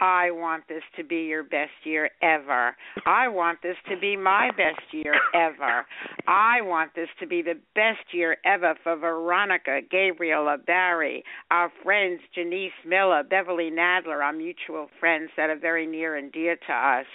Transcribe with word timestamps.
I 0.00 0.30
want 0.30 0.64
this 0.68 0.82
to 0.96 1.04
be 1.04 1.22
your 1.22 1.42
best 1.42 1.72
year 1.84 2.10
ever. 2.22 2.76
I 3.06 3.28
want 3.28 3.60
this 3.62 3.76
to 3.88 3.98
be 3.98 4.16
my 4.16 4.50
best 4.56 4.92
year 4.92 5.14
ever. 5.34 5.86
I 6.26 6.60
want 6.62 6.94
this 6.94 7.08
to 7.20 7.26
be 7.26 7.42
the 7.42 7.58
best 7.74 8.12
year 8.12 8.36
ever 8.44 8.74
for 8.82 8.96
Veronica, 8.96 9.80
Gabriel 9.90 10.44
LaBarrie, 10.44 11.22
our 11.50 11.72
friends 11.82 12.20
Janice 12.34 12.70
Miller, 12.86 13.22
Beverly 13.28 13.70
Nadler, 13.70 14.22
our 14.22 14.32
mutual 14.32 14.88
friends 15.00 15.30
that 15.36 15.50
are 15.50 15.58
very 15.58 15.86
near 15.86 16.16
and 16.16 16.30
dear 16.30 16.56
to 16.66 16.72
us. 16.72 17.06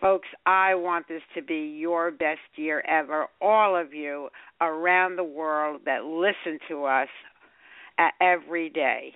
Folks, 0.00 0.28
I 0.44 0.74
want 0.74 1.06
this 1.08 1.22
to 1.34 1.42
be 1.42 1.76
your 1.78 2.10
best 2.10 2.40
year 2.56 2.82
ever. 2.86 3.26
All 3.40 3.76
of 3.76 3.94
you 3.94 4.28
around 4.60 5.16
the 5.16 5.24
world 5.24 5.82
that 5.86 6.04
listen 6.04 6.58
to 6.68 6.84
us 6.84 7.08
uh, 7.98 8.08
every 8.20 8.70
day. 8.70 9.14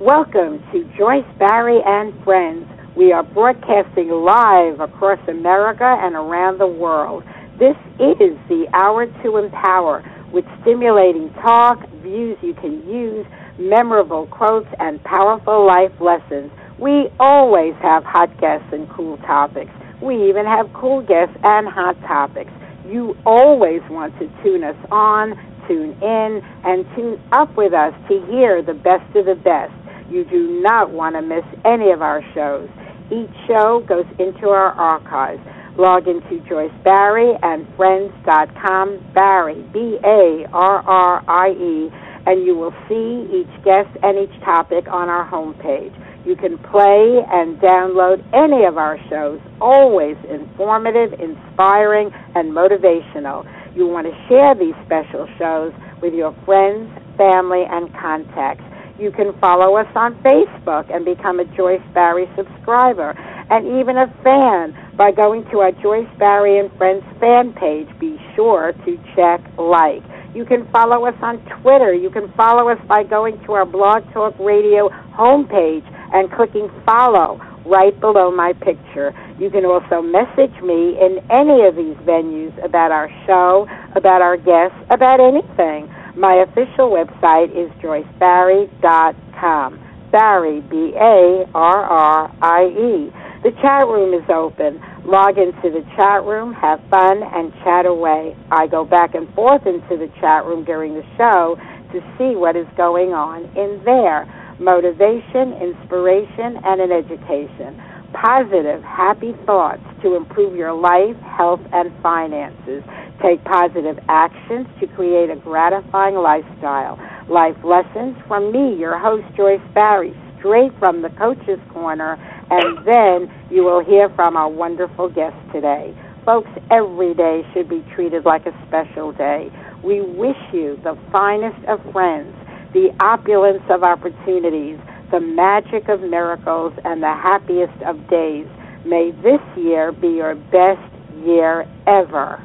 Welcome 0.00 0.58
to 0.72 0.82
Joyce 0.98 1.24
Barrie 1.38 1.80
and 1.86 2.12
Friends. 2.24 2.66
We 2.96 3.12
are 3.12 3.22
broadcasting 3.22 4.10
live 4.10 4.80
across 4.80 5.20
America 5.28 5.84
and 5.84 6.16
around 6.16 6.58
the 6.58 6.66
world. 6.66 7.22
This 7.60 7.76
is 8.00 8.34
the 8.48 8.66
Hour 8.74 9.06
to 9.06 9.36
Empower 9.36 10.02
with 10.32 10.44
stimulating 10.62 11.32
talk, 11.34 11.78
views 12.02 12.36
you 12.42 12.54
can 12.54 12.82
use, 12.90 13.24
memorable 13.56 14.26
quotes, 14.26 14.66
and 14.80 15.00
powerful 15.04 15.64
life 15.64 15.92
lessons. 16.00 16.50
We 16.76 17.08
always 17.20 17.74
have 17.80 18.02
hot 18.02 18.36
guests 18.40 18.66
and 18.72 18.90
cool 18.90 19.16
topics. 19.18 19.70
We 20.02 20.28
even 20.28 20.44
have 20.44 20.72
cool 20.74 21.02
guests 21.02 21.36
and 21.44 21.68
hot 21.68 21.94
topics. 22.00 22.50
You 22.84 23.16
always 23.24 23.80
want 23.88 24.18
to 24.18 24.26
tune 24.42 24.64
us 24.64 24.76
on, 24.90 25.38
tune 25.68 25.96
in, 26.02 26.42
and 26.64 26.84
tune 26.96 27.22
up 27.30 27.56
with 27.56 27.72
us 27.72 27.94
to 28.08 28.26
hear 28.26 28.60
the 28.60 28.74
best 28.74 29.06
of 29.14 29.26
the 29.26 29.36
best. 29.36 29.72
You 30.14 30.22
do 30.22 30.62
not 30.62 30.92
want 30.92 31.16
to 31.16 31.22
miss 31.22 31.42
any 31.66 31.90
of 31.90 32.00
our 32.00 32.22
shows. 32.38 32.70
Each 33.10 33.34
show 33.50 33.82
goes 33.82 34.06
into 34.22 34.46
our 34.46 34.70
archives. 34.70 35.42
Log 35.76 36.06
into 36.06 36.38
Joyce 36.48 36.70
Barrie 36.84 37.34
and 37.42 37.66
Friends.com, 37.74 39.10
Barrie, 39.12 39.66
B 39.74 39.98
A 40.06 40.46
R 40.54 40.86
R 40.86 41.24
I 41.26 41.50
E, 41.50 41.90
and 42.26 42.46
you 42.46 42.54
will 42.54 42.70
see 42.86 43.26
each 43.34 43.50
guest 43.64 43.90
and 44.06 44.14
each 44.22 44.38
topic 44.44 44.86
on 44.86 45.08
our 45.08 45.26
homepage. 45.28 45.90
You 46.24 46.36
can 46.36 46.58
play 46.70 47.18
and 47.26 47.58
download 47.58 48.22
any 48.30 48.64
of 48.70 48.78
our 48.78 48.96
shows, 49.10 49.40
always 49.60 50.14
informative, 50.30 51.18
inspiring, 51.18 52.14
and 52.36 52.54
motivational. 52.54 53.42
You 53.74 53.88
want 53.88 54.06
to 54.06 54.14
share 54.30 54.54
these 54.54 54.78
special 54.86 55.26
shows 55.42 55.74
with 56.00 56.14
your 56.14 56.30
friends, 56.46 56.86
family, 57.18 57.64
and 57.68 57.92
contacts. 57.98 58.62
You 58.98 59.10
can 59.10 59.36
follow 59.40 59.76
us 59.76 59.88
on 59.96 60.14
Facebook 60.22 60.94
and 60.94 61.04
become 61.04 61.40
a 61.40 61.44
Joyce 61.56 61.82
Barrie 61.92 62.30
subscriber 62.36 63.10
and 63.50 63.66
even 63.80 63.96
a 63.98 64.06
fan 64.22 64.76
by 64.96 65.10
going 65.10 65.44
to 65.50 65.60
our 65.60 65.72
Joyce 65.72 66.08
Barrie 66.16 66.58
and 66.58 66.70
Friends 66.78 67.04
fan 67.18 67.52
page. 67.54 67.88
Be 67.98 68.20
sure 68.36 68.72
to 68.72 68.96
check 69.16 69.40
like. 69.58 70.02
You 70.34 70.44
can 70.44 70.68
follow 70.70 71.06
us 71.06 71.14
on 71.22 71.38
Twitter. 71.60 71.92
You 71.92 72.10
can 72.10 72.32
follow 72.32 72.68
us 72.68 72.78
by 72.86 73.02
going 73.02 73.42
to 73.44 73.52
our 73.54 73.66
Blog 73.66 74.04
Talk 74.12 74.38
Radio 74.38 74.88
homepage 75.12 75.84
and 76.12 76.30
clicking 76.30 76.70
follow 76.86 77.40
right 77.66 77.98
below 77.98 78.30
my 78.30 78.52
picture. 78.52 79.12
You 79.40 79.50
can 79.50 79.64
also 79.64 80.02
message 80.02 80.54
me 80.62 80.98
in 81.00 81.18
any 81.30 81.66
of 81.66 81.74
these 81.74 81.96
venues 82.06 82.52
about 82.64 82.92
our 82.92 83.10
show, 83.26 83.66
about 83.96 84.22
our 84.22 84.36
guests, 84.36 84.78
about 84.90 85.18
anything. 85.18 85.92
My 86.16 86.44
official 86.46 86.90
website 86.90 87.50
is 87.50 87.70
joycebarrie.com. 87.82 89.80
Barrie, 90.12 90.60
B 90.60 90.94
A 90.96 91.44
R 91.54 91.84
R 91.84 92.30
I 92.40 92.66
E. 92.66 93.10
The 93.42 93.50
chat 93.60 93.86
room 93.88 94.14
is 94.14 94.24
open. 94.30 94.80
Log 95.04 95.38
into 95.38 95.70
the 95.70 95.84
chat 95.96 96.24
room, 96.24 96.54
have 96.54 96.80
fun, 96.88 97.22
and 97.22 97.52
chat 97.64 97.84
away. 97.86 98.36
I 98.50 98.68
go 98.68 98.84
back 98.84 99.14
and 99.14 99.28
forth 99.34 99.66
into 99.66 99.96
the 99.98 100.08
chat 100.20 100.44
room 100.46 100.64
during 100.64 100.94
the 100.94 101.04
show 101.18 101.56
to 101.92 102.00
see 102.16 102.36
what 102.36 102.56
is 102.56 102.66
going 102.76 103.12
on 103.12 103.44
in 103.56 103.82
there 103.84 104.26
motivation, 104.60 105.52
inspiration, 105.60 106.58
and 106.64 106.80
an 106.80 106.92
education. 106.92 107.80
Positive, 108.14 108.82
happy 108.82 109.34
thoughts 109.44 109.82
to 110.02 110.14
improve 110.14 110.56
your 110.56 110.72
life, 110.72 111.16
health, 111.36 111.60
and 111.72 111.90
finances. 112.02 112.82
Take 113.22 113.44
positive 113.44 113.98
actions 114.08 114.66
to 114.80 114.86
create 114.88 115.30
a 115.30 115.36
gratifying 115.36 116.16
lifestyle. 116.16 116.98
Life 117.28 117.56
lessons 117.62 118.16
from 118.26 118.50
me, 118.50 118.74
your 118.76 118.98
host, 118.98 119.24
Joyce 119.36 119.62
Barrie, 119.72 120.14
straight 120.38 120.72
from 120.78 121.00
the 121.00 121.10
Coach's 121.10 121.60
Corner, 121.72 122.18
and 122.50 122.78
then 122.86 123.32
you 123.50 123.62
will 123.62 123.84
hear 123.84 124.08
from 124.10 124.36
our 124.36 124.48
wonderful 124.48 125.08
guest 125.08 125.36
today. 125.52 125.96
Folks, 126.24 126.50
every 126.70 127.14
day 127.14 127.42
should 127.52 127.68
be 127.68 127.84
treated 127.94 128.24
like 128.24 128.46
a 128.46 128.66
special 128.66 129.12
day. 129.12 129.48
We 129.84 130.00
wish 130.00 130.40
you 130.52 130.80
the 130.82 130.98
finest 131.12 131.64
of 131.66 131.80
friends, 131.92 132.34
the 132.72 132.90
opulence 133.00 133.62
of 133.70 133.84
opportunities, 133.84 134.78
the 135.12 135.20
magic 135.20 135.88
of 135.88 136.00
miracles, 136.00 136.72
and 136.84 137.02
the 137.02 137.14
happiest 137.14 137.80
of 137.86 138.08
days. 138.10 138.46
May 138.84 139.12
this 139.22 139.40
year 139.56 139.92
be 139.92 140.08
your 140.08 140.34
best 140.34 140.82
year 141.24 141.68
ever 141.86 142.42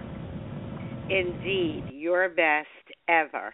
indeed 1.09 1.83
your 1.91 2.29
best 2.29 2.67
ever. 3.07 3.53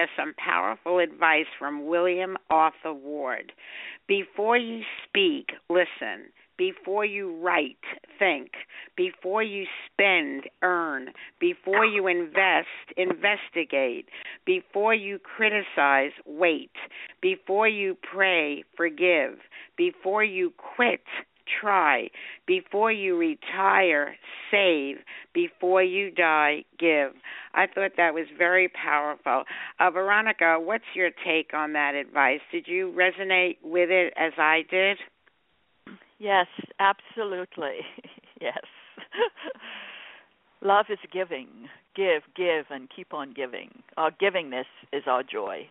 Share 0.00 0.08
some 0.16 0.34
powerful 0.34 0.98
advice 0.98 1.46
from 1.58 1.86
William 1.86 2.36
Arthur 2.48 2.92
Ward. 2.92 3.52
Before 4.08 4.56
you 4.56 4.82
speak, 5.06 5.50
listen. 5.68 6.26
Before 6.56 7.06
you 7.06 7.36
write, 7.40 7.78
think. 8.18 8.50
Before 8.96 9.42
you 9.42 9.64
spend, 9.86 10.44
earn. 10.62 11.08
Before 11.38 11.86
you 11.86 12.06
invest, 12.06 12.68
investigate. 12.98 14.08
Before 14.44 14.92
you 14.94 15.18
criticize, 15.18 16.12
wait. 16.26 16.72
Before 17.22 17.66
you 17.66 17.96
pray, 18.02 18.64
forgive. 18.76 19.38
Before 19.78 20.22
you 20.22 20.52
quit, 20.76 21.04
try. 21.60 22.08
Before 22.46 22.92
you 22.92 23.16
retire, 23.16 24.16
save. 24.50 24.96
Before 25.34 25.82
you 25.82 26.10
die, 26.10 26.64
give. 26.78 27.12
I 27.54 27.66
thought 27.66 27.92
that 27.96 28.14
was 28.14 28.26
very 28.36 28.68
powerful. 28.68 29.44
Uh, 29.78 29.90
Veronica, 29.90 30.58
what's 30.60 30.84
your 30.94 31.10
take 31.24 31.54
on 31.54 31.72
that 31.74 31.94
advice? 31.94 32.40
Did 32.52 32.66
you 32.66 32.94
resonate 32.96 33.56
with 33.62 33.90
it 33.90 34.12
as 34.16 34.32
I 34.38 34.62
did? 34.70 34.98
Yes, 36.18 36.46
absolutely. 36.78 37.78
yes. 38.40 38.58
Love 40.62 40.86
is 40.90 40.98
giving. 41.12 41.48
Give, 41.96 42.22
give, 42.36 42.66
and 42.70 42.88
keep 42.94 43.14
on 43.14 43.32
giving. 43.32 43.82
Our 43.96 44.10
givingness 44.10 44.66
is 44.92 45.04
our 45.06 45.22
joy. 45.22 45.66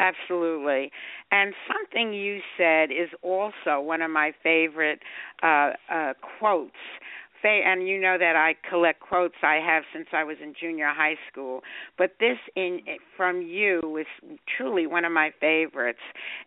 Absolutely. 0.00 0.90
And 1.30 1.52
something 1.68 2.14
you 2.14 2.40
said 2.56 2.90
is 2.90 3.10
also 3.22 3.80
one 3.80 4.00
of 4.00 4.10
my 4.10 4.32
favorite 4.42 5.00
uh, 5.42 5.72
uh, 5.92 6.14
quotes 6.38 6.72
and 7.42 7.86
you 7.86 8.00
know 8.00 8.16
that 8.18 8.36
I 8.36 8.54
collect 8.68 9.00
quotes 9.00 9.34
I 9.42 9.60
have 9.64 9.84
since 9.92 10.08
I 10.12 10.24
was 10.24 10.36
in 10.42 10.54
junior 10.60 10.88
high 10.88 11.16
school. 11.30 11.62
But 11.96 12.12
this 12.20 12.36
in 12.56 12.80
from 13.16 13.42
you 13.42 13.80
is 13.98 14.38
truly 14.56 14.86
one 14.86 15.04
of 15.04 15.12
my 15.12 15.30
favorites. 15.40 15.98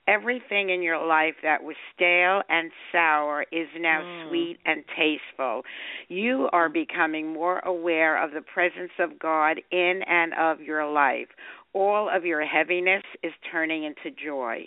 Everything 0.07 0.69
in 0.69 0.81
your 0.81 1.05
life 1.05 1.35
that 1.43 1.63
was 1.63 1.75
stale 1.95 2.41
and 2.49 2.71
sour 2.91 3.45
is 3.51 3.67
now 3.79 4.01
mm. 4.01 4.29
sweet 4.29 4.59
and 4.65 4.83
tasteful. 4.95 5.63
You 6.09 6.49
are 6.53 6.69
becoming 6.69 7.33
more 7.33 7.59
aware 7.59 8.23
of 8.23 8.31
the 8.31 8.41
presence 8.41 8.91
of 8.99 9.17
God 9.19 9.61
in 9.71 10.01
and 10.07 10.33
of 10.33 10.61
your 10.61 10.89
life 10.91 11.29
all 11.73 12.09
of 12.13 12.25
your 12.25 12.45
heaviness 12.45 13.03
is 13.23 13.33
turning 13.51 13.83
into 13.83 14.15
joy. 14.23 14.65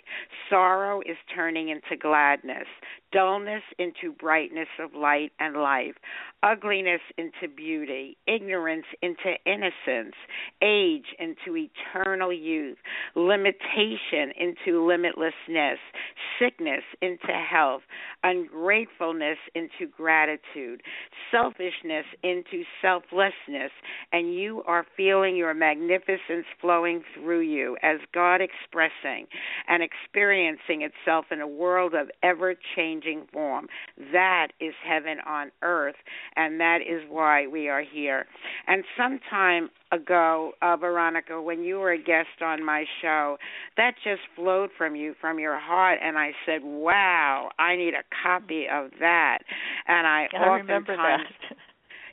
Sorrow 0.49 1.01
is 1.01 1.17
turning 1.33 1.69
into 1.69 1.95
gladness. 1.99 2.67
Dullness 3.13 3.63
into 3.79 4.11
brightness 4.11 4.67
of 4.79 4.93
light 4.93 5.31
and 5.39 5.55
life. 5.55 5.95
Ugliness 6.43 7.01
into 7.17 7.47
beauty. 7.55 8.17
Ignorance 8.27 8.85
into 9.01 9.33
innocence. 9.45 10.15
Age 10.61 11.05
into 11.17 11.57
eternal 11.57 12.33
youth. 12.33 12.77
Limitation 13.15 14.31
into 14.37 14.81
limitlessness. 14.81 15.77
Sickness 16.39 16.83
into 17.01 17.27
health. 17.27 17.81
Ungratefulness 18.23 19.37
into 19.55 19.91
gratitude. 19.95 20.81
Selfishness 21.31 22.05
into 22.23 22.63
selflessness. 22.81 23.71
And 24.11 24.33
you 24.33 24.63
are 24.67 24.85
feeling 24.95 25.35
your 25.35 25.53
magnificence 25.53 26.45
flowing 26.61 27.03
through 27.13 27.41
you 27.41 27.77
as 27.83 27.97
God 28.13 28.41
expressing 28.41 29.27
and 29.67 29.83
experiencing 29.83 30.81
itself 30.81 31.25
in 31.31 31.41
a 31.41 31.47
world 31.47 31.93
of 31.93 32.09
ever 32.23 32.55
changing 32.75 33.27
form. 33.31 33.67
That 34.11 34.49
is 34.59 34.73
heaven 34.85 35.17
on 35.25 35.51
earth, 35.61 35.95
and 36.35 36.59
that 36.59 36.79
is 36.81 37.03
why 37.09 37.47
we 37.47 37.67
are 37.69 37.83
here. 37.83 38.25
And 38.67 38.83
sometime 38.97 39.69
ago, 39.91 40.51
uh, 40.61 40.75
Veronica, 40.77 41.41
when 41.41 41.63
you 41.63 41.79
were 41.79 41.91
a 41.91 41.97
guest 41.97 42.41
on 42.41 42.63
my 42.63 42.85
show, 43.01 43.37
that 43.77 43.93
just 44.03 44.21
flowed 44.35 44.69
from 44.77 44.95
you, 44.95 45.15
from 45.19 45.39
your 45.39 45.59
heart, 45.59 45.99
and 46.01 46.17
I 46.17 46.31
said, 46.45 46.63
"Wow, 46.63 47.51
I 47.59 47.75
need 47.75 47.93
a 47.93 48.03
copy 48.23 48.65
of 48.71 48.91
that." 48.99 49.39
And 49.87 50.07
I, 50.07 50.27
I 50.37 50.45
remember 50.55 50.95
that. 50.95 51.25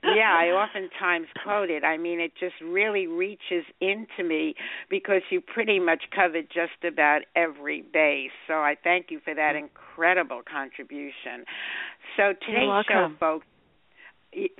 yeah, 0.04 0.36
I 0.38 0.46
oftentimes 0.48 1.26
quote 1.42 1.70
it. 1.70 1.84
I 1.84 1.96
mean, 1.96 2.20
it 2.20 2.32
just 2.38 2.54
really 2.62 3.06
reaches 3.06 3.64
into 3.80 4.22
me 4.26 4.54
because 4.90 5.22
you 5.30 5.40
pretty 5.40 5.80
much 5.80 6.04
covered 6.14 6.46
just 6.48 6.84
about 6.86 7.22
every 7.34 7.82
base. 7.82 8.30
So 8.46 8.54
I 8.54 8.76
thank 8.82 9.06
you 9.10 9.20
for 9.24 9.34
that 9.34 9.56
incredible 9.56 10.42
contribution. 10.50 11.44
So 12.16 12.34
today's 12.46 12.84
show, 12.88 13.08
folks, 13.18 13.46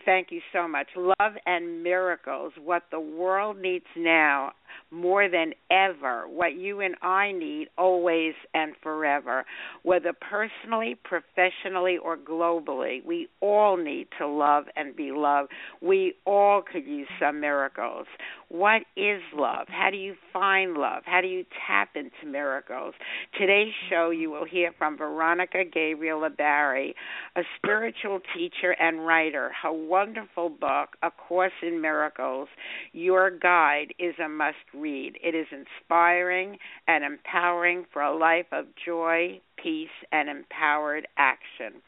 Thank 0.05 0.31
you 0.31 0.41
so 0.53 0.69
much. 0.69 0.88
Love 0.97 1.32
and 1.47 1.82
miracles, 1.82 2.53
what 2.62 2.85
the 2.91 3.00
world 3.00 3.56
needs 3.59 3.87
now 3.97 4.53
more 4.91 5.29
than 5.29 5.53
ever, 5.71 6.25
what 6.29 6.55
you 6.55 6.81
and 6.81 6.94
I 7.03 7.32
need 7.32 7.69
always 7.76 8.35
and 8.55 8.75
forever, 8.82 9.44
whether 9.82 10.12
personally, 10.12 10.97
professionally, 11.03 11.99
or 12.03 12.17
globally. 12.17 13.05
We 13.05 13.29
all 13.41 13.76
need 13.76 14.09
to 14.19 14.26
love 14.26 14.65
and 14.76 14.94
be 14.94 15.11
loved. 15.12 15.50
We 15.81 16.15
all 16.26 16.62
could 16.62 16.87
use 16.87 17.09
some 17.21 17.41
miracles. 17.41 18.06
What 18.49 18.82
is 18.97 19.21
love? 19.35 19.67
How 19.69 19.91
do 19.91 19.97
you 19.97 20.15
find 20.32 20.75
love? 20.75 21.03
How 21.06 21.20
do 21.20 21.27
you 21.27 21.44
tap 21.67 21.91
into 21.97 22.31
miracles? 22.31 22.94
Today's 23.38 23.73
show, 23.91 24.11
you 24.11 24.31
will 24.31 24.44
hear 24.44 24.73
from 24.79 24.97
Veronica 24.97 25.65
Gabriel 25.65 26.20
LaBarrie, 26.20 26.94
a 27.37 27.43
spiritual 27.56 28.20
teacher 28.35 28.77
and 28.79 29.06
writer. 29.06 29.50
Her 29.62 29.73
wonderful 29.73 30.50
book, 30.50 30.91
A 31.03 31.11
Course 31.11 31.53
in 31.62 31.81
Miracles, 31.81 32.49
Your 32.93 33.31
Guide, 33.31 33.94
is 33.99 34.15
a 34.25 34.29
must 34.29 34.56
read. 34.73 35.19
It 35.23 35.35
is 35.35 35.47
inspiring 35.51 36.59
and 36.87 37.05
empowering 37.05 37.85
for 37.93 38.03
a 38.03 38.17
life 38.17 38.47
of 38.53 38.67
joy, 38.85 39.41
peace, 39.63 39.89
and 40.13 40.29
empowered 40.29 41.07
action. 41.19 41.81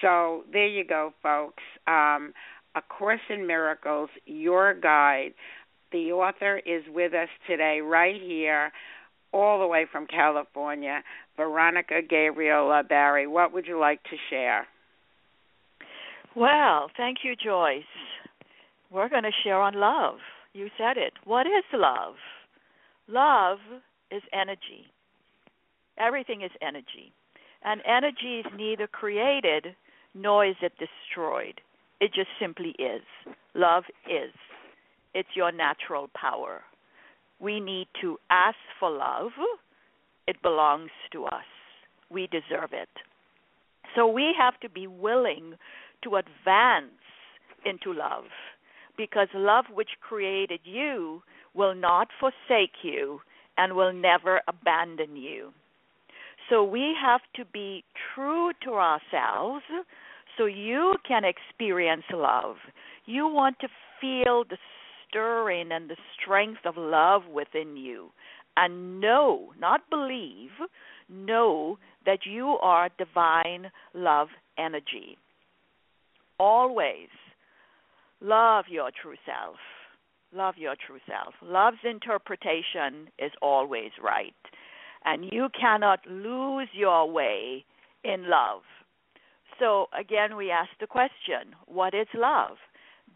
So 0.00 0.44
there 0.52 0.66
you 0.66 0.84
go, 0.84 1.12
folks. 1.22 1.62
Um, 1.86 2.32
a 2.74 2.82
Course 2.82 3.20
in 3.28 3.46
Miracles, 3.46 4.10
Your 4.26 4.74
Guide. 4.74 5.34
The 5.90 6.12
author 6.12 6.58
is 6.58 6.84
with 6.88 7.14
us 7.14 7.28
today, 7.46 7.80
right 7.82 8.20
here, 8.20 8.70
all 9.32 9.58
the 9.58 9.66
way 9.66 9.86
from 9.90 10.06
California, 10.06 11.02
Veronica 11.36 12.00
Gabriel 12.08 12.66
LaBarrie. 12.66 13.28
What 13.28 13.52
would 13.52 13.66
you 13.66 13.78
like 13.78 14.02
to 14.04 14.16
share? 14.30 14.66
Well, 16.36 16.90
thank 16.96 17.18
you, 17.24 17.34
Joyce. 17.34 17.82
We're 18.90 19.08
going 19.08 19.24
to 19.24 19.30
share 19.42 19.60
on 19.60 19.74
love. 19.74 20.18
You 20.58 20.70
said 20.76 20.96
it. 20.96 21.12
What 21.22 21.46
is 21.46 21.62
love? 21.72 22.16
Love 23.06 23.58
is 24.10 24.22
energy. 24.32 24.90
Everything 25.96 26.42
is 26.42 26.50
energy. 26.60 27.12
And 27.64 27.80
energy 27.86 28.40
is 28.40 28.46
neither 28.56 28.88
created 28.88 29.76
nor 30.16 30.44
is 30.44 30.56
it 30.60 30.72
destroyed. 30.80 31.60
It 32.00 32.12
just 32.12 32.30
simply 32.40 32.70
is. 32.70 33.02
Love 33.54 33.84
is. 34.10 34.34
It's 35.14 35.28
your 35.36 35.52
natural 35.52 36.10
power. 36.20 36.62
We 37.38 37.60
need 37.60 37.86
to 38.00 38.18
ask 38.28 38.58
for 38.80 38.90
love. 38.90 39.30
It 40.26 40.42
belongs 40.42 40.90
to 41.12 41.26
us. 41.26 41.46
We 42.10 42.26
deserve 42.26 42.70
it. 42.72 42.88
So 43.94 44.08
we 44.08 44.34
have 44.36 44.58
to 44.58 44.68
be 44.68 44.88
willing 44.88 45.54
to 46.02 46.16
advance 46.16 46.98
into 47.64 47.92
love 47.92 48.24
because 48.98 49.28
love 49.34 49.64
which 49.72 49.88
created 50.06 50.60
you 50.64 51.22
will 51.54 51.74
not 51.74 52.08
forsake 52.20 52.74
you 52.82 53.20
and 53.56 53.74
will 53.74 53.92
never 53.92 54.42
abandon 54.46 55.16
you. 55.16 55.52
So 56.50 56.62
we 56.64 56.94
have 57.00 57.20
to 57.36 57.44
be 57.46 57.84
true 58.14 58.52
to 58.64 58.72
ourselves 58.72 59.64
so 60.36 60.46
you 60.46 60.94
can 61.06 61.22
experience 61.24 62.04
love. 62.12 62.56
You 63.06 63.26
want 63.26 63.56
to 63.60 63.68
feel 64.00 64.44
the 64.48 64.58
stirring 65.08 65.72
and 65.72 65.88
the 65.88 65.96
strength 66.20 66.60
of 66.64 66.76
love 66.76 67.22
within 67.32 67.76
you. 67.76 68.10
And 68.56 69.00
know, 69.00 69.52
not 69.58 69.88
believe, 69.88 70.50
know 71.08 71.78
that 72.06 72.20
you 72.24 72.56
are 72.60 72.88
divine 72.98 73.70
love 73.94 74.28
energy. 74.58 75.16
Always 76.38 77.08
love 78.20 78.66
your 78.68 78.90
true 79.02 79.16
self. 79.24 79.56
Love 80.32 80.54
your 80.58 80.74
true 80.86 81.00
self. 81.06 81.34
Love's 81.42 81.84
interpretation 81.84 83.08
is 83.18 83.32
always 83.40 83.90
right. 84.02 84.34
And 85.04 85.24
you 85.24 85.48
cannot 85.58 86.00
lose 86.08 86.68
your 86.72 87.10
way 87.10 87.64
in 88.04 88.28
love. 88.28 88.62
So 89.58 89.86
again, 89.98 90.36
we 90.36 90.50
ask 90.50 90.70
the 90.80 90.86
question 90.86 91.54
what 91.66 91.94
is 91.94 92.06
love? 92.14 92.58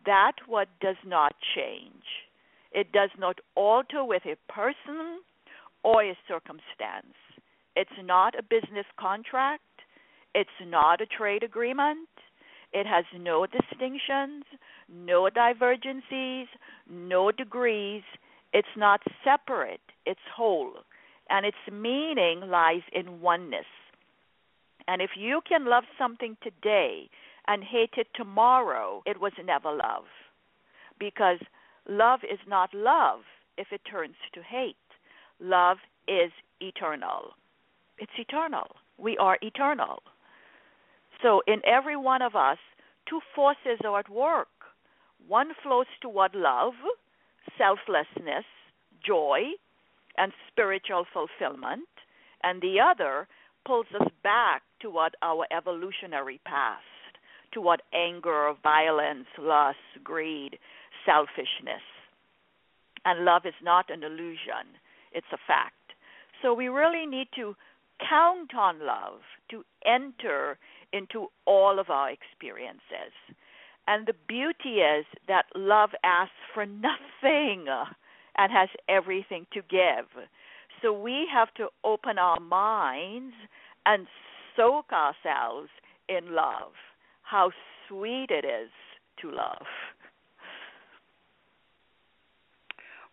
that 0.07 0.33
what 0.47 0.69
does 0.81 0.97
not 1.07 1.35
change. 1.55 2.05
It 2.73 2.93
does 2.93 3.11
not 3.19 3.39
alter 3.55 4.05
with 4.05 4.23
a 4.25 4.53
person 4.53 5.21
or 5.83 6.03
a 6.03 6.17
circumstance. 6.27 7.17
It's 7.77 7.91
not 8.03 8.39
a 8.39 8.43
business 8.43 8.87
contract. 8.99 9.63
It's 10.35 10.51
not 10.67 11.01
a 11.01 11.07
trade 11.07 11.43
agreement. 11.43 12.09
It 12.73 12.87
has 12.87 13.05
no 13.19 13.47
distinctions, 13.47 14.45
no 14.89 15.29
divergencies, 15.29 16.47
no 16.89 17.31
degrees. 17.31 18.03
It's 18.53 18.77
not 18.77 19.01
separate, 19.25 19.81
it's 20.07 20.21
whole. 20.35 20.73
And 21.29 21.47
its 21.47 21.57
meaning 21.71 22.49
lies 22.49 22.83
in 22.93 23.21
oneness. 23.21 23.67
And 24.89 25.01
if 25.01 25.11
you 25.17 25.41
can 25.49 25.67
love 25.67 25.85
something 25.99 26.37
today 26.43 27.09
and 27.47 27.63
hate 27.63 27.95
it 27.97 28.09
tomorrow, 28.15 29.03
it 29.07 29.21
was 29.21 29.33
never 29.45 29.71
love. 29.71 30.05
Because 30.99 31.39
love 31.89 32.21
is 32.25 32.39
not 32.49 32.75
love 32.75 33.21
if 33.57 33.69
it 33.73 33.83
turns 33.91 34.17
to 34.35 34.43
hate. 34.43 34.77
Love 35.41 35.79
is 36.09 36.33
eternal. 36.61 37.33
It's 37.99 38.13
eternal. 38.19 38.77
We 38.99 39.17
are 39.19 39.39
eternal. 39.43 40.03
So, 41.23 41.43
in 41.47 41.61
every 41.65 41.97
one 41.97 42.21
of 42.23 42.35
us, 42.35 42.59
two 43.09 43.21
forces 43.35 43.79
are 43.85 44.01
at 44.01 44.09
work. 44.09 44.49
One 45.29 45.53
flows 45.63 45.87
toward 46.01 46.35
love, 46.35 46.75
selflessness, 47.57 48.45
joy, 49.05 49.53
and 50.19 50.33
spiritual 50.51 51.07
fulfillment, 51.13 51.89
and 52.43 52.61
the 52.61 52.81
other 52.81 53.29
pulls 53.65 53.87
us 53.99 54.09
back 54.23 54.63
toward 54.81 55.15
our 55.23 55.47
evolutionary 55.57 56.41
past, 56.45 56.83
to 57.53 57.61
what 57.61 57.83
anger, 57.95 58.53
violence, 58.63 59.27
lust, 59.39 59.79
greed, 60.03 60.59
selfishness. 61.07 61.83
And 63.05 63.25
love 63.25 63.43
is 63.47 63.55
not 63.63 63.91
an 63.91 64.03
illusion, 64.03 64.79
it's 65.13 65.27
a 65.33 65.39
fact. 65.47 65.75
So 66.41 66.53
we 66.53 66.69
really 66.69 67.07
need 67.07 67.29
to 67.37 67.55
count 68.09 68.55
on 68.55 68.85
love 68.85 69.21
to 69.51 69.65
enter 69.87 70.59
into 70.93 71.29
all 71.47 71.79
of 71.79 71.91
our 71.91 72.11
experiences. 72.11 73.13
And 73.87 74.07
the 74.07 74.15
beauty 74.29 74.81
is 74.81 75.05
that 75.29 75.47
love 75.55 75.91
asks 76.05 76.33
for 76.55 76.67
nothing 76.67 77.67
and 78.37 78.53
has 78.53 78.69
everything 78.89 79.47
to 79.53 79.61
give. 79.69 80.07
So 80.81 80.93
we 80.93 81.27
have 81.33 81.53
to 81.55 81.69
open 81.85 82.19
our 82.19 82.41
minds 82.41 83.35
and 83.87 84.07
soak 84.57 84.87
ourselves 84.93 85.69
in 86.09 86.35
love. 86.35 86.73
How 87.23 87.51
sweet 87.89 88.27
it 88.31 88.45
is 88.45 88.71
to 89.21 89.31
love. 89.31 89.67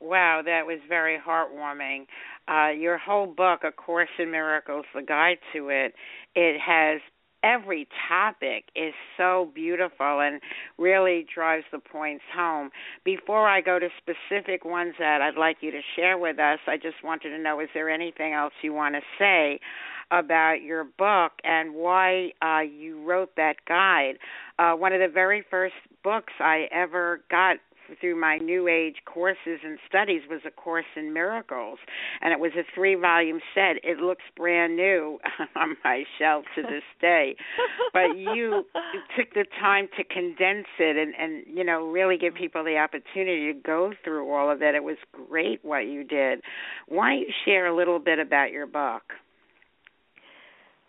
Wow, 0.01 0.41
that 0.45 0.65
was 0.65 0.79
very 0.87 1.17
heartwarming. 1.19 2.05
Uh, 2.47 2.69
your 2.69 2.97
whole 2.97 3.27
book, 3.27 3.61
A 3.63 3.71
Course 3.71 4.09
in 4.17 4.31
Miracles, 4.31 4.85
the 4.95 5.01
guide 5.01 5.39
to 5.53 5.69
it, 5.69 5.93
it 6.35 6.59
has 6.59 7.01
every 7.43 7.87
topic 8.07 8.65
is 8.75 8.93
so 9.17 9.51
beautiful 9.53 10.19
and 10.21 10.41
really 10.77 11.25
drives 11.33 11.65
the 11.71 11.79
points 11.79 12.23
home. 12.35 12.69
Before 13.03 13.47
I 13.47 13.61
go 13.61 13.79
to 13.79 13.87
specific 13.97 14.65
ones 14.65 14.95
that 14.99 15.21
I'd 15.21 15.39
like 15.39 15.57
you 15.61 15.71
to 15.71 15.81
share 15.95 16.17
with 16.17 16.39
us, 16.39 16.59
I 16.67 16.77
just 16.77 17.03
wanted 17.03 17.29
to 17.29 17.37
know 17.37 17.59
is 17.59 17.69
there 17.73 17.89
anything 17.89 18.33
else 18.33 18.53
you 18.61 18.73
want 18.73 18.95
to 18.95 19.01
say 19.17 19.59
about 20.11 20.61
your 20.63 20.83
book 20.83 21.33
and 21.43 21.75
why 21.75 22.31
uh, 22.41 22.61
you 22.61 23.03
wrote 23.03 23.35
that 23.35 23.55
guide? 23.67 24.15
Uh, 24.57 24.73
one 24.73 24.91
of 24.93 24.99
the 24.99 25.07
very 25.07 25.43
first 25.49 25.75
books 26.03 26.33
I 26.39 26.67
ever 26.71 27.21
got 27.29 27.57
through 27.99 28.19
my 28.19 28.37
New 28.37 28.67
Age 28.67 28.97
courses 29.05 29.59
and 29.63 29.77
studies 29.87 30.21
was 30.29 30.41
a 30.45 30.51
course 30.51 30.85
in 30.95 31.13
miracles, 31.13 31.79
and 32.21 32.33
it 32.33 32.39
was 32.39 32.51
a 32.57 32.63
three 32.73 32.95
volume 32.95 33.39
set. 33.53 33.77
It 33.83 33.97
looks 33.97 34.23
brand 34.35 34.75
new 34.75 35.19
on 35.55 35.75
my 35.83 36.03
shelf 36.17 36.45
to 36.55 36.61
this 36.61 36.83
day, 37.01 37.35
but 37.93 38.17
you 38.17 38.65
took 39.17 39.33
the 39.33 39.45
time 39.59 39.87
to 39.97 40.03
condense 40.03 40.67
it 40.79 40.97
and 40.97 41.13
and 41.15 41.45
you 41.47 41.63
know 41.63 41.87
really 41.87 42.17
give 42.17 42.33
people 42.33 42.63
the 42.63 42.77
opportunity 42.77 43.53
to 43.53 43.59
go 43.59 43.93
through 44.03 44.31
all 44.33 44.51
of 44.51 44.61
it. 44.61 44.75
It 44.75 44.83
was 44.83 44.97
great 45.11 45.63
what 45.63 45.87
you 45.87 46.03
did. 46.03 46.41
Why 46.87 47.15
don't 47.15 47.19
you 47.19 47.33
share 47.45 47.67
a 47.67 47.75
little 47.75 47.99
bit 47.99 48.19
about 48.19 48.51
your 48.51 48.67
book? 48.67 49.03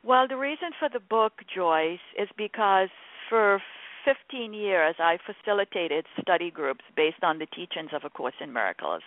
Well, 0.03 0.27
the 0.27 0.37
reason 0.37 0.71
for 0.79 0.89
the 0.91 1.01
book, 1.01 1.33
Joyce, 1.55 1.99
is 2.19 2.29
because 2.37 2.89
for 3.29 3.61
15 4.05 4.53
years, 4.53 4.95
I 4.99 5.19
facilitated 5.25 6.07
study 6.21 6.51
groups 6.51 6.85
based 6.97 7.23
on 7.23 7.39
the 7.39 7.47
teachings 7.47 7.91
of 7.95 8.05
A 8.05 8.11
Course 8.11 8.35
in 8.41 8.53
Miracles. 8.53 9.03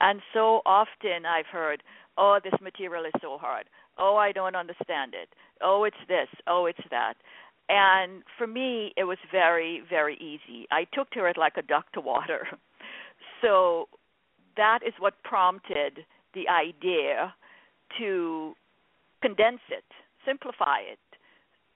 And 0.00 0.20
so 0.32 0.62
often 0.66 1.26
I've 1.26 1.46
heard, 1.46 1.82
oh, 2.18 2.38
this 2.42 2.58
material 2.60 3.04
is 3.04 3.12
so 3.20 3.38
hard. 3.38 3.66
Oh, 3.98 4.16
I 4.16 4.32
don't 4.32 4.56
understand 4.56 5.14
it. 5.14 5.28
Oh, 5.60 5.84
it's 5.84 5.96
this. 6.08 6.28
Oh, 6.46 6.66
it's 6.66 6.86
that. 6.90 7.14
And 7.68 8.22
for 8.36 8.46
me, 8.46 8.92
it 8.96 9.04
was 9.04 9.18
very, 9.30 9.82
very 9.88 10.16
easy. 10.16 10.66
I 10.70 10.84
took 10.92 11.10
to 11.10 11.24
it 11.26 11.36
like 11.36 11.56
a 11.56 11.62
duck 11.62 11.90
to 11.92 12.00
water. 12.00 12.46
So 13.40 13.88
that 14.56 14.80
is 14.86 14.94
what 15.00 15.14
prompted 15.24 16.04
the 16.32 16.48
idea 16.48 17.34
to 17.98 18.54
condense 19.20 19.60
it, 19.68 19.84
simplify 20.24 20.78
it, 20.78 21.00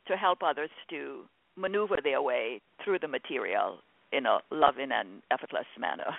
to 0.06 0.16
help 0.16 0.38
others 0.44 0.70
to 0.90 1.24
maneuver 1.56 1.96
their 2.02 2.22
way 2.22 2.60
through 2.84 2.98
the 2.98 3.08
material 3.08 3.78
in 4.12 4.26
a 4.26 4.38
loving 4.50 4.90
and 4.92 5.22
effortless 5.30 5.66
manner. 5.78 6.14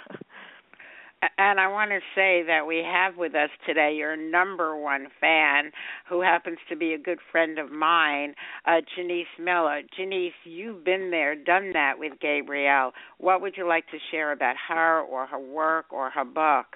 And 1.39 1.59
I 1.59 1.67
want 1.67 1.89
to 1.89 1.99
say 2.13 2.43
that 2.45 2.67
we 2.67 2.83
have 2.85 3.17
with 3.17 3.33
us 3.33 3.49
today 3.65 3.95
your 3.95 4.15
number 4.15 4.79
one 4.79 5.07
fan, 5.19 5.71
who 6.07 6.21
happens 6.21 6.59
to 6.69 6.75
be 6.75 6.93
a 6.93 6.97
good 6.99 7.17
friend 7.31 7.57
of 7.57 7.71
mine, 7.71 8.35
uh, 8.67 8.81
Janice 8.95 9.25
Miller. 9.39 9.81
Janice, 9.97 10.33
you've 10.43 10.83
been 10.83 11.09
there, 11.09 11.33
done 11.33 11.73
that 11.73 11.93
with 11.97 12.13
Gabrielle. 12.21 12.91
What 13.17 13.41
would 13.41 13.55
you 13.57 13.67
like 13.67 13.87
to 13.87 13.97
share 14.11 14.31
about 14.31 14.57
her 14.69 15.01
or 15.01 15.25
her 15.25 15.39
work 15.39 15.85
or 15.91 16.11
her 16.11 16.23
book? 16.23 16.67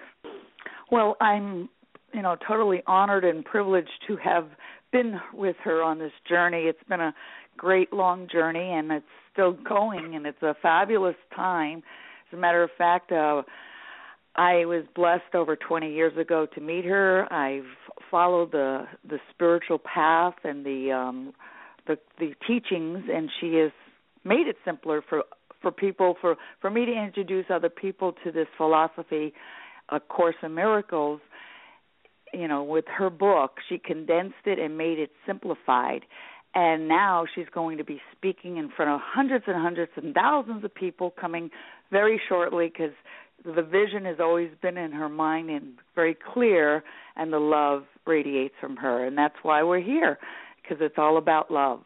Well, 0.91 1.17
I'm, 1.21 1.69
you 2.11 2.23
know, 2.23 2.35
totally 2.47 2.81
honored 2.87 3.23
and 3.23 3.45
privileged 3.45 3.91
to 4.07 4.17
have 4.17 4.49
been 4.91 5.19
with 5.33 5.55
her 5.63 5.83
on 5.83 5.99
this 5.99 6.11
journey. 6.27 6.63
It's 6.63 6.83
been 6.89 6.99
a 6.99 7.13
great 7.58 7.93
long 7.93 8.27
journey 8.31 8.72
and 8.74 8.91
it's 8.91 9.05
still 9.34 9.53
going 9.53 10.15
and 10.15 10.25
it's 10.25 10.41
a 10.41 10.55
fabulous 10.62 11.15
time. 11.36 11.84
As 12.31 12.38
a 12.38 12.41
matter 12.41 12.63
of 12.63 12.70
fact, 12.77 13.12
uh 13.12 13.43
I 14.34 14.63
was 14.63 14.86
blessed 14.96 15.36
over 15.36 15.58
20 15.58 15.93
years 15.93 16.17
ago 16.17 16.48
to 16.55 16.62
meet 16.62 16.86
her. 16.86 17.31
I've 17.34 17.65
followed 18.10 18.53
the 18.53 18.86
the 19.08 19.20
spiritual 19.34 19.79
path 19.79 20.36
and 20.43 20.65
the 20.65 20.91
um 20.91 21.34
the 21.88 21.98
the 22.20 22.34
teachings 22.48 23.03
and 23.12 23.29
she 23.39 23.55
has 23.55 23.72
made 24.24 24.48
it 24.48 24.55
simpler 24.65 25.01
for 25.08 25.24
for 25.62 25.72
people 25.72 26.15
for 26.22 26.36
for 26.60 26.70
me 26.70 26.86
to 26.86 26.91
introduce 26.91 27.46
other 27.50 27.70
people 27.70 28.13
to 28.24 28.31
this 28.31 28.48
philosophy 28.58 29.34
a 29.89 30.00
course 30.00 30.36
in 30.43 30.53
miracles 30.53 31.20
you 32.34 32.48
know 32.48 32.63
with 32.63 32.86
her 32.88 33.10
book 33.10 33.58
she 33.67 33.77
condensed 33.77 34.46
it 34.46 34.60
and 34.60 34.77
made 34.77 35.00
it 35.00 35.12
simplified 35.25 36.01
and 36.53 36.88
now 36.88 37.25
she's 37.34 37.46
going 37.53 37.77
to 37.77 37.84
be 37.84 38.01
speaking 38.12 38.58
in 38.58 38.70
front 38.75 38.91
of 38.91 39.00
hundreds 39.01 39.46
and 39.48 39.55
hundreds 39.55 39.91
and 39.96 40.13
thousands 40.13 40.63
of 40.63 40.74
people 40.74 41.13
coming 41.20 41.50
very 41.91 42.20
shortly 42.27 42.67
because 42.67 42.93
the 43.43 43.62
vision 43.62 44.05
has 44.05 44.17
always 44.20 44.51
been 44.62 44.77
in 44.77 44.91
her 44.91 45.10
mind 45.10 45.50
and 45.50 45.74
very 45.96 46.15
clear 46.34 46.84
and 47.15 47.31
the 47.31 47.39
love 47.39 47.84
radiates 48.05 48.55
from 48.60 48.75
her. 48.77 49.05
And 49.05 49.17
that's 49.17 49.36
why 49.43 49.63
we're 49.63 49.81
here 49.81 50.17
because 50.62 50.77
it's 50.81 50.98
all 50.98 51.17
about 51.17 51.50
love. 51.50 51.81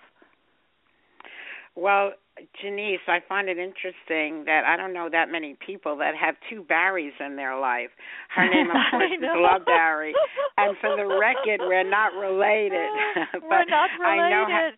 Well 1.75 2.13
Janice, 2.61 2.99
I 3.07 3.19
find 3.27 3.47
it 3.47 3.57
interesting 3.57 4.43
that 4.45 4.63
I 4.67 4.75
don't 4.75 4.93
know 4.93 5.07
that 5.09 5.31
many 5.31 5.55
people 5.65 5.95
that 5.97 6.15
have 6.19 6.35
two 6.49 6.63
Barries 6.63 7.13
in 7.19 7.35
their 7.35 7.57
life. 7.57 7.89
Her 8.35 8.49
name, 8.49 8.67
of 8.69 8.75
course, 8.91 9.11
is 9.17 9.23
LaBarrie, 9.23 10.11
and 10.57 10.75
for 10.81 10.97
the 10.97 11.05
record, 11.19 11.61
we're 11.61 11.89
not 11.89 12.13
related. 12.13 12.89
but 13.33 13.41
we're 13.41 13.65
not 13.65 13.89
related. 13.99 14.21
I 14.21 14.29
know 14.29 14.45
how, 14.49 14.69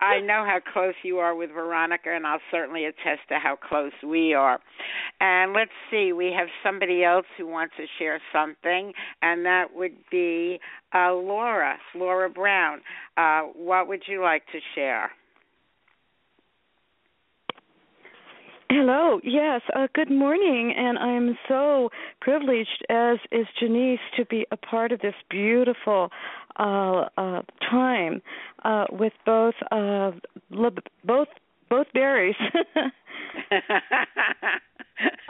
I 0.00 0.20
know 0.20 0.44
how 0.46 0.60
close 0.72 0.94
you 1.02 1.18
are 1.18 1.34
with 1.34 1.50
Veronica, 1.50 2.10
and 2.10 2.26
I'll 2.26 2.40
certainly 2.50 2.86
attest 2.86 3.20
to 3.28 3.38
how 3.38 3.56
close 3.56 3.92
we 4.06 4.32
are. 4.32 4.58
And 5.20 5.52
let's 5.52 5.72
see, 5.90 6.12
we 6.12 6.32
have 6.36 6.48
somebody 6.62 7.04
else 7.04 7.26
who 7.36 7.46
wants 7.46 7.74
to 7.76 7.84
share 7.98 8.20
something, 8.32 8.92
and 9.20 9.44
that 9.44 9.66
would 9.74 9.96
be 10.10 10.58
uh, 10.94 11.12
Laura, 11.12 11.76
Laura 11.94 12.30
Brown. 12.30 12.80
Uh, 13.16 13.42
what 13.54 13.88
would 13.88 14.04
you 14.06 14.22
like 14.22 14.44
to 14.52 14.58
share? 14.74 15.10
Hello. 18.70 19.18
Yes. 19.24 19.62
Uh, 19.74 19.86
good 19.94 20.10
morning, 20.10 20.74
and 20.76 20.98
I'm 20.98 21.38
so 21.48 21.88
privileged, 22.20 22.84
as 22.90 23.16
is 23.32 23.46
Janice, 23.58 23.98
to 24.18 24.26
be 24.26 24.44
a 24.50 24.58
part 24.58 24.92
of 24.92 25.00
this 25.00 25.14
beautiful 25.30 26.10
uh, 26.58 27.06
uh, 27.16 27.42
time 27.70 28.20
uh, 28.64 28.84
with 28.90 29.14
both 29.24 29.54
uh, 29.70 30.10
both 31.04 31.28
both 31.70 31.86
Barries. 31.94 32.36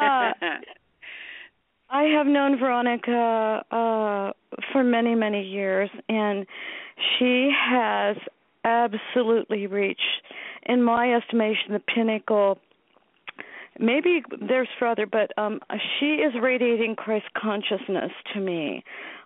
Uh, 0.00 0.32
I 1.90 2.04
have 2.04 2.26
known 2.26 2.58
Veronica 2.58 3.62
uh, 3.70 4.32
for 4.72 4.82
many 4.82 5.14
many 5.14 5.42
years, 5.42 5.90
and 6.08 6.46
she 6.96 7.50
has 7.54 8.16
absolutely 8.64 9.66
reached, 9.66 10.00
in 10.64 10.82
my 10.82 11.12
estimation, 11.14 11.72
the 11.72 11.80
pinnacle 11.80 12.58
maybe 13.78 14.22
there's 14.46 14.68
further, 14.78 15.06
but 15.06 15.30
um, 15.38 15.60
she 15.98 16.16
is 16.16 16.32
radiating 16.40 16.96
Christ 16.96 17.26
consciousness 17.36 18.10
to 18.34 18.40
me 18.40 18.84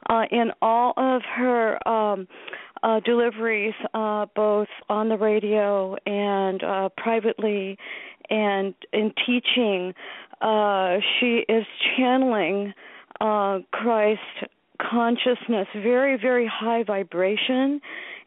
uh, 0.09 0.25
in 0.31 0.51
all 0.61 0.93
of 0.97 1.23
her 1.37 1.89
um, 1.89 2.27
uh, 2.83 3.01
deliveries, 3.01 3.75
uh, 3.95 4.27
both 4.35 4.69
on 4.89 5.09
the 5.09 5.17
radio 5.17 5.97
and 6.07 6.63
uh, 6.63 6.89
privately, 6.97 7.79
and 8.31 8.75
in 8.93 9.13
teaching. 9.27 9.95
Uh, 10.41 10.97
she 11.19 11.45
is 11.49 11.65
channeling 11.97 12.75
uh, 13.21 13.59
Christ 13.73 14.21
consciousness, 14.81 15.69
very, 15.75 16.19
very 16.19 16.51
high 16.53 16.83
vibration, 16.83 17.81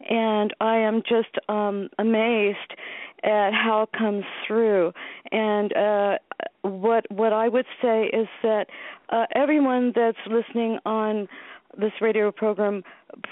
and 0.10 0.54
I 0.62 0.78
am 0.78 1.02
just 1.02 1.38
um, 1.50 1.90
amazed 2.00 2.74
at 3.26 3.52
how 3.54 3.84
it 3.84 3.98
comes 3.98 4.24
through. 4.48 4.94
And 5.32 5.76
uh, 5.76 6.18
what 6.62 7.06
what 7.12 7.34
I 7.34 7.48
would 7.50 7.66
say 7.82 8.06
is 8.06 8.28
that 8.44 8.68
uh, 9.10 9.26
everyone 9.36 9.92
that's 9.96 10.18
listening 10.28 10.80
on 10.86 11.28
this 11.78 11.92
radio 12.00 12.32
program, 12.32 12.84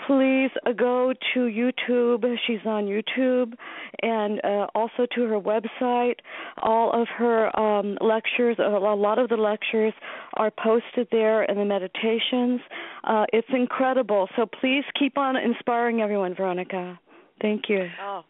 please 0.06 0.50
go 0.78 1.14
to 1.34 1.40
YouTube. 1.40 2.26
She's 2.46 2.60
on 2.66 2.86
YouTube, 2.86 3.54
and 4.02 4.42
uh, 4.44 4.68
also 4.76 5.06
to 5.16 5.22
her 5.28 5.40
website. 5.40 6.16
All 6.62 6.92
of 6.92 7.08
her 7.18 7.58
um, 7.58 7.98
lectures, 8.02 8.58
a 8.60 8.70
lot 8.70 9.20
of 9.20 9.30
the 9.30 9.38
lectures, 9.38 9.94
are 10.34 10.52
posted 10.52 11.08
there, 11.12 11.44
and 11.44 11.58
the 11.58 11.66
meditations. 11.66 12.60
Uh, 13.04 13.26
it's 13.32 13.48
incredible. 13.54 14.28
So 14.36 14.46
please 14.46 14.84
keep 15.00 15.18
on 15.18 15.38
inspiring 15.38 16.02
everyone, 16.02 16.36
Veronica. 16.36 17.00
Thank 17.42 17.70
you. 17.70 17.88
Oh, 18.02 18.24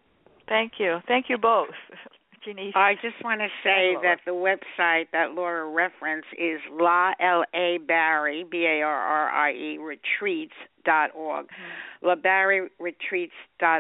thank 0.54 0.74
you. 0.78 1.00
Thank 1.08 1.26
you 1.30 1.38
both. 1.38 1.70
Janice. 2.46 2.74
I 2.76 2.96
just 2.96 3.24
want 3.24 3.42
to 3.42 3.48
say 3.64 3.96
that 4.04 4.20
the 4.26 4.32
website 4.32 5.06
that 5.14 5.32
Laura 5.34 5.70
referenced 5.70 6.28
is 6.38 6.60
La 6.72 7.14
L 7.20 7.44
A 7.56 7.80
Barrie 7.88 8.46
B 8.50 8.66
A 8.66 8.82
R 8.82 8.94
R 8.94 9.30
I 9.30 9.52
E 9.54 9.78
retreats 9.78 10.54
dot 10.86 11.12
org, 11.16 11.46
mm-hmm. 11.46 12.08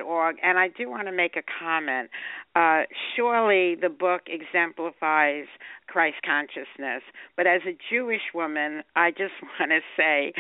org. 0.08 0.38
And 0.42 0.58
I 0.58 0.70
do 0.70 0.90
want 0.90 1.08
to 1.08 1.12
make 1.12 1.36
a 1.36 1.44
comment. 1.60 2.10
Uh, 2.56 2.84
surely 3.16 3.76
the 3.76 3.90
book 3.90 4.22
exemplifies 4.28 5.46
Christ 5.88 6.18
consciousness, 6.26 7.02
but 7.36 7.48
as 7.48 7.62
a 7.68 7.76
Jewish 7.92 8.22
woman, 8.34 8.84
I 8.96 9.12
just 9.12 9.34
want 9.60 9.72
to 9.72 9.80
say 9.98 10.34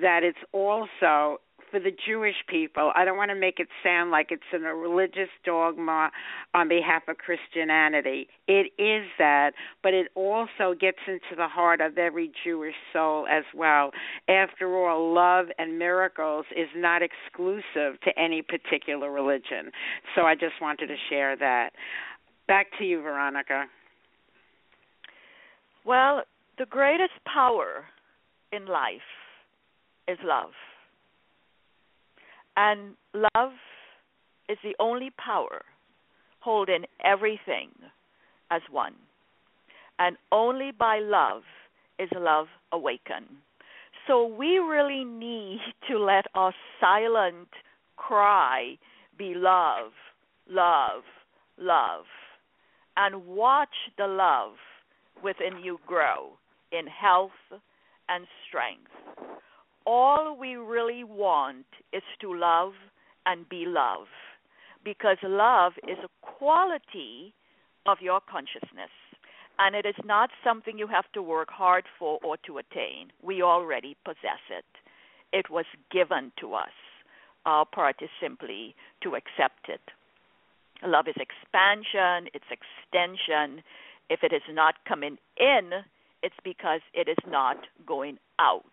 that 0.00 0.22
it's 0.22 0.38
also 0.52 1.40
for 1.74 1.80
the 1.80 1.90
Jewish 2.06 2.36
people. 2.48 2.92
I 2.94 3.04
don't 3.04 3.16
want 3.16 3.30
to 3.30 3.34
make 3.34 3.58
it 3.58 3.66
sound 3.82 4.12
like 4.12 4.28
it's 4.30 4.42
in 4.52 4.62
a 4.64 4.72
religious 4.72 5.28
dogma 5.44 6.12
on 6.54 6.68
behalf 6.68 7.02
of 7.08 7.16
Christianity. 7.18 8.28
It 8.46 8.70
is 8.80 9.08
that, 9.18 9.54
but 9.82 9.92
it 9.92 10.06
also 10.14 10.78
gets 10.78 10.98
into 11.08 11.34
the 11.36 11.48
heart 11.48 11.80
of 11.80 11.98
every 11.98 12.30
Jewish 12.44 12.76
soul 12.92 13.26
as 13.26 13.42
well. 13.56 13.90
After 14.28 14.72
all, 14.76 15.12
love 15.12 15.46
and 15.58 15.76
miracles 15.76 16.46
is 16.56 16.68
not 16.76 17.02
exclusive 17.02 18.00
to 18.04 18.16
any 18.16 18.40
particular 18.40 19.10
religion. 19.10 19.72
So 20.14 20.22
I 20.22 20.36
just 20.36 20.54
wanted 20.62 20.86
to 20.86 20.96
share 21.10 21.36
that. 21.36 21.70
Back 22.46 22.66
to 22.78 22.84
you, 22.84 23.02
Veronica. 23.02 23.64
Well, 25.84 26.22
the 26.56 26.66
greatest 26.66 27.14
power 27.26 27.84
in 28.52 28.66
life 28.66 29.00
is 30.06 30.18
love. 30.22 30.52
And 32.56 32.94
love 33.12 33.52
is 34.48 34.58
the 34.62 34.74
only 34.78 35.10
power 35.10 35.62
holding 36.40 36.84
everything 37.02 37.70
as 38.50 38.62
one. 38.70 38.94
And 39.98 40.16
only 40.30 40.70
by 40.72 41.00
love 41.00 41.42
is 41.98 42.08
love 42.14 42.46
awakened. 42.72 43.28
So 44.06 44.26
we 44.26 44.58
really 44.58 45.04
need 45.04 45.60
to 45.88 45.98
let 45.98 46.26
our 46.34 46.52
silent 46.80 47.48
cry 47.96 48.76
be 49.16 49.34
love, 49.34 49.92
love, 50.48 51.02
love, 51.58 52.04
and 52.96 53.26
watch 53.26 53.74
the 53.96 54.06
love 54.06 54.52
within 55.22 55.58
you 55.62 55.78
grow 55.86 56.32
in 56.72 56.86
health 56.86 57.30
and 58.08 58.26
strength 58.46 58.90
all 59.86 60.36
we 60.38 60.56
really 60.56 61.04
want 61.04 61.66
is 61.92 62.02
to 62.20 62.34
love 62.34 62.72
and 63.26 63.48
be 63.48 63.64
loved 63.66 64.08
because 64.84 65.16
love 65.22 65.72
is 65.88 65.98
a 66.02 66.26
quality 66.26 67.34
of 67.86 67.98
your 68.00 68.20
consciousness 68.20 68.90
and 69.58 69.74
it 69.74 69.86
is 69.86 69.94
not 70.04 70.30
something 70.42 70.78
you 70.78 70.86
have 70.86 71.10
to 71.12 71.22
work 71.22 71.48
hard 71.50 71.84
for 71.98 72.18
or 72.24 72.36
to 72.46 72.58
attain. 72.58 73.08
We 73.22 73.42
already 73.42 73.96
possess 74.04 74.42
it. 74.50 74.64
It 75.32 75.50
was 75.50 75.66
given 75.92 76.32
to 76.40 76.54
us. 76.54 76.74
Our 77.46 77.64
part 77.64 77.96
is 78.00 78.08
simply 78.20 78.74
to 79.02 79.14
accept 79.14 79.68
it. 79.68 79.80
Love 80.84 81.06
is 81.08 81.14
expansion, 81.16 82.28
it's 82.34 82.44
extension. 82.50 83.62
If 84.10 84.20
it 84.22 84.32
is 84.32 84.42
not 84.50 84.74
coming 84.86 85.18
in, 85.38 85.70
it's 86.22 86.34
because 86.42 86.80
it 86.92 87.08
is 87.08 87.16
not 87.26 87.56
going 87.86 88.18
out 88.38 88.64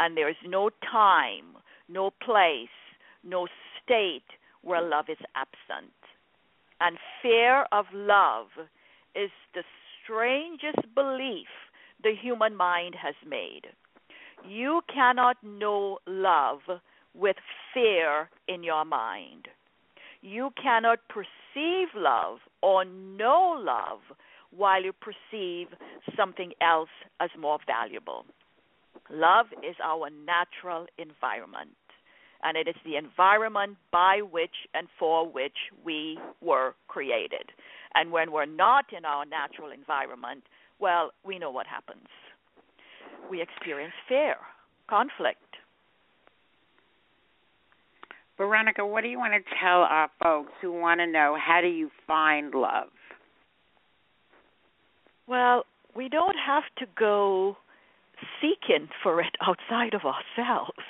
and 0.00 0.16
there 0.16 0.30
is 0.30 0.36
no 0.46 0.70
time, 0.90 1.56
no 1.88 2.10
place, 2.24 2.68
no 3.22 3.46
state 3.84 4.24
where 4.62 4.80
love 4.80 5.04
is 5.10 5.18
absent. 5.36 5.92
And 6.80 6.96
fear 7.22 7.66
of 7.70 7.84
love 7.92 8.46
is 9.14 9.30
the 9.54 9.62
strangest 10.02 10.94
belief 10.94 11.48
the 12.02 12.14
human 12.18 12.56
mind 12.56 12.94
has 13.00 13.14
made. 13.28 13.66
You 14.48 14.80
cannot 14.92 15.36
know 15.44 15.98
love 16.06 16.60
with 17.14 17.36
fear 17.74 18.30
in 18.48 18.62
your 18.62 18.86
mind. 18.86 19.48
You 20.22 20.50
cannot 20.60 21.00
perceive 21.08 21.88
love 21.94 22.38
or 22.62 22.86
know 22.86 23.60
love 23.62 24.00
while 24.50 24.82
you 24.82 24.92
perceive 24.94 25.68
something 26.16 26.52
else 26.62 26.88
as 27.20 27.28
more 27.38 27.58
valuable. 27.66 28.24
Love 29.10 29.46
is 29.68 29.76
our 29.82 30.08
natural 30.10 30.86
environment, 30.98 31.76
and 32.42 32.56
it 32.56 32.68
is 32.68 32.76
the 32.84 32.96
environment 32.96 33.76
by 33.90 34.20
which 34.22 34.54
and 34.74 34.86
for 34.98 35.28
which 35.28 35.56
we 35.84 36.18
were 36.40 36.74
created. 36.88 37.50
And 37.94 38.12
when 38.12 38.30
we're 38.30 38.46
not 38.46 38.86
in 38.96 39.04
our 39.04 39.24
natural 39.26 39.72
environment, 39.72 40.44
well, 40.78 41.10
we 41.24 41.38
know 41.38 41.50
what 41.50 41.66
happens. 41.66 42.06
We 43.28 43.42
experience 43.42 43.94
fear, 44.08 44.36
conflict. 44.88 45.38
Veronica, 48.36 48.86
what 48.86 49.02
do 49.02 49.08
you 49.08 49.18
want 49.18 49.34
to 49.34 49.54
tell 49.60 49.80
our 49.80 50.08
folks 50.22 50.52
who 50.62 50.72
want 50.72 51.00
to 51.00 51.06
know 51.06 51.36
how 51.38 51.60
do 51.60 51.68
you 51.68 51.90
find 52.06 52.54
love? 52.54 52.88
Well, 55.26 55.64
we 55.94 56.08
don't 56.08 56.36
have 56.46 56.62
to 56.78 56.86
go 56.98 57.56
seeking 58.40 58.88
for 59.02 59.20
it 59.20 59.36
outside 59.40 59.94
of 59.94 60.02
ourselves. 60.04 60.84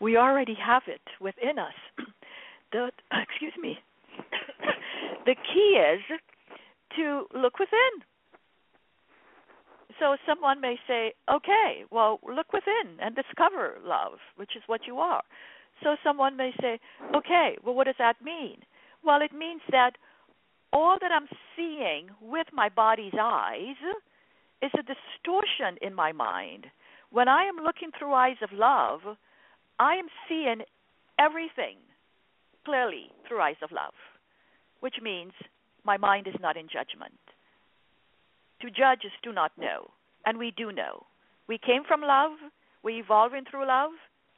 We 0.00 0.16
already 0.16 0.54
have 0.54 0.82
it 0.86 1.00
within 1.20 1.58
us. 1.58 1.74
The 2.72 2.90
excuse 3.12 3.54
me. 3.60 3.78
the 5.24 5.34
key 5.34 5.80
is 5.80 6.02
to 6.96 7.26
look 7.34 7.58
within. 7.58 8.02
So 9.98 10.16
someone 10.26 10.60
may 10.60 10.78
say, 10.86 11.14
"Okay, 11.30 11.84
well, 11.90 12.20
look 12.22 12.52
within 12.52 12.98
and 13.00 13.14
discover 13.14 13.78
love, 13.82 14.18
which 14.34 14.56
is 14.56 14.62
what 14.66 14.86
you 14.86 14.98
are." 14.98 15.22
So 15.82 15.96
someone 16.02 16.36
may 16.36 16.52
say, 16.60 16.80
"Okay, 17.14 17.56
well, 17.62 17.74
what 17.74 17.86
does 17.86 17.96
that 17.98 18.20
mean?" 18.20 18.64
Well, 19.02 19.22
it 19.22 19.32
means 19.32 19.62
that 19.70 19.96
all 20.72 20.98
that 20.98 21.12
I'm 21.12 21.28
seeing 21.54 22.10
with 22.20 22.52
my 22.52 22.68
body's 22.68 23.14
eyes 23.18 23.76
is 24.62 24.70
a 24.74 24.82
distortion 24.82 25.78
in 25.82 25.94
my 25.94 26.12
mind. 26.12 26.66
When 27.10 27.28
I 27.28 27.44
am 27.44 27.64
looking 27.64 27.90
through 27.96 28.14
eyes 28.14 28.36
of 28.42 28.52
love, 28.52 29.00
I 29.78 29.94
am 29.94 30.06
seeing 30.28 30.62
everything 31.18 31.76
clearly 32.64 33.10
through 33.26 33.40
eyes 33.40 33.56
of 33.62 33.72
love, 33.72 33.94
which 34.80 34.96
means 35.02 35.32
my 35.84 35.96
mind 35.96 36.26
is 36.26 36.34
not 36.40 36.56
in 36.56 36.66
judgment. 36.66 37.18
To 38.62 38.70
judge 38.70 39.04
is 39.04 39.12
to 39.22 39.32
not 39.32 39.52
know, 39.58 39.90
and 40.24 40.38
we 40.38 40.52
do 40.56 40.72
know. 40.72 41.04
We 41.46 41.58
came 41.58 41.84
from 41.86 42.00
love, 42.00 42.32
we're 42.82 43.00
evolving 43.00 43.44
through 43.50 43.66
love, 43.66 43.92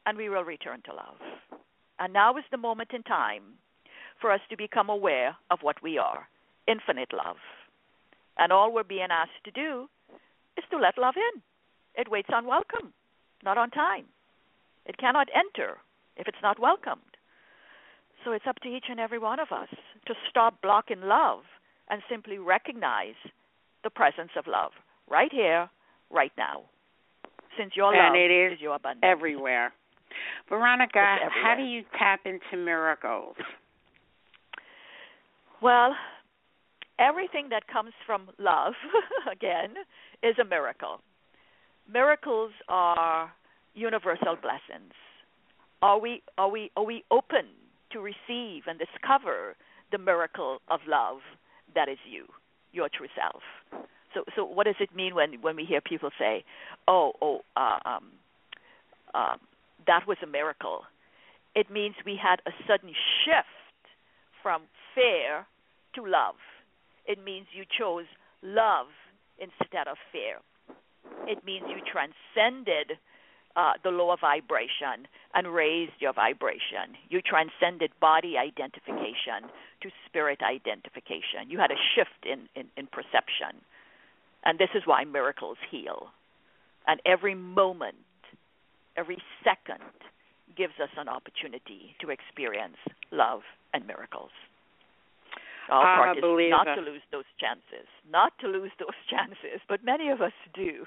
and 0.04 0.18
we 0.18 0.28
will 0.28 0.44
return 0.44 0.83
to 0.87 0.94
love. 0.94 1.16
And 1.98 2.12
now 2.12 2.37
is 2.37 2.44
the 2.50 2.59
moment 2.59 2.90
in 2.92 3.02
time 3.02 3.42
for 4.20 4.31
us 4.31 4.40
to 4.50 4.57
become 4.57 4.90
aware 4.90 5.37
of 5.50 5.61
what 5.62 5.83
we 5.83 5.98
are 5.98 6.28
infinite 6.66 7.12
love. 7.12 7.37
And 8.37 8.52
all 8.52 8.72
we're 8.72 8.85
being 8.85 9.09
asked 9.11 9.42
to 9.44 9.50
do 9.50 9.88
is 10.59 10.64
to 10.71 10.79
let 10.79 10.99
love 10.99 11.14
in. 11.16 11.40
It 11.94 12.11
waits 12.11 12.29
on 12.33 12.47
welcome, 12.47 12.92
not 13.44 13.57
on 13.57 13.71
time. 13.71 14.05
It 14.87 14.99
cannot 14.99 15.29
enter 15.35 15.79
if 16.16 16.29
it's 16.29 16.42
not 16.42 16.61
welcomed. 16.61 17.03
So 18.25 18.33
it's 18.33 18.47
up 18.49 18.59
to 18.61 18.68
each 18.68 18.87
and 18.90 18.99
every 18.99 19.18
one 19.18 19.38
of 19.38 19.53
us 19.53 19.68
to 20.07 20.14
stop 20.29 20.61
blocking 20.61 21.03
love 21.03 21.40
and 21.88 22.03
simply 22.11 22.38
recognize 22.38 23.14
the 23.85 23.90
presence 23.90 24.31
of 24.37 24.47
love 24.47 24.73
right 25.09 25.33
here, 25.33 25.71
right 26.11 26.33
now. 26.37 26.62
Since 27.57 27.73
your 27.77 27.94
and 27.94 28.14
love 28.14 28.14
it 28.14 28.31
is, 28.31 28.55
is 28.55 28.61
your 28.61 28.75
abundance. 28.77 29.05
Everywhere. 29.05 29.73
Veronica, 30.49 30.99
everywhere. 30.99 31.31
how 31.42 31.55
do 31.57 31.62
you 31.62 31.83
tap 31.99 32.21
into 32.25 32.62
miracles? 32.62 33.37
Well, 35.62 35.94
everything 36.98 37.48
that 37.50 37.68
comes 37.68 37.92
from 38.06 38.28
love, 38.38 38.74
again, 39.32 39.74
is 40.22 40.37
a 40.38 40.44
miracle. 40.44 41.00
Miracles 41.92 42.52
are 42.68 43.32
universal 43.74 44.37
blessings. 44.40 44.92
Are 45.80 45.98
we 45.98 46.22
are 46.37 46.50
we 46.50 46.70
are 46.76 46.84
we 46.84 47.04
open 47.11 47.46
to 47.92 48.00
receive 48.00 48.64
and 48.66 48.78
discover 48.78 49.54
the 49.92 49.98
miracle 49.98 50.58
of 50.68 50.80
love 50.88 51.18
that 51.74 51.88
is 51.88 51.98
you, 52.11 52.24
your 52.72 52.88
true 52.88 53.06
self? 53.16 53.42
So 54.12 54.24
so 54.34 54.44
what 54.44 54.64
does 54.64 54.74
it 54.80 54.94
mean 54.94 55.14
when 55.14 55.40
when 55.40 55.54
we 55.56 55.64
hear 55.64 55.80
people 55.80 56.11
say, 56.18 56.44
"Oh, 56.88 57.12
oh, 57.22 57.40
uh, 57.56 57.78
um, 57.84 58.04
um, 59.14 59.38
that 59.87 60.06
was 60.06 60.18
a 60.22 60.26
miracle. 60.26 60.82
It 61.54 61.70
means 61.70 61.94
we 62.04 62.18
had 62.20 62.40
a 62.46 62.50
sudden 62.66 62.90
shift 63.24 63.48
from 64.42 64.62
fear 64.94 65.46
to 65.94 66.02
love. 66.02 66.34
It 67.09 67.25
means 67.25 67.47
you 67.53 67.64
chose 67.66 68.05
love 68.42 68.87
instead 69.38 69.88
of 69.88 69.97
fear. 70.12 70.38
It 71.27 71.44
means 71.44 71.64
you 71.68 71.81
transcended 71.81 72.99
uh, 73.57 73.73
the 73.83 73.90
lower 73.90 74.16
vibration 74.21 75.09
and 75.35 75.53
raised 75.53 75.99
your 75.99 76.12
vibration. 76.12 76.94
You 77.09 77.21
transcended 77.23 77.90
body 78.01 78.37
identification 78.38 79.51
to 79.83 79.90
spirit 80.07 80.40
identification. 80.42 81.49
You 81.49 81.59
had 81.59 81.73
a 81.73 81.81
shift 81.97 82.25
in, 82.25 82.49
in, 82.55 82.68
in 82.77 82.87
perception. 82.87 83.64
And 84.44 84.59
this 84.59 84.71
is 84.75 84.83
why 84.85 85.05
miracles 85.05 85.59
heal. 85.71 86.09
And 86.87 87.01
every 87.05 87.35
moment, 87.35 87.97
every 88.97 89.18
second 89.42 89.83
gives 90.57 90.75
us 90.83 90.90
an 90.97 91.09
opportunity 91.09 91.97
to 92.01 92.11
experience 92.11 92.77
love 93.11 93.40
and 93.75 93.87
miracles. 93.87 94.31
Our 95.70 96.14
part 96.14 96.18
is 96.18 96.24
not 96.50 96.74
to 96.74 96.81
lose 96.81 97.02
those 97.12 97.28
chances. 97.40 97.87
Not 98.11 98.33
to 98.40 98.48
lose 98.48 98.70
those 98.78 98.96
chances, 99.11 99.61
but 99.68 99.85
many 99.85 100.09
of 100.09 100.20
us 100.20 100.33
do. 100.54 100.85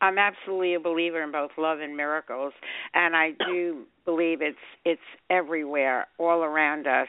I'm 0.00 0.18
absolutely 0.18 0.74
a 0.74 0.80
believer 0.80 1.22
in 1.22 1.30
both 1.30 1.52
love 1.56 1.78
and 1.80 1.96
miracles, 1.96 2.52
and 2.94 3.14
I 3.14 3.30
do 3.46 3.84
believe 4.04 4.42
it's 4.42 4.56
it's 4.84 5.00
everywhere, 5.30 6.08
all 6.18 6.42
around 6.42 6.86
us. 6.86 7.08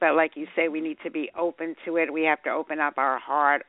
But 0.00 0.14
like 0.14 0.32
you 0.34 0.46
say, 0.56 0.68
we 0.68 0.80
need 0.80 0.98
to 1.04 1.10
be 1.10 1.30
open 1.38 1.74
to 1.84 1.96
it. 1.96 2.12
We 2.12 2.22
have 2.24 2.42
to 2.44 2.50
open 2.50 2.80
up 2.80 2.98
our 2.98 3.18
heart, 3.18 3.62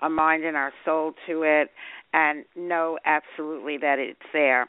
our 0.00 0.10
mind, 0.10 0.44
and 0.44 0.56
our 0.56 0.72
soul 0.84 1.14
to 1.26 1.42
it, 1.42 1.70
and 2.14 2.44
know 2.56 2.98
absolutely 3.04 3.78
that 3.78 3.98
it's 3.98 4.18
there. 4.32 4.68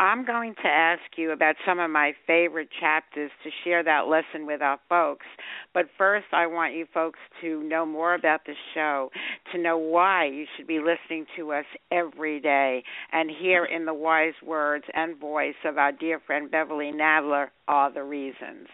I'm 0.00 0.24
going 0.24 0.54
to 0.62 0.68
ask 0.68 1.02
you 1.16 1.30
about 1.30 1.54
some 1.64 1.78
of 1.78 1.90
my 1.90 2.12
favorite 2.26 2.68
chapters 2.80 3.30
to 3.44 3.50
share 3.64 3.84
that 3.84 4.08
lesson 4.08 4.46
with 4.46 4.60
our 4.60 4.78
folks. 4.88 5.26
But 5.72 5.86
first, 5.96 6.26
I 6.32 6.46
want 6.46 6.74
you 6.74 6.86
folks 6.92 7.18
to 7.42 7.62
know 7.62 7.86
more 7.86 8.14
about 8.14 8.44
the 8.44 8.54
show, 8.74 9.10
to 9.52 9.58
know 9.58 9.78
why 9.78 10.26
you 10.26 10.46
should 10.56 10.66
be 10.66 10.80
listening 10.80 11.26
to 11.36 11.52
us 11.52 11.66
every 11.92 12.40
day, 12.40 12.82
and 13.12 13.30
hear 13.30 13.64
in 13.64 13.84
the 13.84 13.94
wise 13.94 14.34
words 14.44 14.84
and 14.94 15.16
voice 15.16 15.54
of 15.64 15.78
our 15.78 15.92
dear 15.92 16.20
friend 16.26 16.50
Beverly 16.50 16.92
Nadler 16.92 17.48
are 17.68 17.92
the 17.92 18.02
reasons. 18.02 18.68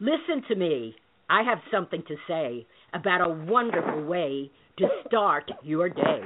Listen 0.00 0.42
to 0.48 0.54
me. 0.54 0.94
I 1.30 1.42
have 1.42 1.58
something 1.70 2.02
to 2.08 2.16
say 2.26 2.66
about 2.94 3.20
a 3.20 3.28
wonderful 3.28 4.04
way 4.04 4.50
to 4.78 4.88
start 5.06 5.50
your 5.62 5.88
day 5.88 6.22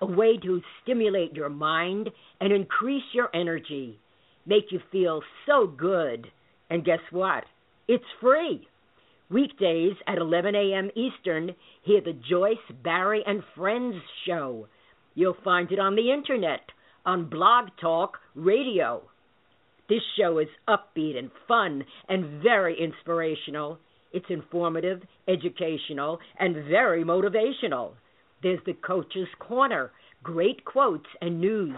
a 0.00 0.06
way 0.06 0.36
to 0.38 0.60
stimulate 0.82 1.34
your 1.34 1.48
mind 1.48 2.10
and 2.40 2.52
increase 2.52 3.04
your 3.12 3.28
energy, 3.34 3.98
make 4.46 4.64
you 4.70 4.80
feel 4.90 5.22
so 5.46 5.66
good. 5.66 6.26
And 6.70 6.84
guess 6.84 7.00
what? 7.10 7.44
It's 7.88 8.04
free. 8.20 8.66
Weekdays 9.30 9.94
at 10.06 10.18
11 10.18 10.54
a.m. 10.54 10.90
Eastern, 10.96 11.54
hear 11.82 12.00
the 12.00 12.18
Joyce, 12.28 12.56
Barrie, 12.82 13.22
and 13.26 13.42
Friends 13.56 13.94
show. 14.26 14.66
You'll 15.14 15.36
find 15.44 15.70
it 15.70 15.78
on 15.78 15.94
the 15.94 16.12
internet, 16.12 16.60
on 17.04 17.28
Blog 17.28 17.68
Talk 17.80 18.18
Radio. 18.34 19.02
This 19.90 20.02
show 20.16 20.38
is 20.38 20.46
upbeat 20.68 21.18
and 21.18 21.32
fun 21.48 21.84
and 22.08 22.40
very 22.40 22.80
inspirational. 22.80 23.80
It's 24.12 24.30
informative, 24.30 25.02
educational, 25.26 26.20
and 26.38 26.54
very 26.68 27.02
motivational. 27.02 27.94
There's 28.40 28.60
the 28.66 28.74
Coach's 28.74 29.26
Corner, 29.40 29.90
great 30.22 30.64
quotes 30.64 31.08
and 31.20 31.40
news. 31.40 31.74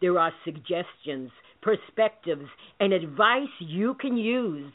There 0.00 0.16
are 0.16 0.32
suggestions, 0.44 1.32
perspectives, 1.60 2.46
and 2.78 2.92
advice 2.92 3.48
you 3.58 3.94
can 4.00 4.16
use 4.16 4.72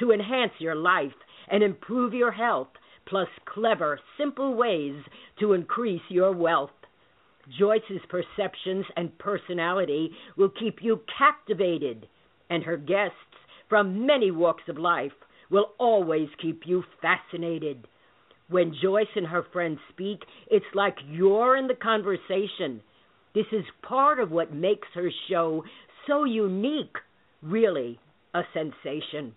to 0.00 0.10
enhance 0.10 0.52
your 0.58 0.74
life 0.74 1.12
and 1.48 1.62
improve 1.62 2.12
your 2.12 2.32
health, 2.32 2.70
plus 3.06 3.28
clever, 3.46 4.00
simple 4.18 4.56
ways 4.56 4.96
to 5.38 5.52
increase 5.52 6.02
your 6.08 6.32
wealth. 6.32 6.70
Joyce's 7.56 8.02
perceptions 8.08 8.86
and 8.96 9.16
personality 9.18 10.10
will 10.36 10.50
keep 10.50 10.78
you 10.82 11.02
captivated, 11.18 12.08
and 12.52 12.62
her 12.64 12.76
guests 12.76 13.16
from 13.70 14.06
many 14.06 14.30
walks 14.30 14.64
of 14.68 14.76
life 14.76 15.12
will 15.50 15.68
always 15.78 16.28
keep 16.40 16.60
you 16.66 16.84
fascinated. 17.00 17.88
When 18.50 18.74
Joyce 18.82 19.06
and 19.16 19.26
her 19.26 19.46
friends 19.54 19.78
speak, 19.90 20.18
it's 20.50 20.66
like 20.74 20.96
you're 21.08 21.56
in 21.56 21.66
the 21.66 21.74
conversation. 21.74 22.82
This 23.34 23.46
is 23.52 23.64
part 23.80 24.20
of 24.20 24.30
what 24.30 24.52
makes 24.52 24.86
her 24.94 25.08
show 25.30 25.64
so 26.06 26.24
unique, 26.24 26.94
really 27.40 27.98
a 28.34 28.42
sensation. 28.52 29.34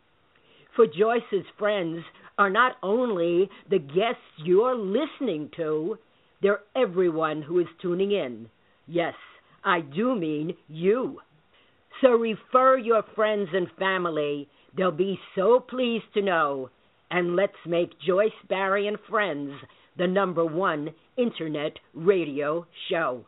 For 0.75 0.85
Joyce's 0.85 1.45
friends 1.57 2.03
are 2.37 2.49
not 2.49 2.73
only 2.83 3.49
the 3.69 3.79
guests 3.79 4.43
you're 4.43 4.75
listening 4.75 5.51
to, 5.55 5.97
they're 6.41 6.59
everyone 6.75 7.41
who 7.41 7.59
is 7.59 7.67
tuning 7.81 8.11
in. 8.11 8.49
Yes, 8.87 9.13
I 9.63 9.79
do 9.79 10.15
mean 10.15 10.51
you. 10.67 11.21
So 12.01 12.09
refer 12.09 12.77
your 12.77 13.03
friends 13.15 13.49
and 13.53 13.67
family. 13.79 14.49
They'll 14.75 14.91
be 14.91 15.19
so 15.35 15.59
pleased 15.59 16.13
to 16.13 16.21
know 16.21 16.69
and 17.11 17.35
let's 17.35 17.53
make 17.65 17.99
Joyce 18.05 18.31
Barrie 18.49 18.87
and 18.87 18.97
Friends 19.09 19.53
the 19.97 20.07
number 20.07 20.45
one 20.45 20.89
internet 21.17 21.73
radio 21.93 22.65
show. 22.89 23.25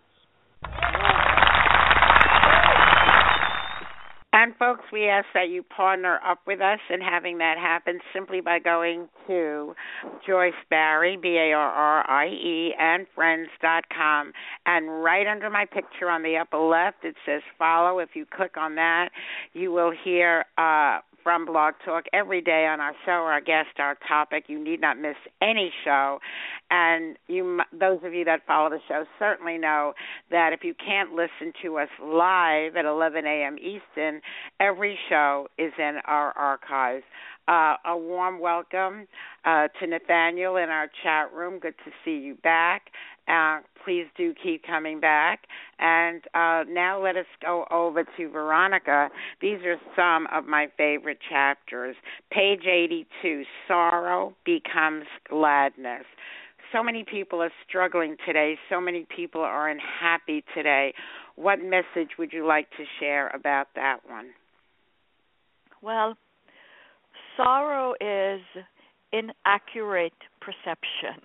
Folks, 4.60 4.83
we 4.91 5.07
ask 5.07 5.25
that 5.33 5.49
you 5.49 5.63
partner 5.63 6.19
up 6.25 6.39
with 6.45 6.62
us 6.62 6.79
in 6.89 7.01
having 7.01 7.38
that 7.39 7.57
happen 7.57 7.99
simply 8.13 8.41
by 8.41 8.60
going 8.60 9.07
to 9.27 9.73
Joyce 10.25 10.53
Barrie, 10.69 11.17
B 11.17 11.38
A 11.38 11.53
R 11.53 11.71
R 11.71 12.10
I 12.10 12.27
E, 12.27 12.73
and 12.79 13.05
friends.com. 13.15 14.31
And 14.65 15.03
right 15.03 15.27
under 15.27 15.49
my 15.49 15.65
picture 15.65 16.10
on 16.10 16.23
the 16.23 16.38
upper 16.38 16.57
left, 16.57 17.03
it 17.03 17.15
says 17.25 17.41
follow. 17.57 17.99
If 17.99 18.10
you 18.13 18.25
click 18.25 18.57
on 18.57 18.75
that, 18.75 19.10
you 19.53 19.71
will 19.71 19.91
hear 20.03 20.45
uh, 20.57 20.99
from 21.27 21.45
Blog 21.45 21.73
Talk 21.83 22.05
every 22.13 22.39
day 22.39 22.65
on 22.71 22.79
our 22.79 22.93
show, 23.05 23.11
our 23.11 23.41
guest, 23.41 23.79
our 23.79 23.97
topic. 24.07 24.45
You 24.47 24.63
need 24.63 24.79
not 24.79 24.97
miss 24.97 25.17
any 25.41 25.73
show. 25.83 26.19
And 26.71 27.17
you, 27.27 27.59
those 27.77 27.99
of 28.05 28.13
you 28.13 28.23
that 28.23 28.47
follow 28.47 28.69
the 28.69 28.79
show, 28.87 29.03
certainly 29.19 29.57
know 29.57 29.91
that 30.31 30.53
if 30.53 30.63
you 30.63 30.73
can't 30.73 31.11
listen 31.11 31.51
to 31.63 31.79
us 31.79 31.89
live 32.01 32.77
at 32.77 32.85
11 32.85 33.25
a.m. 33.25 33.57
Eastern, 33.57 34.21
every 34.61 34.97
show 35.09 35.49
is 35.57 35.73
in 35.77 35.97
our 36.05 36.31
archives. 36.37 37.03
Uh, 37.49 37.75
a 37.85 37.97
warm 37.97 38.39
welcome 38.39 39.05
uh, 39.43 39.67
to 39.81 39.87
Nathaniel 39.87 40.55
in 40.55 40.69
our 40.69 40.89
chat 41.03 41.33
room. 41.33 41.59
Good 41.59 41.75
to 41.83 41.91
see 42.05 42.25
you 42.25 42.35
back. 42.35 42.83
Uh, 43.27 43.59
please 43.83 44.05
do 44.17 44.33
keep 44.41 44.63
coming 44.65 44.99
back. 44.99 45.41
And 45.79 46.21
uh, 46.33 46.63
now 46.69 47.01
let 47.01 47.15
us 47.15 47.25
go 47.41 47.65
over 47.71 48.03
to 48.03 48.29
Veronica. 48.29 49.09
These 49.41 49.59
are 49.65 49.77
some 49.95 50.27
of 50.33 50.45
my 50.45 50.67
favorite 50.77 51.19
chapters. 51.29 51.95
Page 52.31 52.65
82 52.65 53.43
Sorrow 53.67 54.35
Becomes 54.45 55.05
Gladness. 55.29 56.05
So 56.73 56.83
many 56.83 57.05
people 57.09 57.41
are 57.41 57.51
struggling 57.67 58.17
today. 58.25 58.55
So 58.69 58.81
many 58.81 59.05
people 59.15 59.41
are 59.41 59.69
unhappy 59.69 60.43
today. 60.53 60.93
What 61.35 61.59
message 61.59 62.11
would 62.19 62.33
you 62.33 62.45
like 62.45 62.69
to 62.71 62.83
share 62.99 63.29
about 63.29 63.67
that 63.75 63.99
one? 64.07 64.27
Well, 65.81 66.17
sorrow 67.37 67.93
is 68.01 68.41
inaccurate 69.13 70.13
perception 70.41 71.21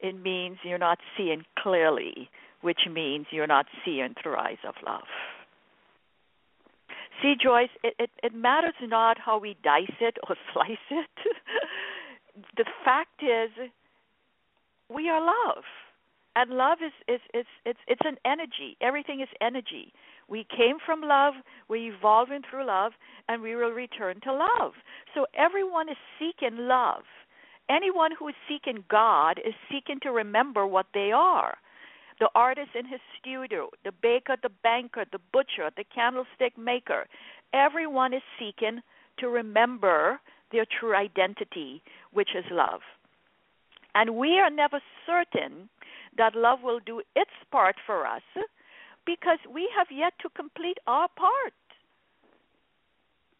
it 0.00 0.20
means 0.22 0.58
you're 0.62 0.78
not 0.78 0.98
seeing 1.16 1.44
clearly, 1.58 2.28
which 2.60 2.80
means 2.90 3.26
you're 3.30 3.46
not 3.46 3.66
seeing 3.84 4.14
through 4.22 4.36
eyes 4.36 4.58
of 4.66 4.74
love. 4.86 5.02
See, 7.22 7.34
Joyce, 7.42 7.70
it, 7.82 7.94
it, 7.98 8.10
it 8.22 8.34
matters 8.34 8.74
not 8.82 9.18
how 9.18 9.38
we 9.38 9.56
dice 9.62 9.96
it 10.00 10.16
or 10.28 10.36
slice 10.52 10.76
it. 10.90 11.34
the 12.56 12.64
fact 12.84 13.22
is, 13.22 13.50
we 14.92 15.08
are 15.08 15.24
love. 15.24 15.64
And 16.36 16.50
love 16.50 16.78
is, 16.84 16.92
is, 17.08 17.20
is 17.32 17.46
it's 17.64 17.78
it's 17.88 18.02
an 18.04 18.16
energy. 18.26 18.76
Everything 18.82 19.22
is 19.22 19.28
energy. 19.40 19.94
We 20.28 20.46
came 20.54 20.76
from 20.84 21.00
love, 21.00 21.32
we're 21.68 21.94
evolving 21.94 22.42
through 22.48 22.66
love, 22.66 22.92
and 23.28 23.40
we 23.40 23.56
will 23.56 23.70
return 23.70 24.20
to 24.24 24.32
love. 24.34 24.72
So 25.14 25.26
everyone 25.34 25.88
is 25.88 25.96
seeking 26.18 26.58
love 26.66 27.04
anyone 27.68 28.12
who 28.18 28.28
is 28.28 28.34
seeking 28.48 28.84
God 28.88 29.38
is 29.38 29.54
seeking 29.70 30.00
to 30.02 30.10
remember 30.10 30.66
what 30.66 30.86
they 30.94 31.12
are. 31.12 31.56
The 32.18 32.30
artist 32.34 32.70
in 32.78 32.86
his 32.86 33.00
studio, 33.20 33.70
the 33.84 33.92
baker, 33.92 34.36
the 34.42 34.50
banker, 34.62 35.04
the 35.12 35.20
butcher, 35.32 35.70
the 35.76 35.84
candlestick 35.94 36.56
maker, 36.56 37.06
everyone 37.52 38.14
is 38.14 38.22
seeking 38.38 38.80
to 39.18 39.28
remember 39.28 40.18
their 40.52 40.64
true 40.80 40.96
identity, 40.96 41.82
which 42.12 42.30
is 42.34 42.44
love. 42.50 42.80
And 43.94 44.16
we 44.16 44.38
are 44.38 44.50
never 44.50 44.80
certain 45.04 45.68
that 46.16 46.34
love 46.34 46.60
will 46.62 46.80
do 46.84 47.02
its 47.14 47.30
part 47.50 47.76
for 47.84 48.06
us, 48.06 48.22
because 49.04 49.38
we 49.52 49.68
have 49.76 49.86
yet 49.90 50.14
to 50.22 50.28
complete 50.30 50.78
our 50.86 51.08
part. 51.08 51.52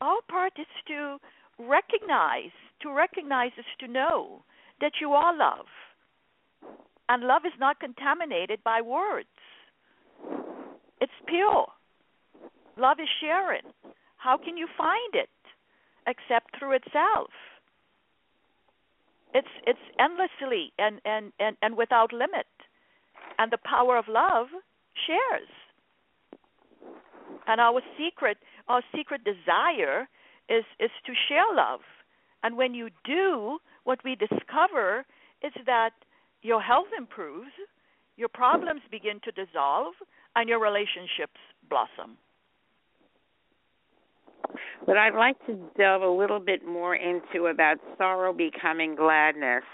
Our 0.01 0.21
part 0.29 0.53
is 0.59 0.67
to 0.89 1.19
recognize, 1.59 2.55
to 2.83 2.93
recognize 2.93 3.53
is 3.59 3.65
to 3.81 3.89
know 3.89 4.43
that 4.81 4.93
you 5.01 5.13
are 5.13 5.37
love. 5.37 5.67
And 7.09 7.25
love 7.25 7.43
is 7.47 7.53
not 7.59 7.81
contaminated 7.81 8.61
by 8.65 8.81
words. 8.81 9.29
It's 11.01 11.13
pure. 11.27 11.67
Love 12.77 12.99
is 13.01 13.09
sharing. 13.21 13.63
How 14.17 14.37
can 14.37 14.57
you 14.57 14.67
find 14.77 15.15
it 15.15 15.31
except 16.07 16.59
through 16.59 16.73
itself? 16.73 17.31
It's 19.35 19.49
it's 19.67 19.79
endlessly 20.01 20.73
and, 20.79 21.01
and, 21.05 21.33
and, 21.39 21.57
and 21.63 21.77
without 21.77 22.13
limit. 22.13 22.47
And 23.39 23.53
the 23.53 23.59
power 23.65 23.99
of 23.99 24.07
love 24.09 24.49
shares. 25.07 25.49
And 27.47 27.61
our 27.61 27.81
secret 27.99 28.39
our 28.69 28.83
secret 28.95 29.23
desire 29.25 30.09
is 30.49 30.65
is 30.81 30.91
to 31.07 31.13
share 31.29 31.45
love. 31.55 31.81
And 32.43 32.57
when 32.57 32.75
you 32.75 32.91
do, 33.05 33.59
what 33.85 34.05
we 34.05 34.15
discover 34.15 35.05
is 35.43 35.53
that 35.67 35.93
your 36.43 36.61
health 36.61 36.89
improves, 36.97 37.51
your 38.17 38.29
problems 38.29 38.83
begin 38.91 39.21
to 39.25 39.33
dissolve, 39.33 39.95
and 40.37 40.49
your 40.49 40.61
relationships 40.61 41.41
blossom. 41.69 42.19
But 44.87 44.97
I'd 44.97 45.15
like 45.15 45.37
to 45.47 45.59
delve 45.77 46.03
a 46.03 46.09
little 46.09 46.41
bit 46.41 46.65
more 46.67 46.95
into 46.95 47.47
about 47.47 47.79
sorrow 47.99 48.33
becoming 48.33 48.95
gladness 48.95 49.65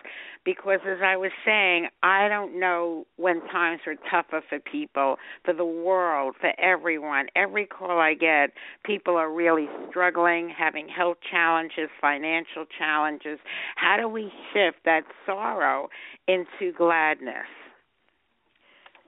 because 0.44 0.80
as 0.87 0.98
I 1.04 1.16
was 1.16 1.30
saying, 1.44 1.88
I 2.02 2.28
don't 2.28 2.58
know 2.58 3.06
when 3.16 3.40
times 3.48 3.80
are 3.87 3.94
tougher 4.11 4.42
for 4.48 4.58
people, 4.58 5.16
for 5.44 5.54
the 5.54 5.64
world, 5.64 6.35
for 6.40 6.52
everyone. 6.58 7.26
Every 7.37 7.66
call 7.66 8.00
I 8.00 8.14
get, 8.14 8.50
people 8.85 9.16
are 9.16 9.30
really 9.32 9.68
struggling, 9.88 10.52
having 10.56 10.88
health 10.88 11.18
challenges, 11.30 11.88
financial 12.00 12.64
challenges. 12.76 13.38
How 13.76 13.96
do 14.00 14.08
we 14.08 14.32
shift 14.52 14.78
that 14.85 15.02
sorrow 15.26 15.88
into 16.26 16.72
gladness? 16.76 17.46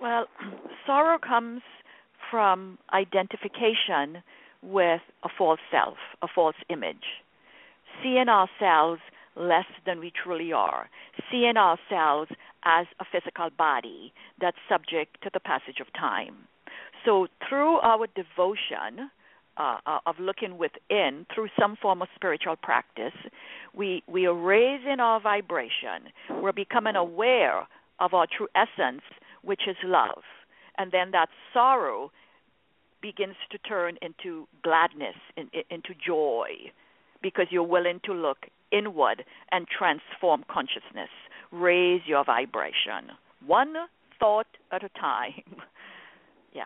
Well, 0.01 0.27
sorrow 0.87 1.19
comes 1.19 1.63
from 2.31 2.79
identification 2.93 4.23
with 4.65 5.03
a 5.23 5.29
false 5.37 5.61
self, 5.71 5.97
a 6.23 6.27
false 6.33 6.57
image. 6.71 7.23
Seeing 8.03 8.29
ourselves 8.29 9.01
less 9.37 9.67
than 9.85 10.01
we 10.01 10.11
truly 10.11 10.53
are, 10.53 10.89
seeing 11.31 11.57
ourselves 11.57 12.31
as 12.65 12.87
a 13.01 13.05
physical 13.11 13.51
body 13.57 14.13
that's 14.41 14.57
subject 14.69 15.23
to 15.23 15.31
the 15.33 15.41
passage 15.41 15.81
of 15.81 15.93
time. 15.93 16.35
So, 17.05 17.27
through 17.49 17.79
our 17.81 18.07
devotion 18.15 19.11
uh, 19.57 19.79
uh, 19.87 19.99
of 20.07 20.17
looking 20.19 20.57
within, 20.57 21.27
through 21.35 21.49
some 21.59 21.77
form 21.77 22.01
of 22.03 22.09
spiritual 22.15 22.57
practice, 22.57 23.13
we, 23.75 24.03
we 24.07 24.27
are 24.27 24.35
raising 24.35 25.01
our 25.01 25.21
vibration. 25.21 26.11
We're 26.31 26.53
becoming 26.53 26.97
aware 26.97 27.67
of 28.01 28.15
our 28.15 28.27
true 28.27 28.49
essence, 28.55 29.03
which 29.43 29.63
is 29.69 29.77
love. 29.85 30.23
And 30.79 30.91
then 30.91 31.11
that 31.13 31.29
sorrow 31.53 32.11
begins 33.05 33.37
to 33.51 33.59
turn 33.59 33.99
into 34.01 34.49
gladness, 34.63 35.15
in, 35.37 35.51
into 35.69 35.91
joy, 35.95 36.49
because 37.23 37.47
you're 37.51 37.63
willing 37.63 38.01
to 38.03 38.15
look 38.15 38.39
inward 38.73 39.25
and 39.53 39.67
transform 39.69 40.43
consciousness, 40.51 41.11
raise 41.53 42.01
your 42.07 42.25
vibration, 42.25 43.13
one 43.47 43.75
thought 44.19 44.47
at 44.73 44.83
a 44.83 44.89
time. 44.99 45.45
yeah. 46.55 46.63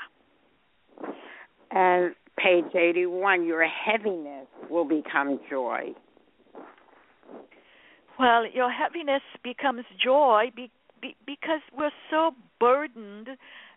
And 1.72 2.14
page 2.38 2.72
81, 2.72 3.44
your 3.44 3.66
heaviness 3.66 4.46
will 4.70 4.84
become 4.84 5.40
joy. 5.50 5.88
Well, 8.16 8.44
your 8.46 8.70
heaviness 8.70 9.22
becomes 9.42 9.84
joy 10.02 10.52
be, 10.54 10.70
be, 11.02 11.16
because 11.26 11.62
we're 11.76 11.90
so 12.10 12.30
burdened 12.60 13.28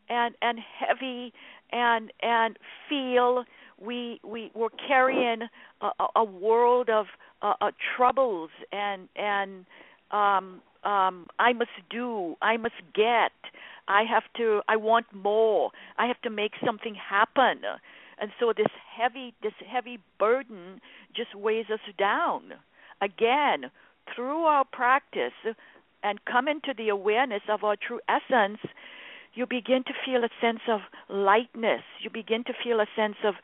and 0.10 0.36
and 0.42 0.60
heavy 0.60 1.34
and 1.72 2.12
and 2.22 2.58
feel 2.90 3.44
we 3.80 4.20
we 4.24 4.52
we're 4.54 4.70
carrying 4.88 5.42
a, 5.82 5.90
a 6.16 6.24
world 6.24 6.90
of 6.90 7.08
uh, 7.42 7.54
uh, 7.62 7.72
troubles 7.96 8.50
and 8.72 9.08
and 9.16 9.66
um 10.12 10.62
um 10.84 11.28
I 11.40 11.54
must 11.54 11.72
do 11.90 12.36
I 12.42 12.58
must 12.58 12.82
get 12.94 13.32
I 13.88 14.04
have 14.04 14.24
to 14.38 14.62
I 14.68 14.76
want 14.76 15.08
more 15.14 15.72
I 15.98 16.08
have 16.08 16.22
to 16.22 16.30
make 16.30 16.54
something 16.66 16.96
happen. 16.96 17.62
And 18.20 18.32
so 18.40 18.54
this 18.56 18.68
heavy 18.96 19.34
this 19.42 19.54
heavy 19.68 20.00
burden 20.20 20.82
just 21.16 21.34
weighs 21.36 21.66
us 21.72 21.80
down. 21.98 22.54
Again 23.02 23.72
through 24.16 24.44
our 24.44 24.66
practice 24.66 25.34
and 26.04 26.26
come 26.26 26.48
into 26.48 26.74
the 26.76 26.90
awareness 26.90 27.42
of 27.50 27.64
our 27.64 27.76
true 27.76 28.00
essence 28.10 28.60
you 29.34 29.46
begin 29.46 29.84
to 29.84 29.94
feel 30.06 30.24
a 30.24 30.30
sense 30.42 30.60
of 30.70 30.82
lightness. 31.10 31.82
You 32.02 32.10
begin 32.10 32.44
to 32.46 32.54
feel 32.64 32.80
a 32.80 32.88
sense 32.96 33.16
of 33.24 33.36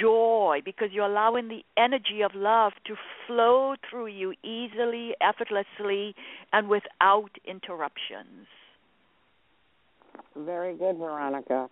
joy 0.00 0.60
because 0.64 0.88
you're 0.92 1.06
allowing 1.06 1.48
the 1.48 1.62
energy 1.76 2.22
of 2.24 2.32
love 2.34 2.72
to 2.86 2.94
flow 3.26 3.74
through 3.88 4.06
you 4.06 4.34
easily, 4.44 5.14
effortlessly, 5.20 6.14
and 6.52 6.68
without 6.68 7.30
interruptions. 7.44 8.46
Very 10.36 10.76
good, 10.76 10.96
Veronica. 10.96 11.68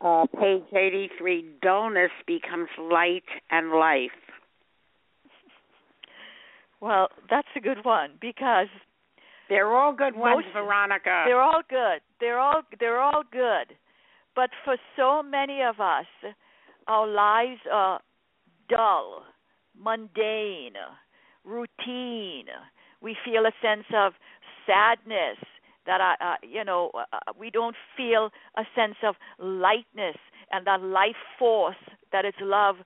Uh, 0.00 0.24
page 0.40 0.62
83 0.72 1.44
dullness 1.60 2.10
becomes 2.26 2.68
light 2.78 3.24
and 3.50 3.70
life. 3.70 4.10
Well, 6.82 7.08
that's 7.28 7.46
a 7.56 7.60
good 7.60 7.84
one 7.84 8.12
because 8.22 8.68
they're 9.50 9.70
all 9.76 9.92
good 9.92 10.16
ones, 10.16 10.46
Most, 10.46 10.54
Veronica. 10.54 11.24
They're 11.26 11.42
all 11.42 11.60
good. 11.68 12.00
They're 12.20 12.38
all 12.38 12.62
they're 12.78 13.00
all 13.00 13.22
good. 13.30 13.76
But 14.36 14.50
for 14.64 14.76
so 14.96 15.22
many 15.22 15.62
of 15.62 15.80
us, 15.80 16.06
our 16.86 17.06
lives 17.06 17.60
are 17.70 18.00
dull, 18.68 19.24
mundane, 19.78 20.74
routine. 21.44 22.46
We 23.02 23.16
feel 23.24 23.46
a 23.46 23.52
sense 23.62 23.86
of 23.94 24.12
sadness 24.66 25.38
that 25.86 26.00
I, 26.00 26.14
uh, 26.20 26.36
you 26.42 26.64
know, 26.64 26.90
uh, 26.94 27.32
we 27.38 27.50
don't 27.50 27.76
feel 27.96 28.30
a 28.56 28.62
sense 28.74 28.96
of 29.02 29.16
lightness 29.38 30.16
and 30.52 30.66
that 30.66 30.82
life 30.82 31.16
force 31.38 31.76
that 32.12 32.24
is 32.24 32.34
love 32.40 32.76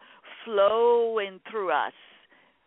flowing 0.44 1.40
through 1.50 1.70
us 1.70 1.92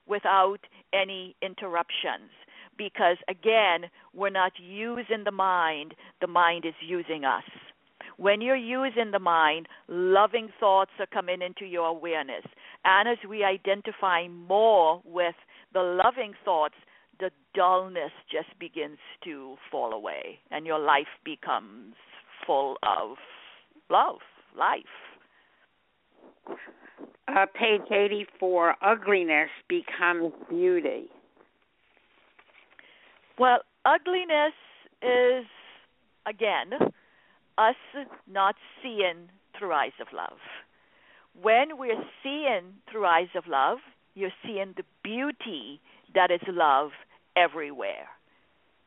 without 0.07 0.59
any 0.93 1.35
interruptions 1.41 2.31
because 2.77 3.17
again, 3.27 3.89
we're 4.13 4.29
not 4.29 4.53
using 4.59 5.23
the 5.23 5.31
mind, 5.31 5.93
the 6.21 6.27
mind 6.27 6.65
is 6.65 6.73
using 6.81 7.25
us. 7.25 7.43
When 8.17 8.41
you're 8.41 8.55
using 8.55 9.11
the 9.11 9.19
mind, 9.19 9.67
loving 9.87 10.49
thoughts 10.59 10.91
are 10.99 11.05
coming 11.05 11.41
into 11.41 11.65
your 11.65 11.87
awareness. 11.87 12.43
And 12.83 13.07
as 13.07 13.17
we 13.27 13.43
identify 13.43 14.27
more 14.27 15.01
with 15.05 15.35
the 15.73 15.81
loving 15.81 16.33
thoughts, 16.43 16.75
the 17.19 17.31
dullness 17.53 18.11
just 18.31 18.57
begins 18.59 18.97
to 19.23 19.55
fall 19.71 19.93
away 19.93 20.39
and 20.51 20.65
your 20.65 20.79
life 20.79 21.07
becomes 21.25 21.95
full 22.45 22.77
of 22.83 23.17
love, 23.89 24.17
life. 24.57 24.83
Uh, 27.27 27.45
page 27.53 27.81
84 27.91 28.75
ugliness 28.81 29.49
becomes 29.67 30.31
beauty. 30.49 31.09
Well, 33.39 33.59
ugliness 33.85 34.53
is, 35.01 35.45
again, 36.25 36.73
us 37.57 37.75
not 38.31 38.55
seeing 38.81 39.29
through 39.57 39.73
eyes 39.73 39.91
of 40.01 40.07
love. 40.13 40.39
When 41.39 41.77
we're 41.77 42.03
seeing 42.23 42.73
through 42.89 43.05
eyes 43.05 43.29
of 43.35 43.45
love, 43.47 43.77
you're 44.15 44.31
seeing 44.43 44.73
the 44.75 44.83
beauty 45.03 45.79
that 46.15 46.31
is 46.31 46.41
love 46.47 46.91
everywhere. 47.35 48.07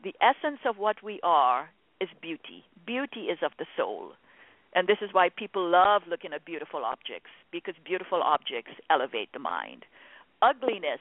The 0.02 0.14
essence 0.20 0.60
of 0.66 0.78
what 0.78 1.02
we 1.02 1.20
are 1.22 1.70
is 2.00 2.08
beauty. 2.20 2.64
Beauty 2.86 3.26
is 3.26 3.38
of 3.44 3.52
the 3.58 3.66
soul. 3.76 4.12
And 4.74 4.88
this 4.88 4.98
is 5.00 5.10
why 5.12 5.28
people 5.28 5.68
love 5.68 6.02
looking 6.08 6.32
at 6.32 6.44
beautiful 6.44 6.84
objects, 6.84 7.30
because 7.52 7.74
beautiful 7.84 8.22
objects 8.22 8.72
elevate 8.88 9.32
the 9.32 9.38
mind. 9.38 9.84
Ugliness 10.42 11.00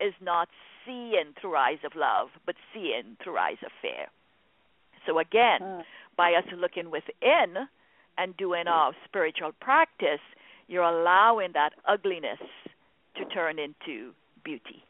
is 0.00 0.14
not 0.20 0.48
seeing 0.84 1.34
through 1.40 1.56
eyes 1.56 1.78
of 1.84 1.92
love, 1.96 2.28
but 2.44 2.54
seeing 2.72 3.16
through 3.22 3.38
eyes 3.38 3.56
of 3.64 3.70
fear. 3.80 4.06
So 5.06 5.18
again, 5.18 5.62
uh. 5.62 5.82
by 6.16 6.32
us 6.32 6.44
looking 6.56 6.90
within 6.90 7.68
and 8.18 8.36
doing 8.36 8.66
our 8.66 8.92
spiritual 9.04 9.52
practice, 9.60 10.20
you're 10.68 10.82
allowing 10.82 11.52
that 11.54 11.70
ugliness 11.86 12.40
to 13.16 13.24
turn 13.26 13.58
into 13.58 14.12
beauty. 14.44 14.82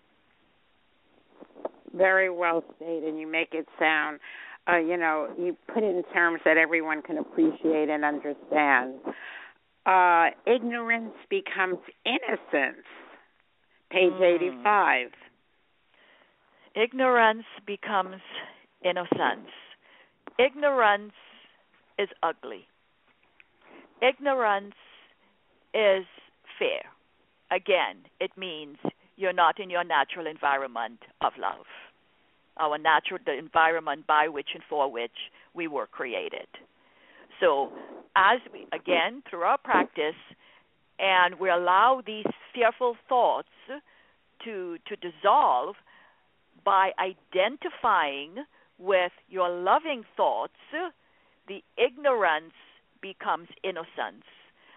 Very 1.95 2.31
well 2.31 2.63
stated. 2.77 3.19
You 3.19 3.27
make 3.27 3.53
it 3.53 3.67
sound 3.79 4.21
uh, 4.69 4.79
you 4.79 4.97
know, 4.97 5.29
you 5.39 5.57
put 5.73 5.83
it 5.83 5.95
in 5.95 6.03
terms 6.13 6.41
that 6.45 6.57
everyone 6.57 7.03
can 7.03 7.19
appreciate 7.19 7.89
and 7.89 8.05
understand. 8.05 8.95
Uh, 9.85 10.31
ignorance 10.47 11.15
becomes 11.31 11.79
innocence. 12.05 12.85
Page 13.91 14.13
Mm. 14.13 14.23
85. 14.23 15.13
Ignorance 16.75 17.47
becomes 17.65 18.21
innocence. 18.83 19.51
Ignorance 20.39 21.15
is 21.99 22.09
ugly. 22.23 22.67
Ignorance 24.03 24.75
is 25.73 26.05
fear. 26.59 26.83
Again, 27.51 28.05
it 28.21 28.37
means 28.37 28.77
you're 29.17 29.33
not 29.33 29.59
in 29.59 29.71
your 29.71 29.85
natural 29.85 30.27
environment 30.27 31.03
of 31.23 31.33
love, 31.39 31.67
our 32.59 32.77
natural 32.77 33.21
the 33.25 33.33
environment 33.33 34.07
by 34.07 34.29
which 34.29 34.51
and 34.55 34.63
for 34.69 34.91
which 34.91 35.31
we 35.55 35.67
were 35.69 35.87
created. 35.87 36.49
So, 37.41 37.73
as 38.17 38.41
we 38.53 38.67
again 38.73 39.23
through 39.29 39.43
our 39.43 39.59
practice, 39.59 40.17
and 40.99 41.39
we 41.39 41.51
allow 41.51 42.03
these 42.05 42.27
fearful 42.55 42.97
thoughts 43.09 43.49
to 44.45 44.79
to 44.87 44.97
dissolve 44.97 45.77
by 46.65 46.91
identifying 46.99 48.45
with 48.79 49.13
your 49.29 49.49
loving 49.49 50.05
thoughts, 50.17 50.53
the 51.49 51.63
ignorance 51.79 52.55
becomes 53.01 53.49
innocence. 53.63 54.25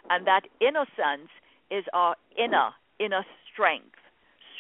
And 0.10 0.25
that 0.27 0.41
innocence 0.62 1.29
is 1.69 1.84
our 1.93 2.15
inner, 2.38 2.69
inner 2.99 3.25
strength. 3.51 3.97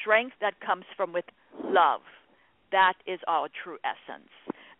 Strength 0.01 0.35
that 0.41 0.59
comes 0.59 0.85
from 0.97 1.13
with 1.13 1.25
love. 1.63 2.01
That 2.71 2.93
is 3.05 3.19
our 3.27 3.47
true 3.63 3.77
essence. 3.83 4.29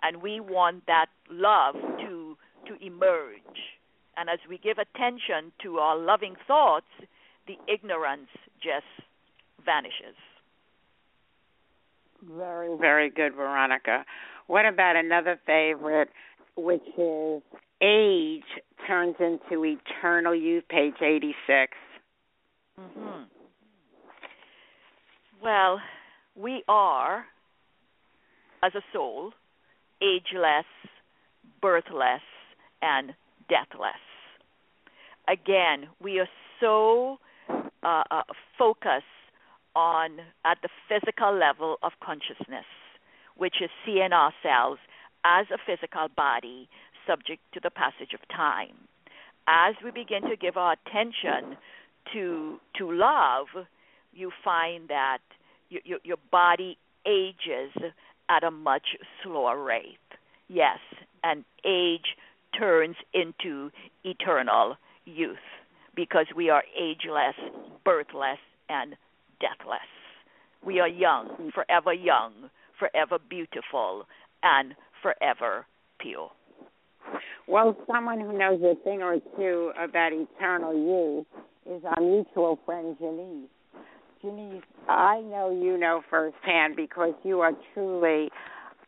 And 0.02 0.22
we 0.22 0.40
want 0.40 0.86
that 0.88 1.08
love 1.30 1.76
to 1.76 2.38
to 2.68 2.86
emerge. 2.86 3.79
And 4.20 4.30
as 4.30 4.40
we 4.50 4.58
give 4.58 4.78
attention 4.78 5.54
to 5.64 5.78
our 5.78 5.98
loving 5.98 6.36
thoughts, 6.46 6.88
the 7.48 7.56
ignorance 7.74 8.28
just 8.62 9.08
vanishes. 9.66 10.18
Very, 12.30 12.78
very 12.78 13.10
good, 13.10 13.34
Veronica. 13.34 14.04
What 14.48 14.66
about 14.66 14.98
another 14.98 15.40
favorite, 15.46 16.10
which 16.58 16.84
is 16.98 17.42
age 17.82 18.44
turns 18.86 19.16
into 19.22 19.64
eternal 19.64 20.36
youth, 20.36 20.66
page 20.68 20.96
86? 21.02 21.72
Mm-hmm. 22.78 23.24
Well, 25.42 25.80
we 26.36 26.64
are, 26.68 27.24
as 28.62 28.74
a 28.76 28.82
soul, 28.92 29.32
ageless, 30.02 30.66
birthless, 31.62 32.22
and 32.82 33.14
deathless. 33.48 34.09
Again, 35.30 35.88
we 36.02 36.20
are 36.20 36.30
so 36.60 37.20
uh, 37.84 38.04
uh, 38.10 38.24
focused 38.58 39.06
on 39.76 40.18
at 40.44 40.58
the 40.64 40.70
physical 40.88 41.38
level 41.38 41.78
of 41.84 41.92
consciousness, 42.04 42.66
which 43.38 43.56
is 43.62 43.70
seeing 43.86 44.12
ourselves 44.12 44.80
as 45.24 45.46
a 45.54 45.58
physical 45.64 46.08
body 46.16 46.68
subject 47.06 47.42
to 47.54 47.60
the 47.62 47.70
passage 47.70 48.14
of 48.14 48.28
time. 48.36 48.76
As 49.48 49.76
we 49.84 49.92
begin 49.92 50.24
to 50.24 50.36
give 50.36 50.58
our 50.58 50.74
attention 50.74 51.58
to 52.14 52.60
to 52.78 52.92
love, 52.92 53.48
you 54.14 54.32
find 54.44 54.88
that 54.90 55.20
your, 55.70 56.18
body 56.32 56.78
ages 57.06 57.72
at 58.30 58.44
a 58.44 58.52
much 58.52 58.98
slower 59.24 59.62
rate. 59.62 59.98
Yes, 60.48 60.80
and 61.24 61.46
age 61.64 62.16
turns 62.58 62.96
into 63.14 63.70
eternal 64.04 64.78
youth 65.10 65.38
because 65.96 66.28
we 66.36 66.50
are 66.50 66.64
ageless, 66.80 67.36
birthless, 67.84 68.40
and 68.70 68.96
deathless. 69.40 69.80
We 70.66 70.80
are 70.80 70.88
young, 70.88 71.52
forever 71.54 71.94
young, 71.94 72.50
forever 72.78 73.18
beautiful, 73.30 74.06
and 74.44 74.76
forever 75.02 75.66
pure. 76.00 76.32
Well, 77.48 77.76
someone 77.92 78.20
who 78.20 78.38
knows 78.38 78.62
a 78.62 78.76
thing 78.84 79.02
or 79.02 79.18
two 79.36 79.72
about 79.82 80.12
eternal 80.14 80.74
youth 80.74 81.26
is 81.66 81.84
our 81.84 82.02
mutual 82.02 82.60
friend 82.66 82.96
Janice. 83.00 83.50
Janice, 84.22 84.64
I 84.88 85.22
know 85.22 85.50
you 85.50 85.78
know 85.78 86.02
firsthand 86.10 86.76
because 86.76 87.14
you 87.24 87.40
are 87.40 87.54
truly 87.74 88.30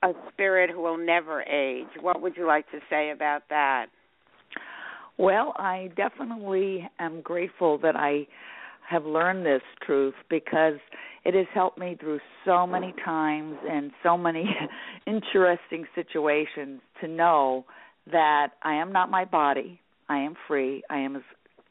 a 0.04 0.12
spirit 0.32 0.70
who 0.70 0.82
will 0.82 0.98
never 0.98 1.42
age. 1.44 1.88
What 2.00 2.22
would 2.22 2.36
you 2.36 2.46
like 2.46 2.70
to 2.72 2.80
say 2.90 3.12
about 3.12 3.44
that? 3.50 3.88
Well, 5.17 5.54
I 5.58 5.91
definitely 5.95 6.89
am 7.00 7.21
grateful 7.21 7.78
that 7.80 7.95
I 7.95 8.28
have 8.89 9.06
learned 9.06 9.45
this 9.45 9.62
truth 9.86 10.15
because 10.30 10.80
it 11.24 11.34
has 11.34 11.45
helped 11.54 11.78
me 11.78 11.95
through 12.00 12.19
so 12.45 12.65
many 12.65 12.93
times 13.06 13.56
and 13.69 13.91
so 14.04 14.17
many 14.17 14.45
interesting 15.08 15.86
situations 15.95 16.82
to 17.00 17.08
know 17.08 17.65
that 18.12 18.50
I 18.63 18.76
am 18.76 18.91
not 18.91 19.10
my 19.12 19.26
body. 19.26 19.80
I 20.10 20.17
am 20.17 20.36
free. 20.47 20.84
I 20.89 20.97
am 20.97 21.15
as 21.15 21.21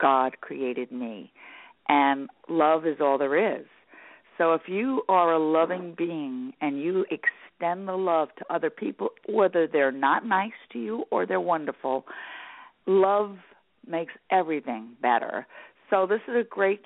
God 0.01 0.41
created 0.41 0.93
me. 0.93 1.31
And 1.89 2.29
love 2.49 2.87
is 2.87 2.97
all 3.01 3.19
there 3.19 3.57
is. 3.59 3.67
So 4.39 4.55
if 4.55 4.63
you 4.67 5.03
are 5.09 5.35
a 5.35 5.39
loving 5.39 5.95
being 5.99 6.53
and 6.63 6.81
you 6.81 7.05
extend 7.11 7.87
the 7.89 7.97
love 7.97 8.29
to 8.39 8.45
other 8.55 8.71
people, 8.71 9.11
whether 9.29 9.67
they're 9.67 9.93
not 9.93 10.25
nice 10.25 10.53
to 10.73 10.79
you 10.79 11.05
or 11.11 11.27
they're 11.27 11.41
wonderful, 11.41 12.07
love 12.91 13.37
makes 13.87 14.13
everything 14.31 14.91
better. 15.01 15.47
So 15.89 16.07
this 16.07 16.21
is 16.29 16.35
a 16.35 16.45
great 16.49 16.83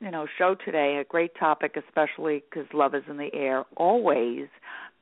you 0.00 0.10
know 0.10 0.26
show 0.38 0.54
today, 0.64 0.98
a 1.00 1.04
great 1.04 1.32
topic 1.38 1.76
especially 1.76 2.44
cuz 2.52 2.66
love 2.72 2.94
is 2.94 3.04
in 3.08 3.16
the 3.16 3.34
air 3.34 3.64
always, 3.76 4.48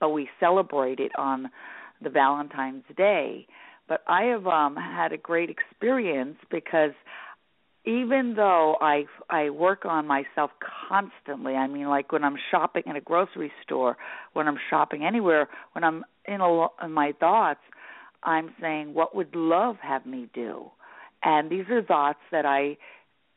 but 0.01 0.11
we 0.11 0.29
celebrate 0.41 1.01
it 1.01 1.13
on 1.19 1.51
the 2.01 2.11
Valentine's 2.11 2.85
Day. 2.97 3.47
But 3.87 4.03
I 4.07 4.25
have 4.25 4.47
um 4.47 4.77
had 4.77 5.13
a 5.13 5.19
great 5.19 5.51
experience 5.51 6.39
because 6.51 6.93
even 7.85 8.35
though 8.35 8.77
I 8.81 9.05
I 9.29 9.51
work 9.51 9.85
on 9.85 10.07
myself 10.07 10.53
constantly, 10.89 11.55
I 11.55 11.67
mean 11.67 11.89
like 11.89 12.13
when 12.13 12.25
I'm 12.25 12.39
shopping 12.51 12.85
in 12.87 12.97
a 12.97 13.01
grocery 13.01 13.53
store, 13.63 13.97
when 14.33 14.49
I'm 14.49 14.59
shopping 14.71 15.05
anywhere, 15.05 15.49
when 15.73 15.85
I'm 15.85 16.05
in, 16.27 16.41
a, 16.41 16.67
in 16.83 16.93
my 16.93 17.13
thoughts, 17.21 17.61
I'm 18.25 18.51
saying 18.61 18.95
what 18.95 19.15
would 19.15 19.35
love 19.35 19.77
have 19.83 20.07
me 20.07 20.29
do? 20.35 20.71
And 21.23 21.51
these 21.51 21.65
are 21.71 21.83
thoughts 21.83 22.21
that 22.33 22.45
I 22.47 22.77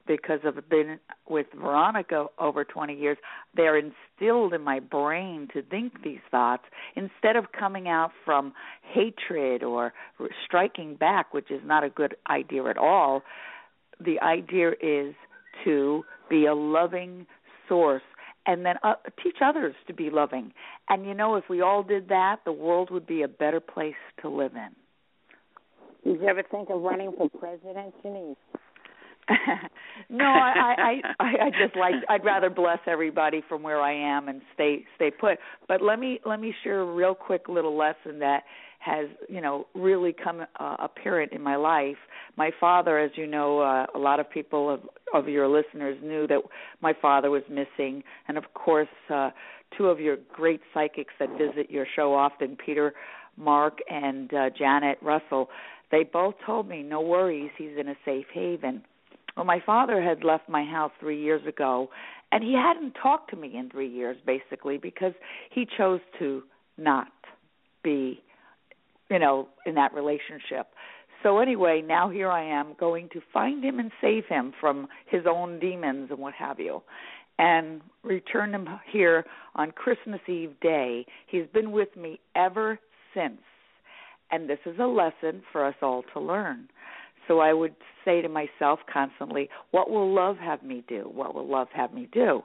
because 0.06 0.40
I've 0.46 0.70
been 0.70 1.00
with 1.30 1.48
Veronica 1.54 2.28
over 2.40 2.64
20 2.64 2.96
years, 2.96 3.18
they're 3.58 3.78
instilled 3.78 4.54
in 4.54 4.62
my 4.62 4.80
brain 4.80 5.50
to 5.54 5.62
think 5.62 6.02
these 6.02 6.22
thoughts 6.32 6.64
instead 6.96 7.36
of 7.36 7.52
coming 7.52 7.90
out 7.90 8.12
from 8.24 8.54
hatred 8.84 9.64
or 9.64 9.92
striking 10.46 10.96
back, 10.96 11.34
which 11.34 11.52
is 11.52 11.60
not 11.66 11.84
a 11.84 11.90
good 11.90 12.16
idea 12.30 12.64
at 12.68 12.78
all 12.78 13.22
the 14.04 14.20
idea 14.20 14.72
is 14.82 15.16
to 15.64 16.04
be 16.30 16.46
a 16.46 16.54
loving 16.54 17.26
source 17.68 18.04
and 18.48 18.66
then 18.66 18.76
uh, 18.82 18.94
teach 19.22 19.38
others 19.44 19.76
to 19.88 19.94
be 19.94 20.10
loving. 20.10 20.54
And 20.90 21.06
you 21.06 21.14
know, 21.14 21.36
if 21.36 21.44
we 21.50 21.62
all 21.62 21.84
did 21.84 22.08
that, 22.10 22.38
the 22.46 22.52
world 22.52 22.90
would 22.90 23.06
be 23.06 23.22
a 23.22 23.28
better 23.28 23.60
place 23.60 23.96
to 24.22 24.30
live 24.30 24.54
in. 24.56 24.70
Did 26.04 26.22
you 26.22 26.28
ever 26.28 26.44
think 26.44 26.70
of 26.70 26.82
running 26.82 27.12
for 27.18 27.30
president, 27.30 27.94
Janice? 28.02 28.38
no, 30.10 30.26
I, 30.26 30.76
I 30.78 31.02
I 31.20 31.26
I 31.46 31.50
just 31.62 31.76
like 31.76 31.96
I'd 32.10 32.24
rather 32.24 32.50
bless 32.50 32.80
everybody 32.88 33.42
from 33.48 33.62
where 33.62 33.82
I 33.82 33.94
am 33.94 34.30
and 34.30 34.42
stay 34.54 34.86
stay 34.96 35.12
put. 35.12 35.38
But 35.68 35.82
let 35.82 36.00
me 36.00 36.20
let 36.26 36.40
me 36.40 36.54
share 36.64 36.82
a 36.82 36.94
real 36.94 37.14
quick 37.14 37.50
little 37.50 37.78
lesson 37.78 38.20
that 38.20 38.44
has 38.80 39.08
you 39.28 39.42
know 39.42 39.68
really 39.76 40.14
come 40.14 40.46
uh, 40.60 40.76
apparent 40.80 41.34
in 41.34 41.42
my 41.42 41.56
life. 41.58 41.98
My 42.38 42.52
father, 42.60 42.98
as 43.00 43.12
you 43.16 43.28
know, 43.28 43.60
uh, 43.60 43.86
a 43.96 44.00
lot 44.00 44.20
of 44.20 44.30
people 44.30 44.74
of, 44.74 44.82
of 45.14 45.28
your 45.28 45.48
listeners 45.48 45.98
knew 46.02 46.26
that 46.28 46.40
my 46.82 46.94
father 47.02 47.30
was 47.30 47.44
missing, 47.50 48.04
and 48.28 48.38
of 48.38 48.46
course, 48.54 48.88
uh, 49.14 49.32
two 49.78 49.88
of 49.88 50.00
your 50.00 50.18
great 50.34 50.62
psychics 50.74 51.14
that 51.20 51.30
visit 51.38 51.70
your 51.70 51.86
show 51.96 52.14
often, 52.14 52.58
Peter, 52.64 52.94
Mark, 53.36 53.80
and 53.90 54.34
uh, 54.34 54.50
Janet 54.58 55.00
Russell. 55.02 55.50
They 55.92 56.04
both 56.04 56.36
told 56.46 56.68
me, 56.68 56.84
no 56.84 57.02
worries, 57.02 57.52
he's 57.58 57.78
in 57.80 57.88
a 57.88 57.96
safe 58.06 58.26
haven. 58.34 58.84
Well, 59.38 59.46
my 59.46 59.62
father 59.66 60.02
had 60.02 60.24
left 60.24 60.50
my 60.50 60.66
house 60.66 60.92
three 61.00 61.22
years 61.22 61.46
ago, 61.48 61.90
and 62.34 62.44
he 62.44 62.54
hadn't 62.54 62.96
talked 63.02 63.30
to 63.30 63.38
me 63.38 63.56
in 63.56 63.70
three 63.70 63.90
years, 63.90 64.18
basically, 64.26 64.78
because 64.78 65.14
he 65.52 65.66
chose 65.78 66.02
to 66.20 66.44
not 66.78 67.08
be 67.84 68.22
you 69.10 69.20
know, 69.20 69.48
in 69.66 69.76
that 69.76 69.94
relationship. 69.94 70.68
So 71.24 71.40
anyway, 71.40 71.84
now 71.86 72.10
here 72.10 72.30
I 72.30 72.44
am 72.44 72.76
going 72.80 73.10
to 73.14 73.22
find 73.34 73.64
him 73.64 73.80
and 73.80 73.92
save 74.02 74.26
him 74.26 74.54
from 74.60 74.88
his 75.10 75.24
own 75.28 75.60
demons 75.60 76.10
and 76.12 76.20
what 76.20 76.34
have 76.34 76.60
you. 76.60 76.84
And 77.40 77.82
return 78.04 78.54
him 78.54 78.68
here 78.92 79.24
on 79.56 79.72
Christmas 79.72 80.20
Eve 80.28 80.54
day. 80.62 81.06
He's 81.28 81.46
been 81.54 81.72
with 81.72 81.96
me 81.96 82.20
ever 82.36 82.80
since. 83.14 83.40
And 84.32 84.50
this 84.50 84.60
is 84.66 84.78
a 84.80 84.86
lesson 84.86 85.42
for 85.52 85.66
us 85.66 85.76
all 85.82 86.04
to 86.14 86.20
learn. 86.20 86.68
So 87.28 87.40
I 87.40 87.54
would 87.54 87.76
say 88.06 88.22
to 88.22 88.30
myself 88.30 88.80
constantly, 88.92 89.50
what 89.72 89.90
will 89.90 90.14
love 90.14 90.38
have 90.38 90.64
me 90.64 90.84
do? 90.88 91.10
What 91.14 91.36
will 91.36 91.48
love 91.48 91.68
have 91.74 91.94
me 91.94 92.08
do? 92.12 92.44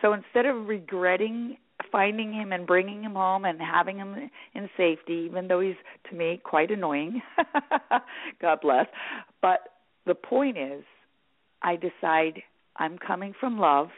So 0.00 0.12
instead 0.12 0.46
of 0.46 0.66
regretting 0.66 1.56
finding 1.90 2.32
him 2.32 2.52
and 2.52 2.66
bringing 2.66 3.02
him 3.02 3.14
home 3.14 3.44
and 3.44 3.60
having 3.60 3.98
him 3.98 4.30
in 4.54 4.70
safety, 4.76 5.26
even 5.26 5.48
though 5.48 5.60
he's 5.60 5.74
to 6.08 6.16
me 6.16 6.40
quite 6.44 6.70
annoying, 6.70 7.20
God 8.40 8.60
bless. 8.62 8.86
But 9.40 9.60
the 10.06 10.14
point 10.14 10.56
is, 10.58 10.84
I 11.62 11.76
decide 11.76 12.42
I'm 12.76 12.98
coming 12.98 13.34
from 13.38 13.58
love, 13.58 13.88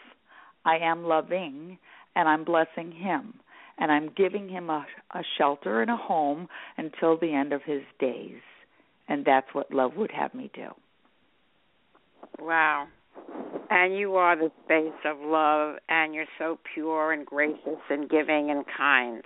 I 0.64 0.78
am 0.78 1.04
loving, 1.04 1.78
and 2.16 2.28
I'm 2.28 2.44
blessing 2.44 2.92
him. 2.92 3.34
And 3.76 3.90
I'm 3.90 4.10
giving 4.16 4.48
him 4.48 4.70
a, 4.70 4.86
a 5.14 5.22
shelter 5.36 5.82
and 5.82 5.90
a 5.90 5.96
home 5.96 6.48
until 6.76 7.18
the 7.18 7.34
end 7.34 7.52
of 7.52 7.62
his 7.64 7.82
days. 7.98 8.40
And 9.08 9.24
that's 9.24 9.46
what 9.52 9.72
love 9.72 9.96
would 9.96 10.10
have 10.12 10.34
me 10.34 10.50
do. 10.54 10.68
Wow. 12.38 12.88
And 13.70 13.96
you 13.96 14.14
are 14.16 14.36
the 14.36 14.50
space 14.64 14.92
of 15.04 15.16
love, 15.20 15.76
and 15.88 16.14
you're 16.14 16.26
so 16.38 16.58
pure 16.74 17.12
and 17.12 17.26
gracious 17.26 17.80
and 17.90 18.08
giving 18.08 18.50
and 18.50 18.64
kind. 18.76 19.22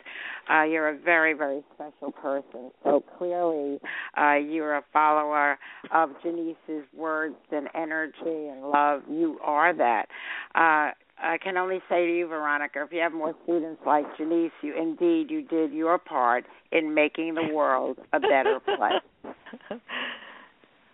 Uh, 0.51 0.63
you're 0.63 0.89
a 0.89 0.99
very, 0.99 1.35
very 1.35 1.63
special 1.75 2.13
person. 2.13 2.71
So 2.85 3.03
clearly, 3.19 3.79
uh, 4.17 4.37
you're 4.37 4.77
a 4.77 4.85
follower 4.93 5.59
of 5.93 6.11
Janice's 6.23 6.87
words 6.97 7.37
and 7.51 7.69
energy 7.75 8.15
and 8.25 8.63
love. 8.63 9.03
You 9.11 9.39
are 9.43 9.75
that. 9.75 10.07
Uh, 10.55 10.93
I 11.21 11.37
can 11.43 11.57
only 11.57 11.81
say 11.89 12.07
to 12.07 12.17
you, 12.17 12.29
Veronica, 12.29 12.83
if 12.83 12.93
you 12.93 13.01
have 13.01 13.13
more 13.13 13.35
students 13.45 13.83
like 13.85 14.05
Janice, 14.17 14.53
you 14.63 14.75
indeed 14.81 15.31
you 15.31 15.43
did 15.43 15.73
your 15.73 15.99
part 15.99 16.45
in 16.71 16.95
making 16.95 17.35
the 17.35 17.53
world 17.53 17.99
a 18.13 18.21
better 18.21 18.61
place. 18.61 19.35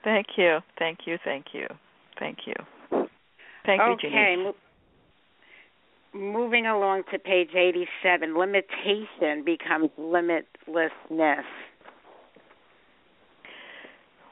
thank 0.05 0.27
you, 0.37 0.59
thank 0.79 1.01
you, 1.07 1.19
thank 1.25 1.47
you, 1.53 1.67
thank 2.19 2.39
you. 2.47 2.55
Thank 3.65 3.81
you, 3.81 3.93
okay. 3.93 4.11
Janice. 4.11 4.55
moving 6.13 6.67
along 6.67 7.05
to 7.13 7.19
page 7.19 7.51
87, 7.55 8.39
limitation 8.39 9.45
becomes 9.45 9.91
limitlessness. 9.99 11.45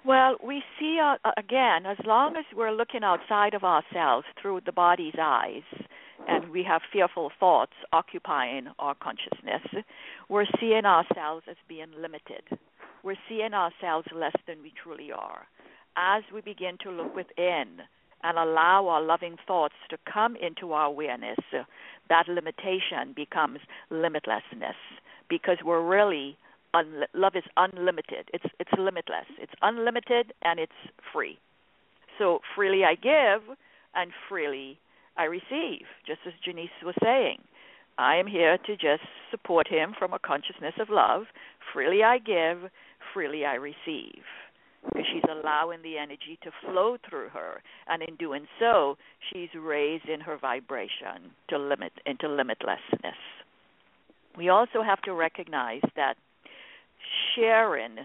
Well, 0.05 0.37
we 0.45 0.63
see 0.79 0.99
uh, 1.01 1.17
again, 1.37 1.87
as 1.87 1.97
long 2.05 2.37
as 2.37 2.45
we're 2.57 2.73
looking 2.73 3.05
outside 3.05 3.55
of 3.55 3.63
ourselves 3.63 4.27
through 4.41 4.63
the 4.67 4.73
body's 4.73 5.15
eyes, 5.21 5.63
and 6.29 6.51
we 6.51 6.63
have 6.65 6.83
fearful 6.93 7.31
thoughts 7.39 7.73
occupying 7.93 8.69
our 8.79 8.95
consciousness, 8.95 9.85
we're 10.29 10.47
seeing 10.61 10.85
ourselves 10.85 11.45
as 11.49 11.57
being 11.69 11.93
limited. 12.01 12.43
We're 13.03 13.17
seeing 13.29 13.55
ourselves 13.55 14.07
less 14.15 14.35
than 14.47 14.63
we 14.63 14.73
truly 14.83 15.11
are. 15.13 15.47
As 15.97 16.23
we 16.33 16.41
begin 16.41 16.79
to 16.83 16.91
look 16.91 17.15
within, 17.15 17.83
and 18.23 18.39
allow 18.39 18.89
our 18.89 19.03
loving 19.03 19.37
thoughts 19.47 19.75
to 19.91 19.99
come 20.11 20.37
into 20.37 20.73
our 20.73 20.87
awareness, 20.87 21.39
that 22.09 22.29
limitation 22.29 23.13
becomes 23.15 23.59
limitlessness 23.91 24.79
because 25.29 25.59
we're 25.65 25.87
really 25.87 26.37
un- 26.75 27.05
love 27.15 27.35
is 27.37 27.45
unlimited. 27.57 28.29
It's 28.33 28.45
it's 28.59 28.73
limitless. 28.79 29.27
It's 29.41 29.53
unlimited 29.63 30.33
and 30.43 30.59
it's 30.59 30.73
free. 31.13 31.39
So 32.19 32.41
freely 32.55 32.85
I 32.85 32.95
give 32.95 33.57
and 33.95 34.13
freely 34.29 34.79
I 35.17 35.25
receive, 35.25 35.87
just 36.07 36.21
as 36.27 36.33
Janice 36.45 36.71
was 36.85 36.95
saying. 37.03 37.39
I 37.99 38.17
am 38.17 38.27
here 38.27 38.57
to 38.67 38.73
just 38.73 39.03
support 39.31 39.69
him 39.69 39.95
from 39.99 40.15
a 40.15 40.19
consciousness 40.19 40.75
of 40.81 40.89
love. 40.89 41.25
Freely 41.73 42.03
I 42.03 42.19
give, 42.19 42.71
freely 43.13 43.45
I 43.45 43.55
receive 43.55 44.25
because 44.85 45.07
she's 45.13 45.23
allowing 45.31 45.83
the 45.83 45.99
energy 45.99 46.39
to 46.43 46.51
flow 46.65 46.97
through 47.09 47.29
her. 47.31 47.63
And 47.89 48.03
in 48.03 48.17
doing 48.17 48.47
so 48.59 48.97
she's 49.33 49.49
raising 49.59 50.21
her 50.25 50.39
vibration 50.39 51.33
to 51.49 51.59
limit 51.59 51.93
into 52.07 52.27
limitlessness. 52.27 53.21
We 54.37 54.49
also 54.49 54.83
have 54.83 55.03
to 55.03 55.13
recognize 55.13 55.83
that 55.97 56.15
sharing 57.35 57.99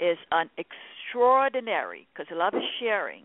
is 0.00 0.18
an 0.30 0.50
extraordinary 0.58 2.06
because 2.12 2.26
love 2.30 2.54
is 2.54 2.62
sharing 2.80 3.24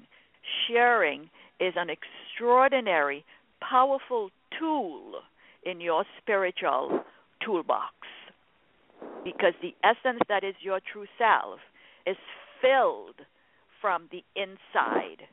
sharing 0.68 1.30
is 1.60 1.74
an 1.76 1.90
extraordinary 1.90 3.24
powerful 3.62 4.30
tool 4.58 5.14
in 5.64 5.80
your 5.80 6.04
spiritual 6.22 7.04
toolbox. 7.46 7.94
Because 9.24 9.54
the 9.62 9.74
essence 9.84 10.22
that 10.30 10.44
is 10.44 10.56
your 10.62 10.80
true 10.92 11.06
self 11.18 11.60
is 12.06 12.18
filled 12.62 13.26
from 13.82 14.08
the 14.12 14.24
inside. 14.36 15.24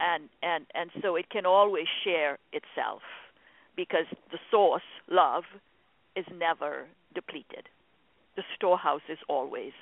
And 0.00 0.28
and 0.42 0.66
and 0.74 0.90
so 1.02 1.16
it 1.16 1.30
can 1.30 1.46
always 1.46 1.86
share 2.04 2.38
itself 2.52 3.02
because 3.76 4.06
the 4.30 4.38
source 4.50 4.82
love 5.10 5.44
is 6.16 6.26
never 6.34 6.86
depleted. 7.14 7.68
The 8.36 8.42
storehouse 8.56 9.02
is 9.08 9.18
always 9.28 9.72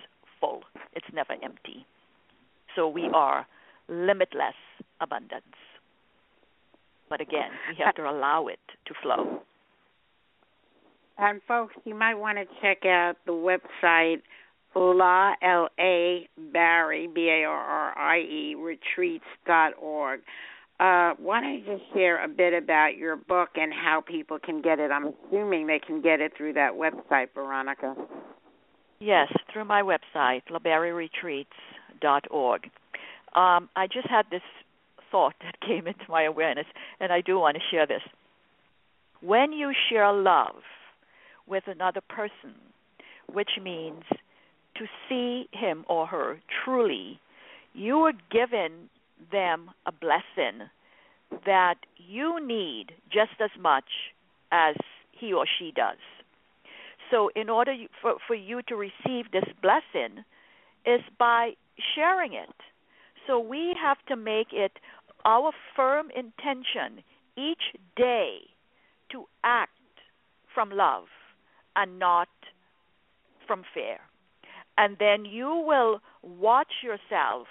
full. 0.41 0.63
It's 0.93 1.07
never 1.13 1.33
empty. 1.43 1.87
So 2.77 2.89
we 2.89 3.09
are 3.13 3.47
limitless 3.89 4.55
abundance. 5.01 5.57
But 7.09 7.21
again 7.21 7.51
we 7.69 7.85
have 7.85 7.95
to 7.97 8.09
allow 8.09 8.47
it 8.47 8.61
to 8.87 8.95
flow. 9.03 9.43
And 11.19 11.41
folks 11.47 11.75
you 11.85 11.95
might 11.95 12.15
want 12.15 12.39
to 12.39 12.45
check 12.61 12.85
out 12.85 13.15
the 13.27 13.33
website 13.33 14.23
La 14.75 15.35
L 15.43 15.69
A 15.79 16.29
Barrie 16.53 17.07
B 17.07 17.29
A 17.29 17.45
R 17.45 17.57
R 17.57 17.99
I 17.99 18.19
E 18.19 18.57
retreats 18.57 19.25
dot 19.47 19.75
org. 19.81 20.21
Uh, 20.81 21.13
why 21.19 21.41
don't 21.41 21.55
you 21.55 21.65
just 21.65 21.85
share 21.95 22.25
a 22.25 22.29
bit 22.29 22.53
about 22.53 22.97
your 22.97 23.15
book 23.15 23.51
and 23.55 23.73
how 23.73 24.03
people 24.05 24.41
can 24.45 24.61
get 24.61 24.81
it? 24.81 24.91
I'm 24.91 25.15
assuming 25.29 25.69
they 25.69 25.79
can 25.79 26.03
get 26.03 26.21
it 26.21 26.33
through 26.37 26.55
that 26.55 26.73
website, 26.73 27.29
Veronica. 27.33 27.95
Yes, 28.99 29.29
through 29.53 29.67
my 29.67 29.83
website, 29.83 30.43
labarrieretreats.org. 30.51 32.65
Um, 33.37 33.69
I 33.77 33.87
just 33.87 34.09
had 34.09 34.27
this 34.31 34.43
thought 35.11 35.35
that 35.43 35.61
came 35.67 35.87
into 35.87 36.05
my 36.09 36.25
awareness, 36.25 36.67
and 36.99 37.13
I 37.13 37.21
do 37.21 37.39
want 37.39 37.57
to 37.57 37.63
share 37.71 37.87
this. 37.87 38.03
When 39.21 39.53
you 39.53 39.71
share 39.89 40.13
love 40.13 40.57
with 41.47 41.69
another 41.69 42.01
person, 42.09 42.57
which 43.33 43.51
means 43.63 44.03
to 44.77 44.87
see 45.09 45.49
him 45.53 45.85
or 45.89 46.07
her 46.07 46.41
truly, 46.65 47.21
you 47.75 47.99
are 47.99 48.13
giving 48.31 48.89
them 49.31 49.71
a 49.87 49.93
blessing 49.93 50.69
that 51.47 51.77
you 51.97 52.45
need 52.45 52.93
just 53.13 53.41
as 53.41 53.51
much 53.61 53.85
as 54.53 54.77
he 55.13 55.33
or 55.33 55.47
she 55.59 55.73
does. 55.75 55.99
So, 57.11 57.31
in 57.37 57.49
order 57.49 57.75
for, 58.01 58.15
for 58.27 58.35
you 58.35 58.63
to 58.69 58.77
receive 58.77 59.31
this 59.33 59.45
blessing, 59.63 60.25
is 60.87 61.01
by 61.19 61.53
sharing 61.95 62.35
it. 62.35 62.55
So, 63.27 63.39
we 63.39 63.75
have 63.81 63.99
to 64.09 64.17
make 64.17 64.49
it 64.53 64.73
our 65.25 65.53
firm 65.77 66.09
intention 66.11 67.03
each 67.37 67.63
day 67.97 68.39
to 69.13 69.25
act 69.43 69.71
from 70.55 70.71
love 70.71 71.05
and 71.77 71.99
not 71.99 72.29
from 73.47 73.63
fear 73.75 73.99
and 74.77 74.97
then 74.99 75.25
you 75.25 75.63
will 75.67 76.01
watch 76.23 76.83
yourself 76.83 77.47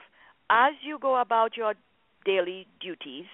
as 0.49 0.74
you 0.86 0.97
go 0.99 1.19
about 1.19 1.55
your 1.57 1.74
daily 2.26 2.67
duties, 2.82 3.26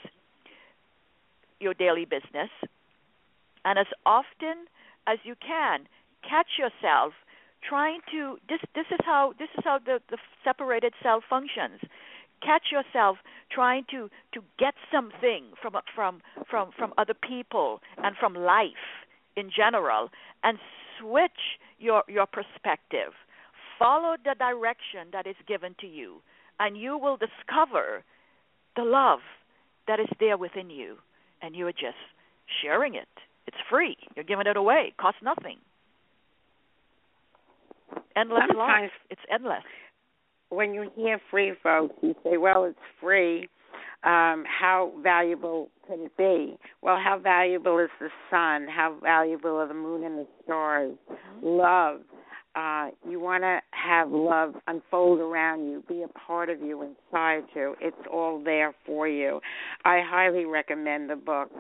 your 1.60 1.74
daily 1.74 2.06
business, 2.06 2.50
and 3.66 3.78
as 3.78 3.88
often 4.06 4.68
as 5.08 5.18
you 5.24 5.36
can, 5.36 5.88
catch 6.24 6.58
yourself 6.58 7.14
trying 7.68 8.00
to 8.12 8.38
this 8.48 8.60
this 8.76 8.86
is 8.92 9.00
how 9.06 9.34
this 9.38 9.50
is 9.58 9.64
how 9.64 9.80
the, 9.80 10.00
the 10.10 10.18
separated 10.44 10.94
self 11.04 11.24
functions. 11.30 11.82
Catch 12.42 12.72
yourself 12.72 13.18
trying 13.52 13.84
to 13.92 14.10
to 14.34 14.42
get 14.58 14.76
something 14.92 15.52
from 15.62 15.74
from 15.94 16.22
from 16.50 16.72
from 16.78 16.94
other 16.98 17.14
people 17.14 17.82
and 17.98 18.16
from 18.18 18.34
life 18.34 19.06
in 19.36 19.50
general 19.54 20.10
and 20.44 20.58
switch 21.00 21.60
your 21.80 22.04
your 22.08 22.26
perspective 22.26 23.14
Follow 23.80 24.16
the 24.24 24.36
direction 24.38 25.08
that 25.14 25.26
is 25.26 25.36
given 25.48 25.74
to 25.80 25.88
you, 25.88 26.18
and 26.60 26.78
you 26.78 26.98
will 26.98 27.18
discover 27.18 28.04
the 28.76 28.84
love 28.84 29.20
that 29.88 30.00
is 30.00 30.10
there 30.20 30.38
within 30.38 30.70
you, 30.70 30.98
and 31.42 31.56
you 31.56 31.66
are 31.66 31.72
just 31.72 31.98
sharing 32.62 32.96
it. 32.96 33.08
It's 33.48 33.58
free. 33.70 33.98
You're 34.16 34.26
giving 34.26 34.46
it 34.46 34.58
away. 34.58 34.90
It 34.90 34.98
costs 34.98 35.22
nothing. 35.24 35.58
Endless 38.16 38.44
Sometimes 38.48 38.92
love. 38.92 39.08
It's 39.10 39.22
endless. 39.34 39.64
When 40.50 40.74
you 40.74 40.92
hear 40.96 41.20
free, 41.32 41.54
folks, 41.64 41.96
you 42.02 42.16
say, 42.24 42.38
"Well, 42.38 42.66
it's 42.66 42.78
free." 43.00 43.48
Um, 44.04 44.46
how 44.46 44.94
valuable 45.02 45.70
could 45.86 46.00
it 46.00 46.16
be? 46.18 46.58
Well, 46.82 46.98
how 46.98 47.20
valuable 47.20 47.80
is 47.80 47.90
the 48.00 48.10
sun? 48.30 48.68
How 48.68 48.96
valuable 49.02 49.58
are 49.58 49.68
the 49.68 49.74
moon 49.74 50.04
and 50.04 50.20
the 50.20 50.28
stars? 50.44 50.96
Mm-hmm. 51.12 51.46
Love 51.46 52.02
uh, 52.56 52.90
you 53.08 53.20
want 53.20 53.44
to 53.44 53.60
have 53.72 54.12
love 54.12 54.56
unfold 54.68 55.20
around 55.20 55.70
you, 55.70 55.84
be 55.88 56.04
a 56.04 56.08
part 56.08 56.50
of 56.50 56.60
you, 56.62 56.82
inside 56.82 57.44
you. 57.56 57.76
It's 57.80 57.96
all 58.12 58.42
there 58.44 58.74
for 58.86 59.08
you. 59.08 59.40
I 59.86 60.02
highly 60.06 60.46
recommend 60.46 61.10
the 61.10 61.16
book 61.16 61.52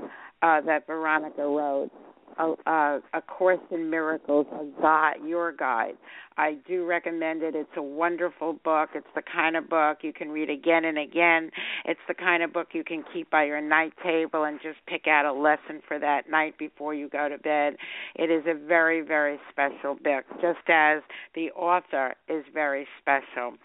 uh, 0.42 0.62
that 0.62 0.88
Veronica 0.88 1.44
wrote 1.44 1.92
a, 2.40 2.54
a, 2.66 3.00
a 3.14 3.22
course 3.22 3.60
in 3.72 3.90
miracles, 3.90 4.48
a 4.52 5.12
your 5.26 5.52
guide. 5.52 5.96
I 6.38 6.56
do 6.66 6.86
recommend 6.86 7.44
it. 7.44 7.54
It's 7.54 7.70
a 7.76 7.84
wonderful 7.84 8.54
book. 8.64 8.92
It's 8.96 9.08
the 9.14 9.22
kind 9.22 9.58
of 9.58 9.70
book 9.70 10.00
you 10.04 10.14
can 10.14 10.30
read 10.30 10.50
again 10.50 10.86
and 10.86 10.98
again. 10.98 11.52
It's 11.84 12.00
the 12.08 12.14
kind 12.14 12.42
of 12.44 12.54
book 12.54 12.70
you 12.72 12.84
can 12.86 13.04
keep 13.14 13.30
by 13.30 13.44
your 13.44 13.60
night 13.60 13.92
table 14.02 14.46
and 14.46 14.58
just 14.62 14.78
pick 14.88 15.06
out 15.06 15.26
a 15.26 15.34
lesson 15.34 15.82
for 15.86 16.00
that 16.00 16.30
night 16.30 16.58
before 16.58 16.94
you 16.94 17.10
go 17.10 17.28
to 17.28 17.38
bed. 17.38 17.76
It 18.16 18.32
is 18.32 18.44
a 18.48 18.54
very, 18.54 19.02
very 19.02 19.38
special 19.52 19.96
book, 19.96 20.24
just 20.42 20.70
as 20.70 21.02
the 21.36 21.52
author 21.52 22.16
is 22.30 22.46
very 22.54 22.88
special. 23.02 23.58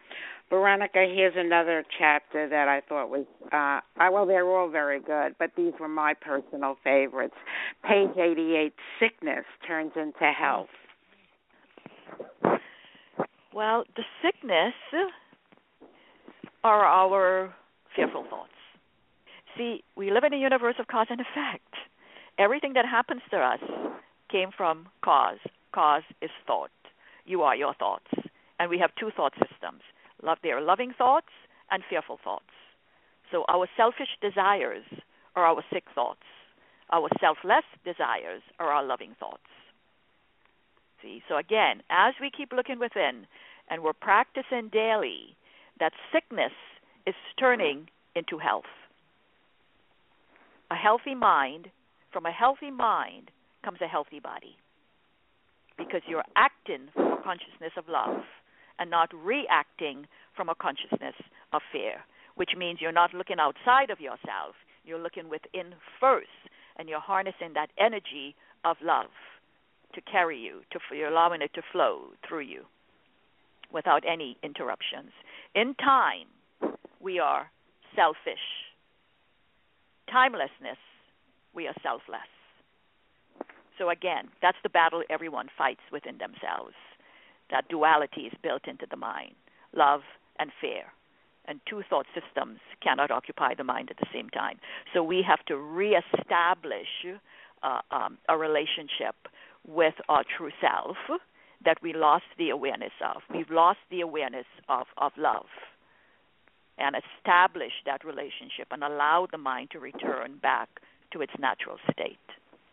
Veronica, 0.50 1.06
here's 1.12 1.34
another 1.36 1.84
chapter 1.98 2.48
that 2.48 2.68
I 2.68 2.80
thought 2.88 3.08
was, 3.08 3.26
uh, 3.46 3.80
I, 4.00 4.10
well, 4.10 4.26
they're 4.26 4.46
all 4.46 4.68
very 4.68 5.00
good, 5.00 5.34
but 5.38 5.50
these 5.56 5.72
were 5.80 5.88
my 5.88 6.14
personal 6.14 6.76
favorites. 6.84 7.34
Page 7.82 8.10
88 8.16 8.72
Sickness 9.00 9.44
Turns 9.66 9.92
into 9.96 10.32
Health. 10.32 10.68
Well, 13.54 13.84
the 13.96 14.02
sickness 14.22 14.74
are 16.62 16.84
our 16.84 17.54
fearful 17.94 18.24
thoughts. 18.28 18.50
See, 19.56 19.84
we 19.96 20.10
live 20.10 20.24
in 20.24 20.34
a 20.34 20.36
universe 20.36 20.74
of 20.78 20.88
cause 20.88 21.06
and 21.10 21.20
effect. 21.20 21.72
Everything 22.38 22.72
that 22.74 22.84
happens 22.84 23.22
to 23.30 23.36
us 23.36 23.60
came 24.30 24.50
from 24.56 24.88
cause. 25.04 25.38
Cause 25.72 26.02
is 26.20 26.30
thought. 26.46 26.70
You 27.24 27.42
are 27.42 27.54
your 27.54 27.74
thoughts. 27.74 28.10
And 28.58 28.68
we 28.68 28.78
have 28.78 28.90
two 28.98 29.10
thought 29.16 29.32
systems 29.34 29.82
Love, 30.24 30.38
there 30.42 30.56
are 30.56 30.62
loving 30.62 30.92
thoughts 30.96 31.28
and 31.70 31.82
fearful 31.88 32.18
thoughts. 32.22 32.50
So 33.30 33.44
our 33.48 33.68
selfish 33.76 34.16
desires 34.22 34.84
are 35.36 35.44
our 35.44 35.62
sick 35.72 35.84
thoughts. 35.94 36.24
Our 36.90 37.08
selfless 37.20 37.64
desires 37.84 38.42
are 38.58 38.68
our 38.68 38.84
loving 38.84 39.14
thoughts. 39.18 39.42
See, 41.02 41.22
so 41.28 41.36
again, 41.36 41.82
as 41.90 42.14
we 42.20 42.30
keep 42.30 42.52
looking 42.52 42.78
within 42.78 43.26
and 43.68 43.82
we're 43.82 43.92
practicing 43.92 44.68
daily, 44.72 45.36
that 45.78 45.92
sickness 46.12 46.52
is 47.06 47.14
turning 47.38 47.88
into 48.14 48.38
health. 48.38 48.64
A 50.70 50.74
healthy 50.74 51.14
mind, 51.14 51.68
from 52.12 52.24
a 52.24 52.30
healthy 52.30 52.70
mind 52.70 53.30
comes 53.64 53.78
a 53.82 53.88
healthy 53.88 54.20
body. 54.20 54.56
Because 55.76 56.02
you're 56.06 56.24
acting 56.36 56.88
from 56.94 57.12
a 57.12 57.22
consciousness 57.22 57.72
of 57.76 57.88
love 57.88 58.22
and 58.78 58.90
not 58.90 59.10
reacting 59.14 60.06
from 60.36 60.48
a 60.48 60.54
consciousness 60.54 61.14
of 61.52 61.62
fear, 61.72 62.04
which 62.34 62.50
means 62.56 62.80
you're 62.80 62.92
not 62.92 63.14
looking 63.14 63.38
outside 63.38 63.90
of 63.90 64.00
yourself. 64.00 64.56
You're 64.84 64.98
looking 64.98 65.30
within 65.30 65.74
first, 66.00 66.28
and 66.76 66.88
you're 66.88 67.00
harnessing 67.00 67.52
that 67.54 67.70
energy 67.78 68.34
of 68.64 68.76
love 68.82 69.10
to 69.94 70.00
carry 70.00 70.38
you, 70.38 70.60
to 70.72 70.78
you're 70.94 71.08
allowing 71.08 71.40
it 71.40 71.54
to 71.54 71.62
flow 71.72 72.08
through 72.28 72.40
you 72.40 72.64
without 73.72 74.02
any 74.06 74.36
interruptions. 74.42 75.10
In 75.54 75.74
time, 75.74 76.26
we 77.00 77.18
are 77.18 77.50
selfish. 77.94 78.44
Timelessness, 80.10 80.78
we 81.54 81.66
are 81.66 81.74
selfless. 81.82 82.28
So 83.78 83.90
again, 83.90 84.28
that's 84.42 84.58
the 84.62 84.68
battle 84.68 85.02
everyone 85.10 85.48
fights 85.56 85.80
within 85.90 86.18
themselves. 86.18 86.74
That 87.54 87.68
duality 87.68 88.22
is 88.22 88.32
built 88.42 88.66
into 88.66 88.84
the 88.90 88.96
mind 88.96 89.36
love 89.76 90.00
and 90.40 90.50
fear. 90.60 90.82
And 91.46 91.60
two 91.68 91.82
thought 91.88 92.06
systems 92.12 92.58
cannot 92.82 93.12
occupy 93.12 93.54
the 93.54 93.62
mind 93.62 93.90
at 93.90 93.96
the 93.98 94.06
same 94.12 94.28
time. 94.30 94.58
So 94.92 95.04
we 95.04 95.22
have 95.26 95.44
to 95.46 95.56
reestablish 95.56 96.88
uh, 97.62 97.80
um, 97.92 98.18
a 98.28 98.36
relationship 98.36 99.14
with 99.68 99.94
our 100.08 100.24
true 100.36 100.50
self 100.60 100.96
that 101.64 101.78
we 101.80 101.92
lost 101.92 102.24
the 102.38 102.50
awareness 102.50 102.92
of. 103.04 103.22
We've 103.32 103.50
lost 103.50 103.78
the 103.88 104.00
awareness 104.00 104.46
of, 104.68 104.86
of 104.98 105.12
love 105.16 105.46
and 106.76 106.96
establish 106.96 107.72
that 107.86 108.04
relationship 108.04 108.66
and 108.72 108.82
allow 108.82 109.28
the 109.30 109.38
mind 109.38 109.70
to 109.72 109.78
return 109.78 110.38
back 110.42 110.68
to 111.12 111.20
its 111.20 111.32
natural 111.38 111.76
state 111.92 112.18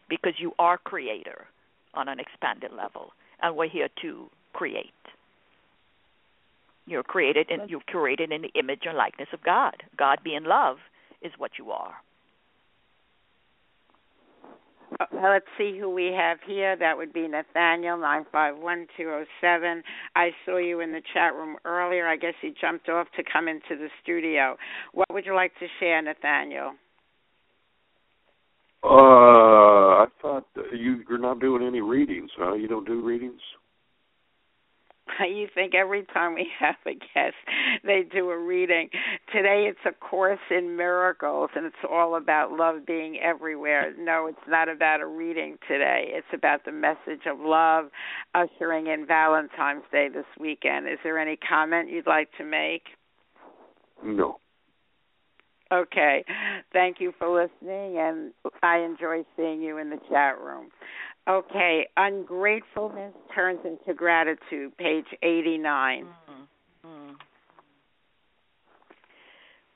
because 0.09 0.33
you 0.39 0.53
are 0.57 0.79
creator 0.79 1.45
on 1.93 2.07
an 2.07 2.19
expanded 2.19 2.71
level 2.75 3.11
and 3.43 3.55
we're 3.55 3.69
here 3.69 3.89
to 4.01 4.29
create. 4.53 4.93
You're 6.87 7.03
created 7.03 7.47
and 7.49 7.69
you're 7.69 7.81
created 7.87 8.31
in 8.31 8.41
the 8.41 8.51
image 8.59 8.81
and 8.85 8.97
likeness 8.97 9.29
of 9.33 9.43
God. 9.43 9.75
God 9.97 10.19
being 10.23 10.43
love 10.43 10.77
is 11.21 11.31
what 11.37 11.51
you 11.57 11.71
are. 11.71 11.93
Uh, 14.99 15.05
let's 15.13 15.45
see 15.57 15.77
who 15.79 15.89
we 15.89 16.07
have 16.07 16.39
here. 16.45 16.75
That 16.75 16.97
would 16.97 17.13
be 17.13 17.27
Nathaniel 17.27 17.97
nine 17.97 18.25
five 18.31 18.57
one 18.57 18.87
two 18.97 19.03
zero 19.03 19.25
seven. 19.39 19.83
I 20.15 20.31
saw 20.45 20.57
you 20.57 20.81
in 20.81 20.91
the 20.91 21.01
chat 21.13 21.33
room 21.33 21.55
earlier. 21.63 22.07
I 22.07 22.17
guess 22.17 22.33
you 22.41 22.53
jumped 22.59 22.89
off 22.89 23.07
to 23.15 23.23
come 23.23 23.47
into 23.47 23.77
the 23.77 23.87
studio. 24.03 24.57
What 24.93 25.07
would 25.11 25.25
you 25.25 25.33
like 25.33 25.53
to 25.59 25.67
share, 25.79 26.01
Nathaniel? 26.01 26.73
Uh, 28.83 30.03
I 30.03 30.05
thought 30.21 30.47
you 30.73 31.03
you're 31.07 31.19
not 31.19 31.39
doing 31.39 31.65
any 31.65 31.81
readings, 31.81 32.31
huh? 32.37 32.53
You 32.53 32.67
don't 32.67 32.85
do 32.85 33.01
readings. 33.01 33.39
you 35.29 35.47
think 35.53 35.75
every 35.75 36.03
time 36.13 36.35
we 36.35 36.47
have 36.59 36.75
a 36.85 36.93
guest 36.93 37.35
they 37.83 38.03
do 38.11 38.29
a 38.29 38.37
reading. 38.37 38.89
Today 39.33 39.69
it's 39.69 39.79
a 39.85 39.91
course 39.91 40.39
in 40.49 40.75
miracles 40.75 41.49
and 41.55 41.65
it's 41.65 41.75
all 41.89 42.15
about 42.15 42.51
love 42.51 42.85
being 42.85 43.19
everywhere. 43.19 43.93
No 43.97 44.27
it's 44.27 44.47
not 44.47 44.69
about 44.69 45.01
a 45.01 45.05
reading 45.05 45.57
today. 45.67 46.09
It's 46.09 46.27
about 46.33 46.65
the 46.65 46.71
message 46.71 47.25
of 47.27 47.39
love 47.39 47.85
ushering 48.33 48.87
in 48.87 49.05
valentine's 49.05 49.83
day 49.91 50.07
this 50.13 50.25
weekend. 50.39 50.87
Is 50.87 50.99
there 51.03 51.19
any 51.19 51.37
comment 51.37 51.89
you'd 51.89 52.07
like 52.07 52.29
to 52.37 52.43
make? 52.43 52.83
No. 54.03 54.39
Okay. 55.71 56.25
Thank 56.73 56.99
you 56.99 57.13
for 57.17 57.29
listening 57.29 57.97
and 57.97 58.33
i 58.63 58.77
enjoy 58.77 59.23
seeing 59.35 59.61
you 59.61 59.77
in 59.77 59.89
the 59.89 59.99
chat 60.09 60.39
room 60.39 60.69
Okay, 61.29 61.87
ungratefulness 61.97 63.13
turns 63.33 63.59
into 63.63 63.93
gratitude, 63.93 64.75
page 64.77 65.05
89. 65.21 66.05
Mm-hmm. 66.05 66.87
Mm. 66.87 67.13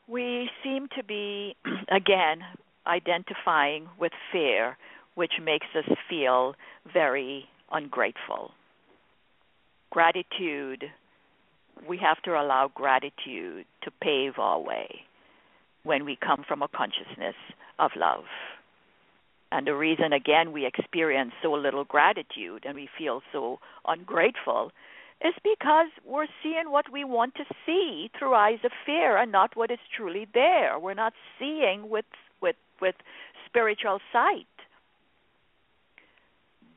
We 0.08 0.50
seem 0.64 0.88
to 0.98 1.04
be, 1.04 1.56
again, 1.92 2.40
identifying 2.88 3.88
with 4.00 4.12
fear, 4.32 4.78
which 5.14 5.34
makes 5.44 5.68
us 5.78 5.86
feel 6.10 6.56
very 6.92 7.46
ungrateful. 7.72 8.52
Gratitude, 9.92 10.86
we 11.88 11.98
have 11.98 12.22
to 12.24 12.32
allow 12.32 12.72
gratitude 12.74 13.66
to 13.84 13.92
pave 14.02 14.34
our 14.40 14.60
way 14.60 14.88
when 15.84 16.06
we 16.06 16.18
come 16.20 16.44
from 16.48 16.64
a 16.64 16.68
consciousness 16.68 17.36
of 17.78 17.92
love. 17.96 18.24
And 19.56 19.66
the 19.66 19.74
reason, 19.74 20.12
again, 20.12 20.52
we 20.52 20.66
experience 20.66 21.32
so 21.42 21.54
little 21.54 21.86
gratitude 21.86 22.66
and 22.66 22.76
we 22.76 22.90
feel 22.98 23.22
so 23.32 23.60
ungrateful 23.88 24.74
is 25.24 25.34
because 25.46 25.88
we're 26.06 26.28
seeing 26.44 26.72
what 26.72 26.92
we 26.92 27.06
want 27.06 27.36
to 27.36 27.46
see 27.66 28.12
through 28.20 28.34
eyes 28.34 28.60
of 28.66 28.72
fear 28.86 29.16
and 29.16 29.32
not 29.32 29.56
what 29.56 29.72
is 29.72 29.80
truly 29.96 30.28
there. 30.34 30.78
We're 30.78 30.94
not 30.94 31.14
seeing 31.40 31.90
with 31.90 32.04
with 32.42 32.58
with 32.82 32.96
spiritual 33.46 34.00
sight. 34.12 34.46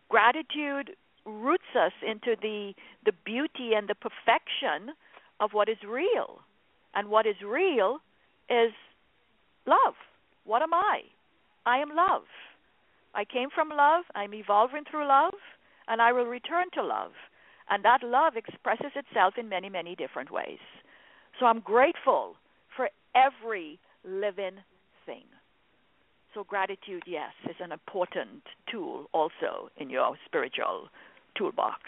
Gratitude 0.09 0.93
roots 1.27 1.75
us 1.75 1.93
into 2.07 2.37
the 2.41 2.75
the 3.05 3.13
beauty 3.25 3.73
and 3.75 3.89
the 3.89 3.97
perfection 3.97 4.95
of 5.41 5.51
what 5.53 5.69
is 5.69 5.79
real. 5.85 6.43
And 6.95 7.09
what 7.09 7.27
is 7.27 7.43
real 7.45 7.99
is 8.49 8.71
love. 9.67 9.95
What 10.45 10.63
am 10.63 10.73
I? 10.73 11.01
I 11.67 11.79
am 11.79 11.89
love. 11.97 12.23
I 13.19 13.25
came 13.25 13.49
from 13.53 13.71
love, 13.71 14.05
I'm 14.15 14.33
evolving 14.33 14.85
through 14.89 15.09
love, 15.09 15.35
and 15.89 16.01
I 16.01 16.13
will 16.13 16.27
return 16.27 16.67
to 16.75 16.85
love. 16.85 17.11
And 17.69 17.85
that 17.85 18.05
love 18.05 18.35
expresses 18.37 18.93
itself 18.95 19.35
in 19.37 19.49
many, 19.49 19.69
many 19.69 19.97
different 19.97 20.31
ways. 20.31 20.61
So 21.41 21.47
I'm 21.47 21.59
grateful 21.59 22.37
for 22.77 22.89
every 23.17 23.81
living 24.05 24.63
thing. 25.05 25.25
So 26.33 26.45
gratitude, 26.45 27.03
yes, 27.09 27.33
is 27.51 27.57
an 27.59 27.73
important 27.73 28.45
tool 28.71 29.07
also 29.13 29.71
in 29.79 29.91
your 29.91 30.15
spiritual 30.25 30.87
toolbox. 31.37 31.81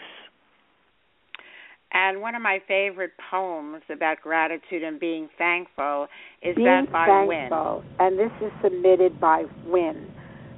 And 1.93 2.19
one 2.19 2.35
of 2.35 2.41
my 2.41 2.59
favorite 2.67 3.11
poems 3.29 3.83
about 3.89 4.19
gratitude 4.21 4.83
and 4.83 4.99
being 4.99 5.29
thankful 5.37 6.07
is 6.41 6.57
being 6.57 6.65
that 6.65 6.91
by 6.91 7.05
thankful. 7.05 7.83
Wynne. 7.87 7.95
And 7.99 8.19
this 8.19 8.31
is 8.41 8.51
submitted 8.61 9.17
by 9.21 9.45
Wynne. 9.65 10.11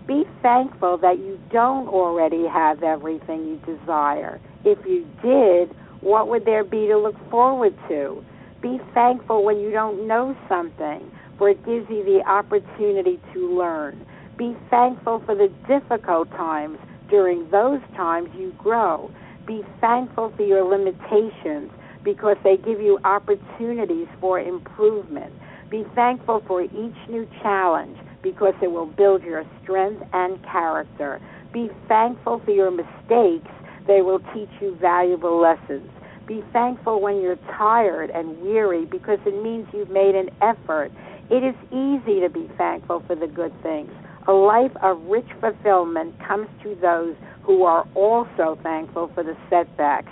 Be 0.07 0.25
thankful 0.41 0.97
that 0.97 1.19
you 1.19 1.39
don't 1.49 1.87
already 1.87 2.45
have 2.45 2.83
everything 2.83 3.47
you 3.47 3.75
desire. 3.77 4.41
If 4.65 4.85
you 4.85 5.07
did, 5.21 5.73
what 6.01 6.27
would 6.27 6.43
there 6.43 6.65
be 6.65 6.87
to 6.87 6.97
look 6.97 7.15
forward 7.29 7.73
to? 7.87 8.23
Be 8.61 8.79
thankful 8.93 9.45
when 9.45 9.59
you 9.59 9.71
don't 9.71 10.05
know 10.05 10.35
something, 10.49 11.09
for 11.37 11.49
it 11.49 11.65
gives 11.65 11.89
you 11.89 12.03
the 12.03 12.21
opportunity 12.27 13.19
to 13.33 13.57
learn. 13.57 14.05
Be 14.37 14.57
thankful 14.69 15.23
for 15.25 15.35
the 15.35 15.47
difficult 15.67 16.29
times. 16.31 16.79
During 17.09 17.49
those 17.49 17.79
times, 17.95 18.29
you 18.37 18.53
grow. 18.57 19.09
Be 19.47 19.63
thankful 19.79 20.33
for 20.35 20.43
your 20.43 20.63
limitations 20.63 21.71
because 22.03 22.35
they 22.43 22.57
give 22.57 22.81
you 22.81 22.99
opportunities 23.05 24.07
for 24.19 24.39
improvement. 24.39 25.33
Be 25.69 25.85
thankful 25.95 26.43
for 26.45 26.61
each 26.61 27.09
new 27.09 27.27
challenge 27.41 27.97
because 28.23 28.53
it 28.61 28.71
will 28.71 28.85
build 28.85 29.21
your 29.21 29.43
strength 29.61 30.01
and 30.13 30.41
character. 30.43 31.21
Be 31.53 31.69
thankful 31.87 32.41
for 32.43 32.51
your 32.51 32.71
mistakes. 32.71 33.51
They 33.85 34.01
will 34.01 34.19
teach 34.33 34.49
you 34.61 34.75
valuable 34.79 35.39
lessons. 35.39 35.89
Be 36.25 36.41
thankful 36.53 37.01
when 37.01 37.21
you're 37.21 37.39
tired 37.57 38.09
and 38.09 38.41
weary 38.41 38.85
because 38.85 39.19
it 39.25 39.43
means 39.43 39.67
you've 39.73 39.89
made 39.89 40.15
an 40.15 40.29
effort. 40.41 40.91
It 41.29 41.43
is 41.43 41.55
easy 41.67 42.21
to 42.21 42.29
be 42.29 42.49
thankful 42.57 43.03
for 43.05 43.15
the 43.15 43.27
good 43.27 43.53
things. 43.61 43.91
A 44.27 44.31
life 44.31 44.71
of 44.81 45.01
rich 45.03 45.27
fulfillment 45.41 46.15
comes 46.25 46.47
to 46.63 46.75
those 46.81 47.15
who 47.43 47.63
are 47.63 47.85
also 47.93 48.57
thankful 48.63 49.11
for 49.13 49.23
the 49.23 49.35
setbacks. 49.49 50.11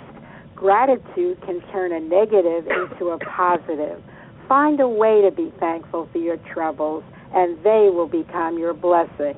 Gratitude 0.54 1.40
can 1.46 1.62
turn 1.72 1.92
a 1.92 2.00
negative 2.00 2.66
into 2.68 3.08
a 3.08 3.18
positive. 3.18 4.02
Find 4.48 4.80
a 4.80 4.88
way 4.88 5.22
to 5.22 5.30
be 5.34 5.50
thankful 5.58 6.08
for 6.12 6.18
your 6.18 6.36
troubles, 6.52 7.04
and 7.34 7.58
they 7.64 7.88
will 7.92 8.08
become 8.08 8.58
your 8.58 8.74
blessings. 8.74 9.36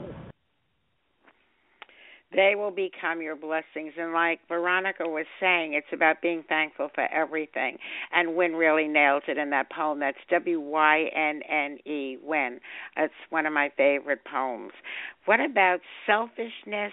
They 2.35 2.55
will 2.57 2.73
become 2.73 3.23
your 3.23 3.37
blessings. 3.37 3.93
And 3.97 4.13
like 4.13 4.41
Veronica 4.49 5.05
was 5.05 5.27
saying, 5.39 5.75
it's 5.75 5.87
about 5.93 6.21
being 6.21 6.43
thankful 6.49 6.89
for 6.93 7.07
everything. 7.13 7.79
And 8.13 8.35
Wynne 8.35 8.55
really 8.55 8.89
nailed 8.89 9.23
it 9.29 9.39
in 9.39 9.51
that 9.51 9.71
poem. 9.71 10.01
That's 10.01 10.19
W 10.31 10.59
Y 10.59 11.05
N 11.15 11.43
N 11.49 11.79
E, 11.87 12.17
Wynne. 12.23 12.59
That's 12.97 13.13
one 13.31 13.47
of 13.47 13.53
my 13.53 13.71
favorite 13.77 14.25
poems. 14.25 14.73
What 15.27 15.39
about 15.41 15.79
selfishness 16.07 16.93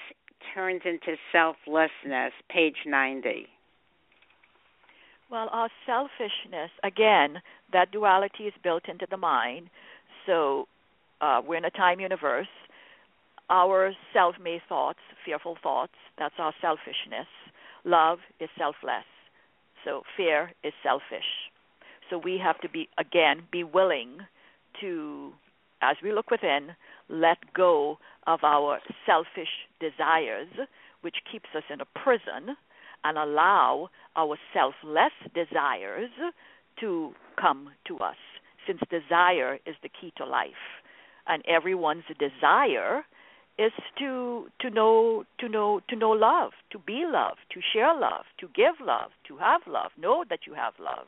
turns 0.53 0.81
into 0.85 1.17
selflessness, 1.31 2.33
page 2.49 2.77
90? 2.85 3.47
Well, 5.31 5.47
our 5.51 5.69
selfishness, 5.85 6.71
again, 6.83 7.41
that 7.71 7.91
duality 7.91 8.43
is 8.43 8.53
built 8.63 8.83
into 8.89 9.07
the 9.09 9.17
mind. 9.17 9.69
So 10.25 10.67
uh, 11.21 11.41
we're 11.45 11.57
in 11.57 11.65
a 11.65 11.71
time 11.71 11.99
universe 11.99 12.47
our 13.51 13.91
self 14.13 14.35
made 14.41 14.61
thoughts, 14.67 14.99
fearful 15.25 15.57
thoughts, 15.61 15.93
that's 16.17 16.35
our 16.39 16.53
selfishness. 16.61 17.27
Love 17.83 18.19
is 18.39 18.49
selfless. 18.57 19.05
So 19.83 20.03
fear 20.15 20.53
is 20.63 20.73
selfish. 20.81 21.51
So 22.09 22.17
we 22.17 22.39
have 22.41 22.59
to 22.61 22.69
be, 22.69 22.87
again, 22.97 23.43
be 23.51 23.63
willing 23.63 24.19
to, 24.79 25.33
as 25.81 25.97
we 26.01 26.13
look 26.13 26.31
within, 26.31 26.69
let 27.09 27.37
go 27.53 27.97
of 28.25 28.39
our 28.43 28.79
selfish 29.05 29.49
desires, 29.81 30.47
which 31.01 31.15
keeps 31.29 31.49
us 31.55 31.63
in 31.69 31.81
a 31.81 31.99
prison, 32.03 32.55
and 33.03 33.17
allow 33.17 33.89
our 34.15 34.37
selfless 34.53 35.11
desires 35.33 36.11
to 36.79 37.11
come 37.39 37.69
to 37.87 37.97
us, 37.97 38.15
since 38.65 38.79
desire 38.89 39.55
is 39.65 39.75
the 39.83 39.89
key 39.89 40.13
to 40.17 40.25
life. 40.25 40.80
And 41.27 41.43
everyone's 41.47 42.03
desire 42.19 43.03
is 43.57 43.71
to 43.99 44.47
to 44.59 44.69
know 44.69 45.23
to 45.39 45.47
know 45.47 45.81
to 45.89 45.95
know 45.95 46.11
love, 46.11 46.51
to 46.71 46.79
be 46.79 47.03
love, 47.05 47.37
to 47.51 47.59
share 47.73 47.93
love, 47.97 48.25
to 48.39 48.47
give 48.55 48.75
love, 48.81 49.11
to 49.27 49.37
have 49.37 49.61
love, 49.67 49.91
know 49.97 50.23
that 50.29 50.41
you 50.47 50.53
have 50.53 50.73
love. 50.79 51.07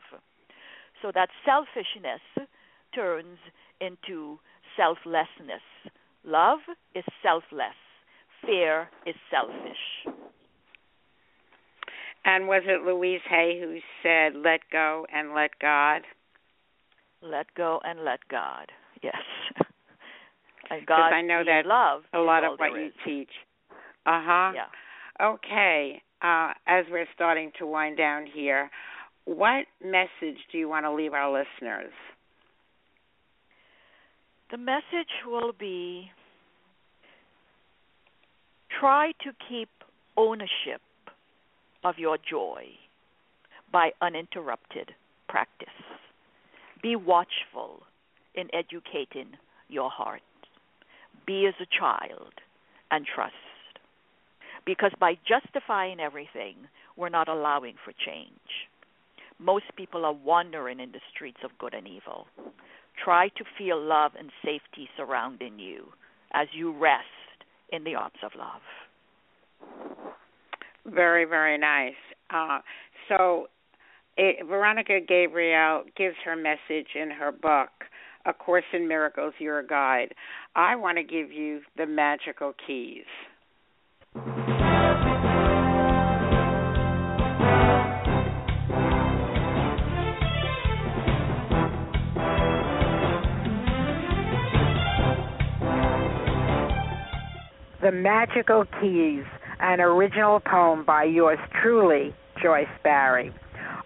So 1.02 1.10
that 1.14 1.28
selfishness 1.44 2.20
turns 2.94 3.38
into 3.80 4.38
selflessness. 4.76 5.64
Love 6.24 6.60
is 6.94 7.04
selfless. 7.22 7.76
Fear 8.46 8.88
is 9.06 9.14
selfish. 9.30 10.14
And 12.24 12.48
was 12.48 12.62
it 12.66 12.82
Louise 12.86 13.20
Hay 13.28 13.60
who 13.60 13.80
said, 14.02 14.34
"Let 14.34 14.60
go 14.70 15.06
and 15.12 15.34
let 15.34 15.58
God"? 15.58 16.02
Let 17.20 17.52
go 17.54 17.80
and 17.84 18.04
let 18.04 18.20
God. 18.28 18.70
Yes. 19.02 19.22
God, 20.86 21.12
I 21.12 21.22
know 21.22 21.42
that 21.44 21.66
love 21.66 22.02
a 22.12 22.18
lot 22.18 22.44
of 22.44 22.58
what 22.58 22.72
you 22.72 22.90
teach. 23.04 23.30
Uh 24.06 24.22
huh. 24.24 24.52
Yeah. 24.54 25.26
Okay. 25.26 26.02
Uh, 26.22 26.52
as 26.66 26.84
we're 26.90 27.06
starting 27.14 27.52
to 27.58 27.66
wind 27.66 27.96
down 27.96 28.26
here, 28.32 28.70
what 29.24 29.66
message 29.82 30.38
do 30.50 30.58
you 30.58 30.68
want 30.68 30.84
to 30.84 30.92
leave 30.92 31.12
our 31.12 31.30
listeners? 31.30 31.92
The 34.50 34.58
message 34.58 35.10
will 35.26 35.52
be 35.58 36.10
try 38.78 39.12
to 39.22 39.30
keep 39.48 39.68
ownership 40.16 40.80
of 41.82 41.94
your 41.98 42.18
joy 42.18 42.64
by 43.72 43.90
uninterrupted 44.00 44.92
practice. 45.28 45.68
Be 46.82 46.96
watchful 46.96 47.82
in 48.34 48.48
educating 48.54 49.32
your 49.68 49.90
heart 49.90 50.20
be 51.26 51.46
as 51.46 51.54
a 51.60 51.66
child 51.78 52.32
and 52.90 53.06
trust. 53.06 53.34
Because 54.66 54.92
by 54.98 55.14
justifying 55.28 56.00
everything, 56.00 56.56
we're 56.96 57.08
not 57.08 57.28
allowing 57.28 57.74
for 57.84 57.92
change. 57.92 58.68
Most 59.38 59.64
people 59.76 60.04
are 60.04 60.12
wandering 60.12 60.80
in 60.80 60.92
the 60.92 61.00
streets 61.12 61.40
of 61.44 61.50
good 61.58 61.74
and 61.74 61.86
evil. 61.86 62.26
Try 63.02 63.28
to 63.28 63.44
feel 63.58 63.82
love 63.82 64.12
and 64.18 64.30
safety 64.44 64.88
surrounding 64.96 65.58
you 65.58 65.86
as 66.32 66.48
you 66.52 66.72
rest 66.72 67.04
in 67.72 67.84
the 67.84 67.94
arms 67.94 68.14
of 68.22 68.32
love. 68.38 68.62
Very, 70.86 71.24
very 71.24 71.58
nice. 71.58 71.94
Uh, 72.30 72.60
so, 73.08 73.48
it, 74.16 74.46
Veronica 74.46 75.00
Gabriel 75.06 75.84
gives 75.96 76.16
her 76.24 76.36
message 76.36 76.88
in 76.94 77.10
her 77.10 77.32
book, 77.32 77.70
A 78.26 78.32
Course 78.32 78.64
in 78.72 78.86
Miracles, 78.86 79.34
Your 79.38 79.62
Guide. 79.62 80.14
I 80.56 80.76
want 80.76 80.98
to 80.98 81.02
give 81.02 81.32
you 81.32 81.62
the 81.76 81.86
magical 81.86 82.54
keys. 82.64 83.04
The 97.82 97.92
Magical 97.92 98.64
Keys, 98.80 99.24
an 99.60 99.80
original 99.80 100.40
poem 100.40 100.84
by 100.84 101.04
yours 101.04 101.38
truly, 101.60 102.14
Joyce 102.42 102.66
Barrie. 102.82 103.34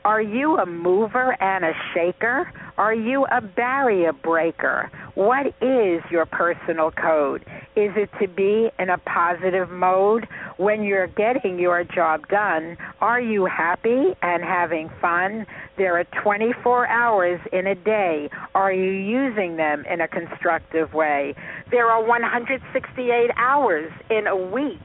Are 0.05 0.23
you 0.23 0.57
a 0.59 0.67
mover 0.67 1.37
and 1.43 1.65
a 1.65 1.73
shaker? 1.95 2.53
Are 2.77 2.95
you 2.95 3.27
a 3.33 3.41
barrier 3.41 4.13
breaker? 4.13 4.91
What 5.19 5.49
is 5.61 6.01
your 6.13 6.27
personal 6.27 6.93
code? 6.93 7.43
Is 7.75 7.91
it 7.97 8.09
to 8.21 8.29
be 8.29 8.71
in 8.79 8.89
a 8.89 8.99
positive 8.99 9.69
mode 9.69 10.29
when 10.59 10.85
you're 10.85 11.09
getting 11.09 11.59
your 11.59 11.83
job 11.83 12.29
done? 12.29 12.77
Are 13.01 13.21
you 13.21 13.45
happy 13.47 14.15
and 14.23 14.45
having 14.45 14.89
fun? 15.01 15.45
There 15.77 15.99
are 15.99 16.05
24 16.23 16.87
hours 16.87 17.41
in 17.53 17.67
a 17.67 17.75
day. 17.75 18.31
Are 18.55 18.73
you 18.73 18.93
using 18.93 19.57
them 19.57 19.85
in 19.91 20.01
a 20.01 20.07
constructive 20.07 20.95
way? 20.95 21.35
There 21.73 21.91
are 21.91 22.01
168 22.01 23.31
hours 23.37 23.91
in 24.11 24.29
a 24.29 24.37
week. 24.37 24.79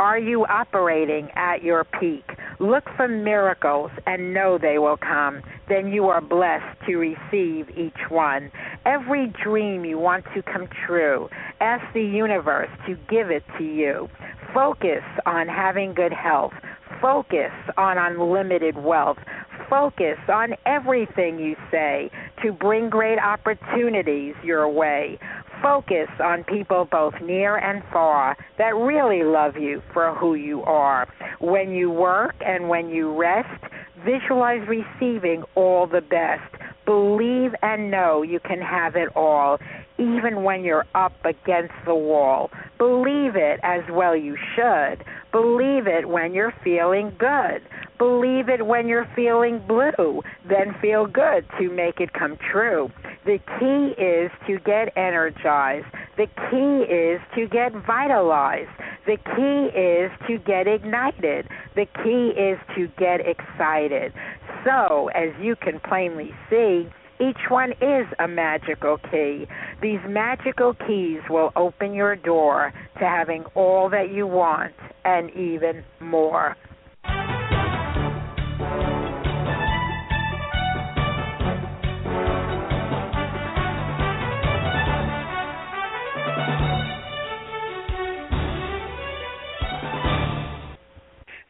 Are 0.00 0.18
you 0.18 0.46
operating 0.46 1.30
at 1.36 1.62
your 1.62 1.84
peak? 1.84 2.28
Look 2.58 2.84
for 2.96 3.06
miracles 3.06 3.90
and 4.06 4.32
know 4.32 4.56
they 4.56 4.78
will 4.78 4.96
come. 4.96 5.42
Then 5.68 5.92
you 5.92 6.06
are 6.06 6.20
blessed 6.20 6.80
to 6.86 6.96
receive 6.96 7.68
each 7.76 8.08
one. 8.08 8.50
Every 8.86 9.26
dream 9.26 9.84
you 9.84 9.98
want 9.98 10.24
to 10.34 10.42
come 10.42 10.68
true, 10.86 11.28
ask 11.60 11.84
the 11.92 12.02
universe 12.02 12.70
to 12.86 12.94
give 13.10 13.30
it 13.30 13.44
to 13.58 13.64
you. 13.64 14.08
Focus 14.54 15.02
on 15.26 15.48
having 15.48 15.92
good 15.92 16.12
health. 16.12 16.54
Focus 17.02 17.52
on 17.76 17.98
unlimited 17.98 18.78
wealth. 18.78 19.18
Focus 19.68 20.18
on 20.28 20.54
everything 20.64 21.38
you 21.38 21.56
say 21.70 22.10
to 22.42 22.52
bring 22.52 22.88
great 22.88 23.18
opportunities 23.18 24.34
your 24.44 24.68
way. 24.68 25.18
Focus 25.62 26.08
on 26.22 26.44
people 26.44 26.86
both 26.90 27.14
near 27.20 27.56
and 27.56 27.82
far 27.92 28.36
that 28.58 28.76
really 28.76 29.24
love 29.24 29.56
you 29.56 29.82
for 29.92 30.14
who 30.14 30.34
you 30.34 30.62
are. 30.62 31.08
When 31.40 31.70
you 31.72 31.90
work 31.90 32.34
and 32.40 32.68
when 32.68 32.90
you 32.90 33.12
rest, 33.18 33.64
visualize 34.04 34.68
receiving 34.68 35.42
all 35.56 35.86
the 35.86 36.00
best. 36.02 36.44
Believe 36.84 37.52
and 37.62 37.90
know 37.90 38.22
you 38.22 38.38
can 38.38 38.60
have 38.60 38.94
it 38.94 39.08
all. 39.16 39.58
even 39.98 40.42
when 40.42 40.62
you're 40.62 40.84
up 40.94 41.14
against 41.24 41.74
the 41.86 41.94
wall. 41.94 42.50
Believe 42.78 43.34
it 43.34 43.60
as 43.62 43.82
well 43.90 44.14
you 44.14 44.36
should. 44.54 45.02
Believe 45.32 45.86
it 45.86 46.08
when 46.08 46.34
you're 46.34 46.54
feeling 46.64 47.12
good. 47.18 47.62
Believe 47.98 48.48
it 48.48 48.66
when 48.66 48.88
you're 48.88 49.08
feeling 49.16 49.58
blue. 49.66 50.22
Then 50.48 50.74
feel 50.80 51.06
good 51.06 51.46
to 51.58 51.70
make 51.70 52.00
it 52.00 52.12
come 52.12 52.36
true. 52.52 52.90
The 53.24 53.38
key 53.58 54.00
is 54.00 54.30
to 54.46 54.58
get 54.60 54.96
energized. 54.96 55.86
The 56.16 56.26
key 56.50 56.92
is 56.92 57.20
to 57.34 57.46
get 57.48 57.72
vitalized. 57.86 58.70
The 59.06 59.16
key 59.16 59.78
is 59.78 60.10
to 60.28 60.38
get 60.38 60.66
ignited. 60.66 61.48
The 61.74 61.86
key 62.02 62.28
is 62.38 62.58
to 62.76 62.88
get 62.98 63.20
excited. 63.20 64.12
So, 64.64 65.08
as 65.14 65.30
you 65.40 65.56
can 65.56 65.80
plainly 65.80 66.34
see, 66.50 66.88
each 67.20 67.48
one 67.48 67.72
is 67.80 68.06
a 68.18 68.28
magical 68.28 68.98
key. 68.98 69.46
These 69.80 70.00
magical 70.06 70.74
keys 70.74 71.20
will 71.30 71.52
open 71.56 71.94
your 71.94 72.16
door 72.16 72.72
to 72.98 73.04
having 73.04 73.44
all 73.54 73.88
that 73.90 74.10
you 74.10 74.26
want 74.26 74.74
and 75.04 75.30
even 75.30 75.84
more. 76.00 76.56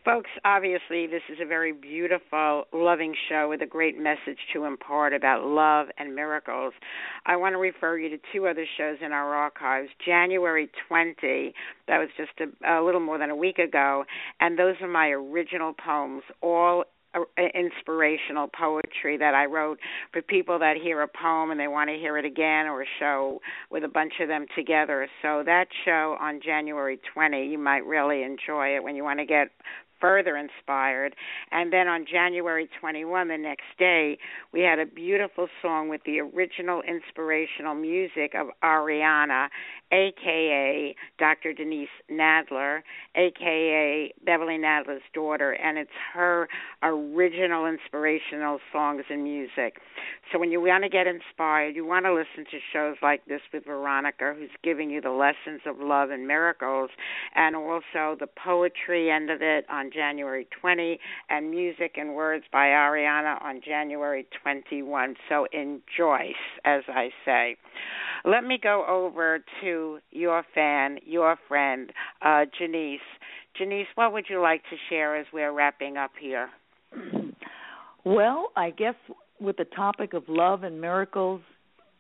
Folks, 0.07 0.31
obviously, 0.45 1.09
this 1.09 1.23
is 1.29 1.39
a 1.43 1.45
very 1.45 1.73
beautiful, 1.73 2.67
loving 2.73 3.13
show 3.29 3.49
with 3.49 3.61
a 3.61 3.67
great 3.67 3.99
message 3.99 4.39
to 4.53 4.63
impart 4.63 5.13
about 5.13 5.43
love 5.43 5.89
and 5.99 6.15
miracles. 6.15 6.75
I 7.27 7.35
want 7.35 7.55
to 7.55 7.59
refer 7.59 7.99
you 7.99 8.09
to 8.11 8.19
two 8.33 8.47
other 8.47 8.65
shows 8.79 8.99
in 9.05 9.11
our 9.11 9.35
archives. 9.35 9.89
January 10.05 10.71
20, 10.87 11.53
that 11.89 11.99
was 11.99 12.09
just 12.17 12.31
a, 12.39 12.79
a 12.79 12.85
little 12.85 13.01
more 13.01 13.19
than 13.19 13.31
a 13.31 13.37
week 13.37 13.59
ago, 13.59 14.05
and 14.39 14.57
those 14.57 14.77
are 14.81 14.87
my 14.87 15.09
original 15.09 15.75
poems, 15.85 16.23
all 16.41 16.85
uh, 17.17 17.23
inspirational 17.55 18.49
poetry 18.49 19.17
that 19.17 19.35
I 19.35 19.47
wrote 19.47 19.79
for 20.13 20.23
people 20.23 20.59
that 20.59 20.77
hear 20.77 21.03
a 21.03 21.09
poem 21.09 21.51
and 21.51 21.59
they 21.59 21.69
want 21.69 21.89
to 21.89 21.97
hear 21.97 22.19
it 22.19 22.25
again 22.25 22.67
or 22.67 22.83
a 22.83 22.87
show 22.99 23.41
with 23.71 23.85
a 23.85 23.89
bunch 23.89 24.15
of 24.21 24.29
them 24.29 24.47
together. 24.55 25.09
So 25.23 25.43
that 25.47 25.67
show 25.85 26.17
on 26.21 26.41
January 26.45 27.01
20, 27.15 27.47
you 27.47 27.59
might 27.59 27.87
really 27.87 28.23
enjoy 28.23 28.77
it 28.77 28.85
when 28.85 28.97
you 28.97 29.03
want 29.03 29.21
to 29.21 29.27
get 29.27 29.49
further 30.01 30.37
inspired. 30.37 31.15
And 31.51 31.73
then 31.73 31.89
on 31.89 32.07
January 32.11 32.69
21, 32.81 33.29
the 33.29 33.39
next 33.39 33.65
day, 33.79 34.19
we 34.53 34.61
had 34.61 34.79
a 34.79 34.87
beautiful 34.87 35.49
song 35.63 35.89
with 35.89 36.03
the 36.05 36.21
original 36.21 36.83
inspirational 36.83 37.75
music 37.75 38.35
of 38.35 38.49
Ariana, 38.63 39.49
aka 39.93 40.95
Dr. 41.19 41.53
Denise 41.53 41.89
Nadler, 42.11 42.81
aka 43.15 44.13
Beverly 44.25 44.59
Nadler's 44.59 45.03
daughter, 45.15 45.53
and 45.53 45.79
it's 45.79 45.91
her 46.13 46.49
original 46.83 47.67
inspirational 47.67 48.59
songs 48.73 49.05
and 49.09 49.23
music. 49.23 49.81
So 50.33 50.39
when 50.39 50.51
you 50.51 50.61
want 50.61 50.83
to 50.83 50.91
get 50.91 51.07
inspired, 51.07 51.77
you 51.77 51.87
want 51.87 52.05
to 52.07 52.13
listen 52.13 52.51
to 52.51 52.59
shows 52.73 52.97
like 53.03 53.25
this 53.27 53.41
with 53.53 53.65
Veronica, 53.65 54.35
who's 54.37 54.51
giving 54.63 54.91
you 54.91 55.01
the 55.01 55.11
lessons 55.11 55.61
of 55.67 55.79
love 55.79 56.11
and 56.11 56.27
miracles, 56.27 56.91
and 57.35 57.55
also 57.55 58.17
the 58.19 58.27
poetry 58.27 59.11
end 59.11 59.31
of 59.31 59.41
it 59.41 59.65
on 59.71 59.86
January 59.93 60.47
20, 60.61 60.99
and 61.31 61.51
music 61.51 61.93
and 61.97 62.15
words 62.15 62.45
by 62.53 62.67
Ariana 62.67 63.43
on 63.43 63.61
January 63.65 64.27
21. 64.43 65.15
So 65.29 65.47
enjoy, 65.53 66.33
as 66.65 66.83
I 66.89 67.11
say. 67.25 67.57
Let 68.25 68.45
me 68.45 68.59
go 68.63 68.85
over 68.89 69.41
to 69.63 69.99
your 70.11 70.45
fan, 70.55 70.99
your 71.05 71.37
friend, 71.49 71.93
uh, 72.23 72.45
Janice. 72.59 73.01
Janice, 73.57 73.87
what 73.95 74.13
would 74.13 74.27
you 74.29 74.41
like 74.41 74.63
to 74.65 74.77
share 74.89 75.17
as 75.17 75.27
we're 75.33 75.53
wrapping 75.53 75.97
up 75.97 76.13
here? 76.21 76.51
Well, 78.05 78.53
I 78.57 78.71
guess 78.71 78.95
with 79.41 79.57
the 79.57 79.65
topic 79.65 80.15
of 80.15 80.25
love 80.29 80.63
and 80.63 80.81
miracles, 80.81 81.41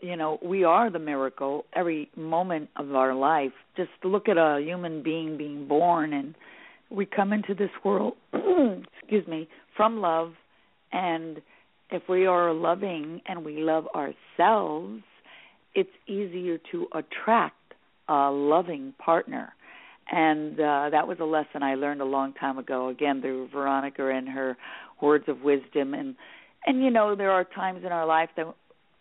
you 0.00 0.16
know, 0.16 0.38
we 0.42 0.64
are 0.64 0.90
the 0.90 0.98
miracle 0.98 1.64
every 1.74 2.10
moment 2.16 2.68
of 2.76 2.94
our 2.94 3.14
life. 3.14 3.52
Just 3.76 3.90
look 4.04 4.28
at 4.28 4.36
a 4.36 4.60
human 4.62 5.02
being 5.02 5.36
being 5.36 5.66
born 5.66 6.12
and 6.12 6.34
we 6.90 7.06
come 7.06 7.32
into 7.32 7.54
this 7.54 7.70
world, 7.84 8.14
excuse 8.32 9.26
me, 9.26 9.48
from 9.76 10.00
love 10.00 10.32
and 10.92 11.42
if 11.90 12.02
we 12.08 12.26
are 12.26 12.52
loving 12.52 13.20
and 13.26 13.44
we 13.44 13.58
love 13.58 13.86
ourselves, 13.94 15.02
it's 15.74 15.90
easier 16.06 16.58
to 16.72 16.86
attract 16.94 17.54
a 18.08 18.30
loving 18.30 18.94
partner. 18.98 19.52
And 20.10 20.54
uh, 20.54 20.90
that 20.90 21.06
was 21.06 21.18
a 21.20 21.24
lesson 21.24 21.62
I 21.62 21.74
learned 21.74 22.00
a 22.00 22.04
long 22.06 22.32
time 22.34 22.58
ago, 22.58 22.88
again 22.88 23.20
through 23.20 23.48
Veronica 23.52 24.08
and 24.08 24.28
her 24.28 24.56
words 25.00 25.24
of 25.28 25.42
wisdom. 25.42 25.94
And 25.94 26.14
and 26.64 26.82
you 26.82 26.90
know 26.90 27.14
there 27.14 27.30
are 27.30 27.44
times 27.44 27.82
in 27.84 27.92
our 27.92 28.06
life 28.06 28.30
that 28.36 28.46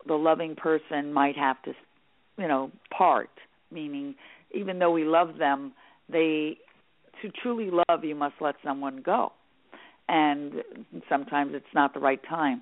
the 0.07 0.15
loving 0.15 0.55
person 0.55 1.13
might 1.13 1.37
have 1.37 1.61
to, 1.63 1.73
you 2.37 2.47
know, 2.47 2.71
part. 2.95 3.29
Meaning, 3.71 4.15
even 4.53 4.79
though 4.79 4.91
we 4.91 5.03
love 5.03 5.37
them, 5.37 5.73
they 6.09 6.57
to 7.21 7.29
truly 7.41 7.69
love 7.71 8.03
you 8.03 8.15
must 8.15 8.35
let 8.41 8.55
someone 8.63 9.01
go, 9.05 9.31
and 10.07 10.53
sometimes 11.09 11.51
it's 11.53 11.65
not 11.73 11.93
the 11.93 11.99
right 11.99 12.21
time. 12.27 12.61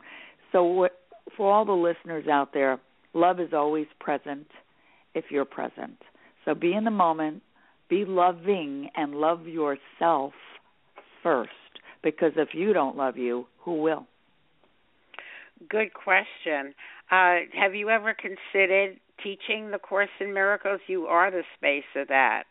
So, 0.52 0.64
what, 0.64 0.92
for 1.36 1.52
all 1.52 1.66
the 1.66 1.72
listeners 1.72 2.28
out 2.28 2.54
there, 2.54 2.80
love 3.14 3.40
is 3.40 3.54
always 3.54 3.88
present 4.00 4.48
if 5.14 5.26
you're 5.30 5.46
present. 5.46 5.98
So 6.46 6.54
be 6.54 6.74
in 6.74 6.84
the 6.84 6.92
moment, 6.92 7.42
be 7.90 8.06
loving, 8.06 8.90
and 8.96 9.16
love 9.16 9.48
yourself 9.48 10.34
first. 11.22 11.52
Because 12.04 12.34
if 12.36 12.50
you 12.54 12.74
don't 12.74 12.98
love 12.98 13.18
you, 13.18 13.48
who 13.60 13.82
will? 13.82 14.08
Good 15.70 15.94
question. 15.94 16.74
Uh, 17.10 17.48
have 17.54 17.76
you 17.76 17.90
ever 17.90 18.14
considered 18.14 19.00
teaching 19.24 19.72
the 19.72 19.80
Course 19.80 20.10
in 20.20 20.34
Miracles? 20.34 20.82
You 20.88 21.06
are 21.06 21.32
the 21.32 21.44
space 21.58 21.84
of 21.96 22.10
that. 22.10 22.44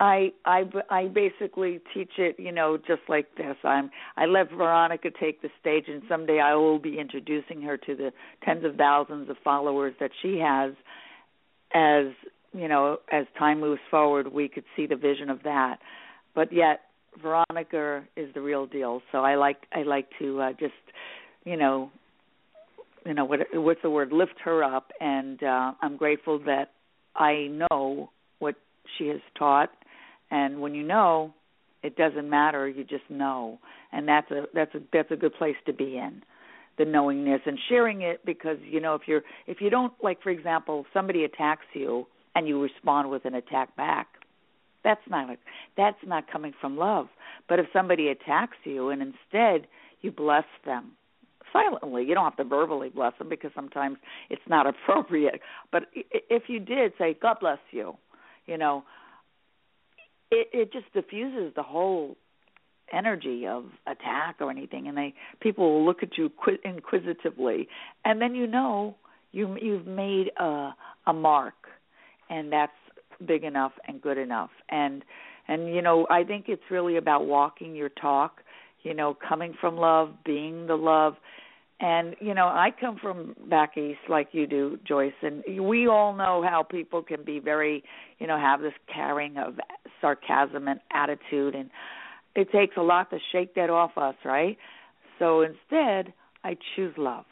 I 0.00 0.32
I 0.46 0.64
I 0.88 1.08
basically 1.08 1.80
teach 1.92 2.12
it, 2.16 2.36
you 2.38 2.52
know, 2.52 2.78
just 2.78 3.02
like 3.08 3.26
this. 3.36 3.56
I'm 3.62 3.90
I 4.16 4.24
let 4.24 4.50
Veronica 4.50 5.10
take 5.20 5.42
the 5.42 5.50
stage, 5.60 5.84
and 5.88 6.02
someday 6.08 6.40
I 6.40 6.54
will 6.54 6.78
be 6.78 6.98
introducing 6.98 7.60
her 7.62 7.76
to 7.76 7.94
the 7.94 8.10
tens 8.42 8.64
of 8.64 8.76
thousands 8.76 9.28
of 9.28 9.36
followers 9.44 9.94
that 10.00 10.10
she 10.22 10.38
has. 10.38 10.72
As 11.74 12.06
you 12.52 12.66
know, 12.66 12.98
as 13.12 13.26
time 13.38 13.60
moves 13.60 13.80
forward, 13.90 14.32
we 14.32 14.48
could 14.48 14.64
see 14.74 14.86
the 14.86 14.96
vision 14.96 15.28
of 15.28 15.42
that. 15.44 15.76
But 16.34 16.50
yet, 16.50 16.80
Veronica 17.20 18.02
is 18.16 18.32
the 18.32 18.40
real 18.40 18.66
deal. 18.66 19.02
So 19.12 19.18
I 19.18 19.34
like 19.34 19.58
I 19.72 19.82
like 19.82 20.08
to 20.18 20.40
uh, 20.40 20.52
just, 20.52 20.72
you 21.44 21.58
know, 21.58 21.90
you 23.04 23.12
know 23.12 23.26
what 23.26 23.40
what's 23.52 23.82
the 23.82 23.90
word? 23.90 24.12
Lift 24.12 24.36
her 24.44 24.64
up, 24.64 24.92
and 24.98 25.42
uh, 25.42 25.72
I'm 25.82 25.98
grateful 25.98 26.38
that 26.46 26.70
I 27.14 27.48
know 27.70 28.08
what 28.38 28.54
she 28.96 29.08
has 29.08 29.20
taught 29.38 29.70
and 30.30 30.60
when 30.60 30.74
you 30.74 30.82
know, 30.82 31.34
it 31.82 31.96
doesn't 31.96 32.28
matter. 32.28 32.68
You 32.68 32.84
just 32.84 33.08
know, 33.08 33.58
and 33.92 34.06
that's 34.06 34.30
a 34.30 34.44
that's 34.54 34.74
a 34.74 34.80
that's 34.92 35.10
a 35.10 35.16
good 35.16 35.34
place 35.34 35.56
to 35.66 35.72
be 35.72 35.96
in 35.96 36.22
the 36.80 36.86
knowingness 36.86 37.42
and 37.44 37.58
sharing 37.68 38.00
it 38.00 38.24
because 38.24 38.56
you 38.66 38.80
know 38.80 38.94
if 38.94 39.02
you're 39.06 39.20
if 39.46 39.60
you 39.60 39.68
don't 39.68 39.92
like 40.02 40.22
for 40.22 40.30
example 40.30 40.86
somebody 40.94 41.24
attacks 41.24 41.66
you 41.74 42.06
and 42.34 42.48
you 42.48 42.60
respond 42.60 43.10
with 43.10 43.26
an 43.26 43.34
attack 43.34 43.76
back 43.76 44.06
that's 44.82 45.02
not 45.10 45.28
a, 45.28 45.36
that's 45.76 45.98
not 46.06 46.24
coming 46.32 46.54
from 46.58 46.78
love 46.78 47.08
but 47.50 47.58
if 47.58 47.66
somebody 47.70 48.08
attacks 48.08 48.56
you 48.64 48.88
and 48.88 49.02
instead 49.02 49.66
you 50.00 50.10
bless 50.10 50.44
them 50.64 50.92
silently 51.52 52.02
you 52.02 52.14
don't 52.14 52.24
have 52.24 52.36
to 52.36 52.44
verbally 52.44 52.88
bless 52.88 53.12
them 53.18 53.28
because 53.28 53.50
sometimes 53.54 53.98
it's 54.30 54.40
not 54.48 54.66
appropriate 54.72 55.42
but 55.70 55.82
if 55.92 56.44
you 56.46 56.58
did 56.58 56.92
say 56.96 57.14
god 57.20 57.36
bless 57.40 57.58
you 57.72 57.94
you 58.46 58.56
know 58.56 58.82
it 60.30 60.48
it 60.52 60.72
just 60.72 60.92
diffuses 60.92 61.52
the 61.54 61.62
whole 61.62 62.16
energy 62.92 63.46
of 63.46 63.64
attack 63.86 64.36
or 64.40 64.50
anything 64.50 64.88
and 64.88 64.96
they 64.96 65.14
people 65.40 65.72
will 65.72 65.84
look 65.84 66.02
at 66.02 66.18
you 66.18 66.30
inquisitively. 66.64 67.68
And 68.04 68.20
then 68.20 68.34
you 68.34 68.46
know 68.46 68.96
you 69.32 69.56
you've 69.60 69.86
made 69.86 70.30
a 70.38 70.70
a 71.06 71.12
mark 71.12 71.54
and 72.28 72.52
that's 72.52 72.72
big 73.26 73.44
enough 73.44 73.72
and 73.86 74.00
good 74.00 74.18
enough. 74.18 74.50
And 74.70 75.04
and 75.48 75.74
you 75.74 75.82
know 75.82 76.06
i 76.10 76.22
think 76.24 76.46
it's 76.48 76.62
really 76.70 76.96
about 76.96 77.26
walking 77.26 77.74
your 77.74 77.88
talk 77.88 78.40
you 78.82 78.94
know 78.94 79.16
coming 79.28 79.54
from 79.60 79.76
love 79.76 80.14
being 80.24 80.66
the 80.66 80.76
love. 80.76 81.14
And 81.80 82.14
you 82.20 82.34
know 82.34 82.46
i 82.46 82.70
come 82.78 82.98
from 83.00 83.34
back 83.48 83.76
east 83.76 84.00
like 84.08 84.28
you 84.32 84.46
do 84.46 84.78
joyce 84.86 85.12
and 85.22 85.42
we 85.66 85.86
all 85.86 86.14
know 86.14 86.42
how 86.46 86.62
people 86.62 87.02
can 87.02 87.24
be 87.24 87.38
very 87.38 87.82
you 88.18 88.26
know 88.26 88.38
have 88.38 88.60
this 88.60 88.74
carrying 88.92 89.38
of 89.38 89.54
sarcasm 90.00 90.68
and 90.68 90.80
attitude 90.92 91.54
and 91.54 91.70
it 92.36 92.50
takes 92.52 92.76
a 92.76 92.82
lot 92.82 93.10
to 93.10 93.18
shake 93.32 93.54
that 93.54 93.70
off 93.70 93.92
us 93.96 94.14
right? 94.24 94.56
So 95.18 95.42
instead 95.42 96.12
i 96.44 96.56
choose 96.74 96.94
love. 96.96 97.24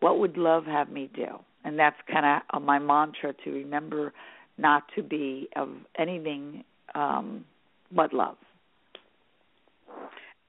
What 0.00 0.18
would 0.18 0.36
love 0.36 0.64
have 0.66 0.90
me 0.90 1.10
do? 1.14 1.26
And 1.64 1.78
that's 1.78 1.96
kind 2.10 2.42
of 2.52 2.62
my 2.62 2.78
mantra 2.78 3.34
to 3.44 3.50
remember 3.50 4.12
not 4.56 4.84
to 4.96 5.02
be 5.02 5.48
of 5.56 5.68
anything 5.98 6.64
um, 6.94 7.44
but 7.94 8.12
love. 8.12 8.36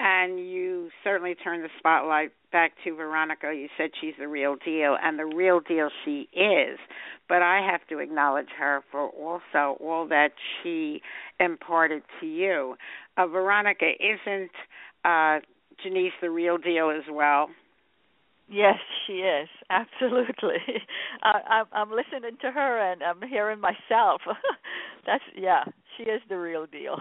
And 0.04 0.40
you 0.40 0.90
certainly 1.04 1.36
turned 1.36 1.64
the 1.64 1.70
spotlight 1.78 2.32
back 2.52 2.72
to 2.84 2.96
Veronica. 2.96 3.54
You 3.54 3.68
said 3.78 3.92
she's 4.02 4.16
the 4.18 4.28
real 4.28 4.56
deal, 4.66 4.98
and 5.00 5.20
the 5.20 5.28
real 5.28 5.60
deal 5.60 5.90
she 6.04 6.28
is. 6.34 6.80
But 7.30 7.44
I 7.44 7.62
have 7.72 7.82
to 7.90 8.00
acknowledge 8.00 8.48
her 8.58 8.82
for 8.92 9.10
also 9.10 9.78
all 9.80 10.08
that 10.08 10.32
she 10.64 11.02
imparted 11.40 12.02
to 12.20 12.26
you. 12.26 12.78
Uh, 13.16 13.28
Veronica, 13.28 13.92
isn't 14.00 14.50
uh, 15.06 15.40
Janice 15.84 16.14
the 16.20 16.32
real 16.32 16.58
deal 16.58 16.90
as 16.90 17.04
well? 17.12 17.50
Yes, 18.50 18.78
she 19.06 19.14
is 19.14 19.50
absolutely. 19.70 20.58
I, 21.22 21.42
I'm, 21.48 21.66
I'm 21.72 21.92
listening 21.92 22.38
to 22.42 22.50
her 22.50 22.92
and 22.92 23.04
I'm 23.04 23.22
hearing 23.30 23.60
myself. 23.60 24.22
That's 25.06 25.24
yeah, 25.36 25.64
she 25.96 26.04
is 26.04 26.22
the 26.28 26.38
real 26.38 26.66
deal. 26.66 26.98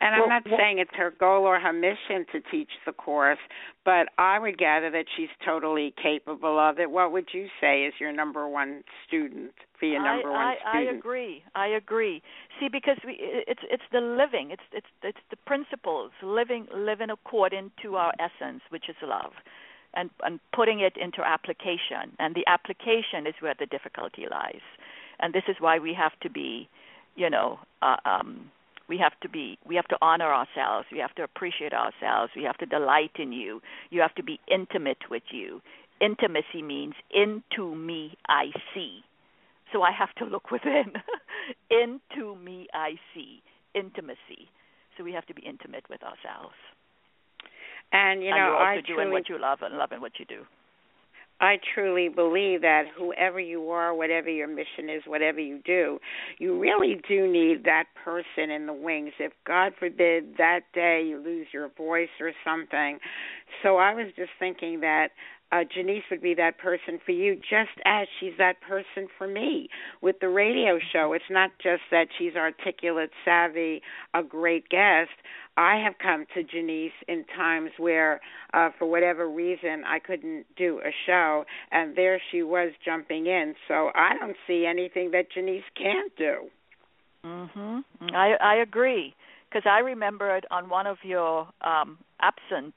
And 0.00 0.14
I'm 0.14 0.28
not 0.28 0.44
saying 0.44 0.78
it's 0.78 0.94
her 0.94 1.12
goal 1.18 1.44
or 1.44 1.58
her 1.58 1.72
mission 1.72 2.26
to 2.32 2.40
teach 2.50 2.70
the 2.84 2.92
course, 2.92 3.38
but 3.84 4.08
I 4.18 4.38
would 4.38 4.58
gather 4.58 4.90
that 4.90 5.06
she's 5.16 5.30
totally 5.44 5.94
capable 6.00 6.58
of 6.58 6.78
it. 6.78 6.90
What 6.90 7.12
would 7.12 7.28
you 7.32 7.46
say 7.60 7.84
is 7.84 7.94
your 7.98 8.12
number 8.12 8.46
one 8.48 8.84
student 9.06 9.52
for 9.80 9.86
your 9.86 10.02
number 10.02 10.28
I, 10.28 10.32
one 10.32 10.40
I, 10.40 10.70
student? 10.70 10.94
I 10.94 10.98
agree. 10.98 11.42
I 11.54 11.66
agree. 11.68 12.22
See, 12.60 12.68
because 12.70 12.98
we, 13.06 13.16
it's 13.18 13.62
it's 13.70 13.82
the 13.90 14.00
living. 14.00 14.50
It's 14.50 14.62
it's 14.72 14.86
it's 15.02 15.18
the 15.30 15.36
principles 15.46 16.10
living 16.22 16.66
living 16.74 17.08
according 17.10 17.70
to 17.82 17.96
our 17.96 18.12
essence, 18.18 18.62
which 18.68 18.88
is 18.88 18.96
love. 19.02 19.32
And, 19.94 20.10
and 20.22 20.40
putting 20.54 20.80
it 20.80 20.92
into 21.00 21.22
application, 21.26 22.12
and 22.18 22.34
the 22.34 22.44
application 22.46 23.26
is 23.26 23.32
where 23.40 23.54
the 23.58 23.64
difficulty 23.64 24.26
lies, 24.30 24.60
and 25.20 25.32
this 25.32 25.44
is 25.48 25.56
why 25.58 25.78
we 25.78 25.94
have 25.94 26.12
to 26.20 26.28
be, 26.28 26.68
you 27.14 27.30
know, 27.30 27.60
uh, 27.80 27.96
um, 28.04 28.50
we 28.88 28.98
have 28.98 29.18
to 29.20 29.28
be 29.28 29.58
we 29.66 29.76
have 29.76 29.88
to 29.88 29.96
honor 30.00 30.32
ourselves 30.32 30.86
we 30.92 30.98
have 30.98 31.14
to 31.14 31.22
appreciate 31.22 31.72
ourselves 31.72 32.32
we 32.36 32.42
have 32.44 32.56
to 32.58 32.66
delight 32.66 33.10
in 33.18 33.32
you 33.32 33.60
you 33.90 34.00
have 34.00 34.14
to 34.14 34.22
be 34.22 34.40
intimate 34.52 35.10
with 35.10 35.24
you. 35.30 35.60
Intimacy 36.00 36.62
means 36.62 36.94
into 37.10 37.74
me 37.74 38.16
i 38.28 38.46
see. 38.74 39.00
So 39.72 39.82
i 39.82 39.90
have 39.90 40.14
to 40.16 40.24
look 40.24 40.50
within. 40.50 40.92
Into 41.70 42.36
me 42.36 42.68
i 42.74 42.96
see. 43.14 43.42
Intimacy. 43.74 44.50
So 44.96 45.04
we 45.04 45.12
have 45.12 45.26
to 45.26 45.34
be 45.34 45.42
intimate 45.42 45.84
with 45.88 46.02
ourselves. 46.02 46.56
And 47.92 48.22
you 48.22 48.30
know 48.30 48.36
and 48.36 48.44
you're 48.44 48.56
also 48.56 48.80
I 48.80 48.94
doing 48.94 49.10
what 49.10 49.28
you 49.28 49.38
love 49.40 49.60
and 49.62 49.76
loving 49.76 50.00
what 50.00 50.12
you 50.18 50.26
do 50.26 50.44
I 51.40 51.58
truly 51.74 52.08
believe 52.08 52.62
that 52.62 52.84
whoever 52.96 53.38
you 53.38 53.68
are, 53.70 53.94
whatever 53.94 54.30
your 54.30 54.48
mission 54.48 54.88
is, 54.88 55.02
whatever 55.06 55.40
you 55.40 55.60
do, 55.64 55.98
you 56.38 56.58
really 56.58 57.00
do 57.08 57.30
need 57.30 57.64
that 57.64 57.84
person 58.02 58.50
in 58.50 58.66
the 58.66 58.72
wings. 58.72 59.12
If 59.18 59.32
God 59.46 59.72
forbid 59.78 60.36
that 60.38 60.60
day 60.72 61.04
you 61.06 61.18
lose 61.18 61.46
your 61.52 61.68
voice 61.76 62.08
or 62.20 62.32
something. 62.44 62.98
So 63.62 63.76
I 63.76 63.94
was 63.94 64.06
just 64.16 64.30
thinking 64.38 64.80
that 64.80 65.08
uh, 65.52 65.62
Janice 65.72 66.02
would 66.10 66.22
be 66.22 66.34
that 66.34 66.58
person 66.58 66.98
for 67.04 67.12
you, 67.12 67.36
just 67.36 67.78
as 67.84 68.08
she's 68.18 68.32
that 68.38 68.60
person 68.60 69.08
for 69.16 69.28
me 69.28 69.68
with 70.02 70.16
the 70.20 70.28
radio 70.28 70.78
show. 70.92 71.12
It's 71.12 71.24
not 71.30 71.50
just 71.62 71.82
that 71.90 72.08
she's 72.18 72.34
articulate, 72.34 73.10
savvy, 73.24 73.82
a 74.14 74.22
great 74.22 74.68
guest. 74.68 75.10
I 75.56 75.76
have 75.82 75.94
come 76.02 76.26
to 76.34 76.42
Janice 76.42 76.92
in 77.08 77.24
times 77.34 77.70
where, 77.78 78.20
uh, 78.52 78.70
for 78.78 78.86
whatever 78.86 79.28
reason, 79.28 79.84
I 79.86 80.00
couldn't 80.00 80.44
do 80.56 80.80
a 80.80 80.90
show, 81.06 81.44
and 81.70 81.96
there 81.96 82.20
she 82.30 82.42
was 82.42 82.72
jumping 82.84 83.26
in. 83.26 83.54
So 83.68 83.90
I 83.94 84.16
don't 84.18 84.36
see 84.46 84.66
anything 84.66 85.12
that 85.12 85.30
Janice 85.30 85.64
can't 85.74 86.14
do. 86.16 86.50
Mhm. 87.24 87.84
I 88.12 88.34
I 88.34 88.54
agree 88.56 89.14
because 89.48 89.66
I 89.66 89.80
remembered 89.80 90.46
on 90.50 90.68
one 90.68 90.86
of 90.86 90.98
your 91.02 91.48
um 91.62 91.98
absent 92.20 92.74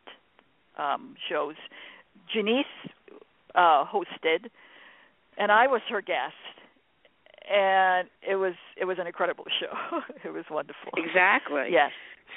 um 0.78 1.16
shows, 1.28 1.56
Janice 2.34 2.66
uh 3.56 3.84
hosted, 3.86 4.50
and 5.38 5.52
I 5.52 5.68
was 5.68 5.82
her 5.90 6.02
guest, 6.02 6.34
and 7.52 8.08
it 8.28 8.36
was 8.36 8.54
it 8.80 8.86
was 8.86 8.98
an 9.00 9.08
incredible 9.08 9.46
show. 9.60 10.00
it 10.24 10.32
was 10.34 10.46
wonderful. 10.50 10.92
Exactly. 10.98 11.68
Yes. 11.72 11.92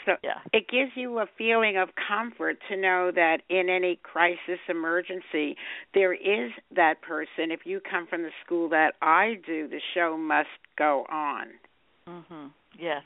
So 0.07 0.13
Yeah. 0.25 0.39
it 0.53 0.69
gives 0.69 0.93
you 0.97 1.19
a 1.19 1.27
feeling 1.39 1.77
of 1.77 1.91
comfort 2.09 2.57
to 2.71 2.77
know 2.77 3.11
that 3.15 3.43
in 3.51 3.69
any 3.69 3.97
crisis 4.03 4.59
emergency, 4.69 5.57
there 5.95 6.15
is 6.15 6.51
that 6.75 7.03
person. 7.03 7.51
If 7.53 7.61
you 7.67 7.79
come 7.79 8.07
from 8.09 8.23
the 8.23 8.31
school 8.45 8.69
that 8.71 8.95
I 9.03 9.35
do, 9.47 9.69
the 9.69 9.81
show 9.95 10.17
must 10.17 10.49
go 10.79 11.05
on. 11.11 11.49
Mhm. 12.09 12.51
Yes. 12.79 13.03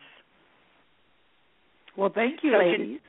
Well, 1.96 2.10
thank 2.14 2.44
you, 2.44 2.52
So 2.52 2.58
ladies. 2.58 3.00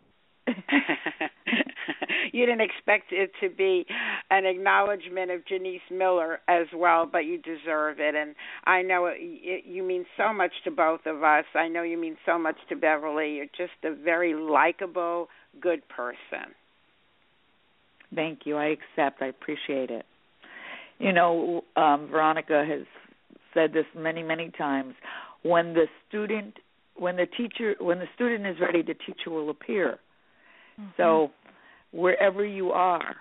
you 2.33 2.45
didn't 2.45 2.61
expect 2.61 3.11
it 3.11 3.31
to 3.41 3.49
be 3.49 3.85
an 4.29 4.45
acknowledgement 4.45 5.31
of 5.31 5.45
Janice 5.45 5.81
Miller 5.91 6.39
as 6.47 6.67
well, 6.75 7.07
but 7.11 7.19
you 7.19 7.37
deserve 7.37 7.99
it. 7.99 8.15
And 8.15 8.35
I 8.65 8.81
know 8.81 9.05
it, 9.07 9.17
it, 9.19 9.65
you 9.65 9.83
mean 9.83 10.05
so 10.17 10.33
much 10.33 10.51
to 10.63 10.71
both 10.71 11.01
of 11.05 11.23
us. 11.23 11.45
I 11.55 11.67
know 11.67 11.83
you 11.83 11.97
mean 11.97 12.17
so 12.25 12.37
much 12.37 12.57
to 12.69 12.75
Beverly. 12.75 13.35
You're 13.35 13.45
just 13.45 13.83
a 13.83 13.93
very 13.93 14.33
likable, 14.33 15.29
good 15.61 15.87
person. 15.89 16.53
Thank 18.13 18.41
you. 18.45 18.57
I 18.57 18.67
accept. 18.67 19.21
I 19.21 19.27
appreciate 19.27 19.89
it. 19.89 20.05
You 20.99 21.13
know, 21.13 21.63
um, 21.75 22.07
Veronica 22.09 22.65
has 22.67 22.85
said 23.53 23.73
this 23.73 23.85
many, 23.95 24.23
many 24.23 24.51
times. 24.57 24.95
When 25.43 25.73
the 25.73 25.85
student, 26.07 26.55
when 26.95 27.17
the 27.17 27.27
teacher, 27.27 27.75
when 27.79 27.99
the 27.99 28.07
student 28.15 28.47
is 28.47 28.55
ready, 28.59 28.81
the 28.81 28.95
teacher 28.95 29.29
will 29.29 29.49
appear. 29.49 29.99
So, 30.95 31.31
wherever 31.91 32.45
you 32.45 32.71
are, 32.71 33.15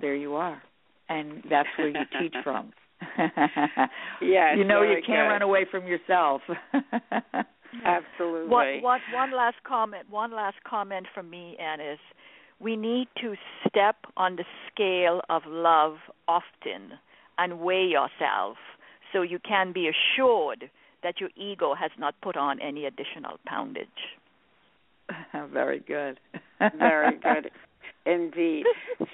there 0.00 0.14
you 0.14 0.34
are, 0.34 0.62
and 1.08 1.42
that's 1.48 1.68
where 1.76 1.88
you 1.88 2.04
teach 2.20 2.34
from. 2.44 2.72
Yes, 4.20 4.54
you 4.56 4.64
know 4.64 4.82
you 4.82 4.96
can't 5.06 5.26
good. 5.26 5.32
run 5.32 5.42
away 5.42 5.66
from 5.70 5.86
yourself. 5.86 6.40
Absolutely. 7.84 8.48
One, 8.48 8.82
one, 8.82 9.00
one 9.12 9.32
last 9.32 9.56
comment. 9.66 10.08
One 10.10 10.32
last 10.32 10.56
comment 10.68 11.06
from 11.14 11.28
me, 11.28 11.56
Anne, 11.60 11.80
is 11.80 11.98
we 12.58 12.76
need 12.76 13.08
to 13.20 13.34
step 13.68 13.96
on 14.16 14.36
the 14.36 14.44
scale 14.70 15.20
of 15.28 15.42
love 15.46 15.96
often 16.26 16.92
and 17.38 17.60
weigh 17.60 17.84
yourself 17.84 18.56
so 19.12 19.22
you 19.22 19.38
can 19.38 19.72
be 19.72 19.88
assured 19.88 20.70
that 21.02 21.20
your 21.20 21.30
ego 21.36 21.74
has 21.74 21.90
not 21.98 22.14
put 22.22 22.36
on 22.36 22.60
any 22.60 22.86
additional 22.86 23.38
poundage. 23.46 23.86
Very 25.52 25.80
good. 25.80 26.18
Very 26.78 27.18
good. 27.18 27.50
Indeed. 28.06 28.64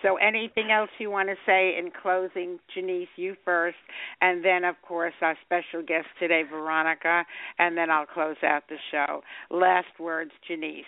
So, 0.02 0.16
anything 0.16 0.70
else 0.70 0.90
you 0.98 1.10
want 1.10 1.28
to 1.28 1.34
say 1.46 1.78
in 1.78 1.90
closing, 2.02 2.58
Janice? 2.74 3.08
You 3.16 3.36
first, 3.44 3.76
and 4.20 4.44
then, 4.44 4.64
of 4.64 4.74
course, 4.86 5.14
our 5.22 5.36
special 5.44 5.84
guest 5.86 6.06
today, 6.20 6.42
Veronica, 6.48 7.24
and 7.58 7.76
then 7.76 7.90
I'll 7.90 8.06
close 8.06 8.36
out 8.42 8.64
the 8.68 8.76
show. 8.90 9.22
Last 9.50 9.98
words, 9.98 10.32
Janice. 10.46 10.84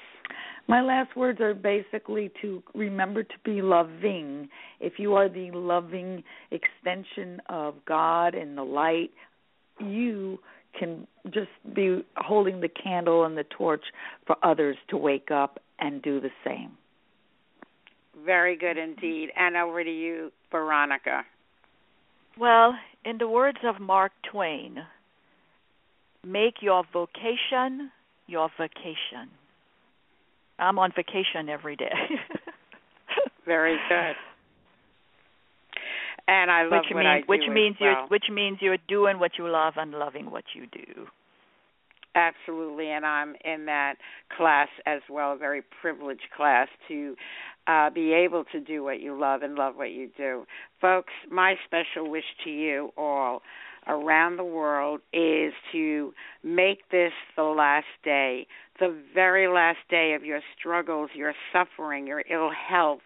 My 0.68 0.82
last 0.82 1.16
words 1.16 1.40
are 1.40 1.54
basically 1.54 2.30
to 2.42 2.62
remember 2.74 3.22
to 3.22 3.34
be 3.44 3.62
loving. 3.62 4.48
If 4.80 4.94
you 4.98 5.14
are 5.14 5.28
the 5.28 5.50
loving 5.52 6.24
extension 6.50 7.40
of 7.48 7.74
God 7.86 8.34
and 8.34 8.56
the 8.56 8.62
light, 8.62 9.10
you 9.78 10.38
can 10.78 11.06
just 11.26 11.50
be 11.74 12.04
holding 12.16 12.60
the 12.60 12.68
candle 12.68 13.24
and 13.24 13.36
the 13.36 13.44
torch 13.44 13.84
for 14.26 14.36
others 14.42 14.76
to 14.88 14.96
wake 14.96 15.30
up 15.30 15.60
and 15.78 16.02
do 16.02 16.20
the 16.20 16.30
same. 16.44 16.76
Very 18.24 18.56
good 18.56 18.76
indeed. 18.78 19.30
And 19.36 19.56
over 19.56 19.82
to 19.82 19.90
you, 19.90 20.30
Veronica. 20.50 21.24
Well, 22.38 22.74
in 23.04 23.18
the 23.18 23.28
words 23.28 23.58
of 23.64 23.80
Mark 23.80 24.12
Twain, 24.30 24.78
make 26.24 26.54
your 26.60 26.84
vocation 26.92 27.90
your 28.26 28.48
vacation. 28.58 29.28
I'm 30.58 30.78
on 30.78 30.92
vacation 30.94 31.48
every 31.48 31.76
day. 31.76 31.92
Very 33.46 33.76
good. 33.88 34.14
And 36.26 36.50
I 36.50 36.62
love 36.62 36.84
which 36.88 36.94
what 36.94 37.00
means 37.00 37.06
I 37.06 37.20
do 37.20 37.24
which 37.26 37.42
means 37.52 37.76
well. 37.80 37.90
you're 37.90 38.06
which 38.08 38.24
means 38.32 38.58
you're 38.60 38.78
doing 38.88 39.18
what 39.18 39.32
you 39.38 39.48
love 39.48 39.74
and 39.76 39.92
loving 39.92 40.30
what 40.30 40.44
you 40.54 40.66
do. 40.66 41.06
Absolutely, 42.16 42.90
and 42.90 43.04
I'm 43.04 43.34
in 43.44 43.66
that 43.66 43.96
class 44.36 44.68
as 44.86 45.00
well, 45.10 45.32
a 45.32 45.36
very 45.36 45.62
privileged 45.82 46.30
class 46.34 46.68
to 46.86 47.16
uh, 47.66 47.90
be 47.90 48.12
able 48.12 48.44
to 48.52 48.60
do 48.60 48.82
what 48.82 49.00
you 49.00 49.18
love 49.18 49.42
and 49.42 49.54
love 49.54 49.74
what 49.76 49.90
you 49.90 50.10
do. 50.16 50.44
Folks, 50.80 51.12
my 51.30 51.54
special 51.64 52.10
wish 52.10 52.24
to 52.44 52.50
you 52.50 52.92
all 52.96 53.42
around 53.86 54.36
the 54.36 54.44
world 54.44 55.00
is 55.12 55.52
to 55.72 56.12
make 56.42 56.88
this 56.90 57.12
the 57.36 57.42
last 57.42 57.86
day, 58.02 58.46
the 58.80 58.96
very 59.12 59.46
last 59.46 59.78
day 59.90 60.14
of 60.14 60.24
your 60.24 60.40
struggles, 60.58 61.10
your 61.14 61.34
suffering, 61.52 62.06
your 62.06 62.22
ill 62.30 62.50
health, 62.50 63.02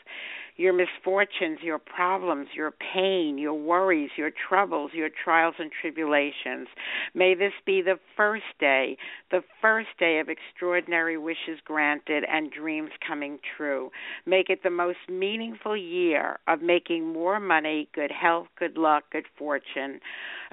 your 0.59 0.73
misfortunes, 0.75 1.61
your 1.63 1.79
problems, 1.79 2.49
your 2.55 2.73
pain, 2.93 3.39
your 3.39 3.55
worries, 3.55 4.11
your 4.17 4.31
troubles, 4.49 4.91
your 4.93 5.09
trials 5.25 5.55
and 5.59 5.71
tribulations. 5.81 6.69
May 7.15 7.35
this 7.35 7.53
be 7.65 7.81
the 7.81 7.99
first 8.17 8.45
day, 8.61 8.99
the 9.31 9.43
first 9.63 9.89
day 9.99 10.19
of 10.19 10.29
extraordinary 10.29 11.17
wishes 11.17 11.61
granted 11.65 12.25
and 12.29 12.51
dreams 12.51 12.91
coming 13.07 13.39
true. 13.57 13.91
Make 14.27 14.51
it 14.51 14.65
the 14.65 14.71
most 14.71 14.99
meaningful 15.09 15.77
year 15.77 16.39
of 16.49 16.61
making 16.61 17.07
more 17.07 17.39
money, 17.39 17.89
good 17.95 18.11
health, 18.11 18.49
good 18.59 18.77
luck, 18.77 19.05
good 19.13 19.27
fortune 19.39 20.01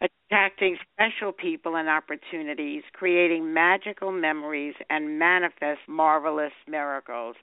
attracting 0.02 0.78
special 0.94 1.32
people 1.32 1.76
and 1.76 1.88
opportunities, 1.88 2.84
creating 2.94 3.54
magical 3.54 4.12
memories, 4.12 4.76
and 4.90 5.20
manifest 5.20 5.80
marvelous 5.88 6.52
miracles. 6.68 7.36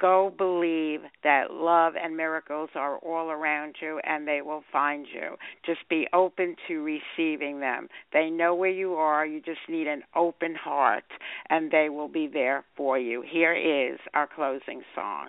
Go 0.00 0.32
believe 0.36 1.00
that 1.24 1.50
love 1.50 1.94
and 1.96 2.16
miracles 2.16 2.70
are 2.74 2.98
all 2.98 3.30
around 3.30 3.76
you 3.80 3.98
and 4.04 4.28
they 4.28 4.42
will 4.42 4.62
find 4.70 5.06
you. 5.12 5.36
Just 5.64 5.88
be 5.88 6.06
open 6.12 6.54
to 6.68 6.82
receiving 6.82 7.60
them. 7.60 7.88
They 8.12 8.28
know 8.28 8.54
where 8.54 8.70
you 8.70 8.94
are. 8.94 9.24
You 9.24 9.40
just 9.40 9.60
need 9.68 9.86
an 9.86 10.02
open 10.14 10.54
heart 10.54 11.04
and 11.48 11.70
they 11.70 11.88
will 11.88 12.08
be 12.08 12.26
there 12.26 12.64
for 12.76 12.98
you. 12.98 13.22
Here 13.26 13.54
is 13.54 13.98
our 14.12 14.26
closing 14.26 14.82
song. 14.94 15.28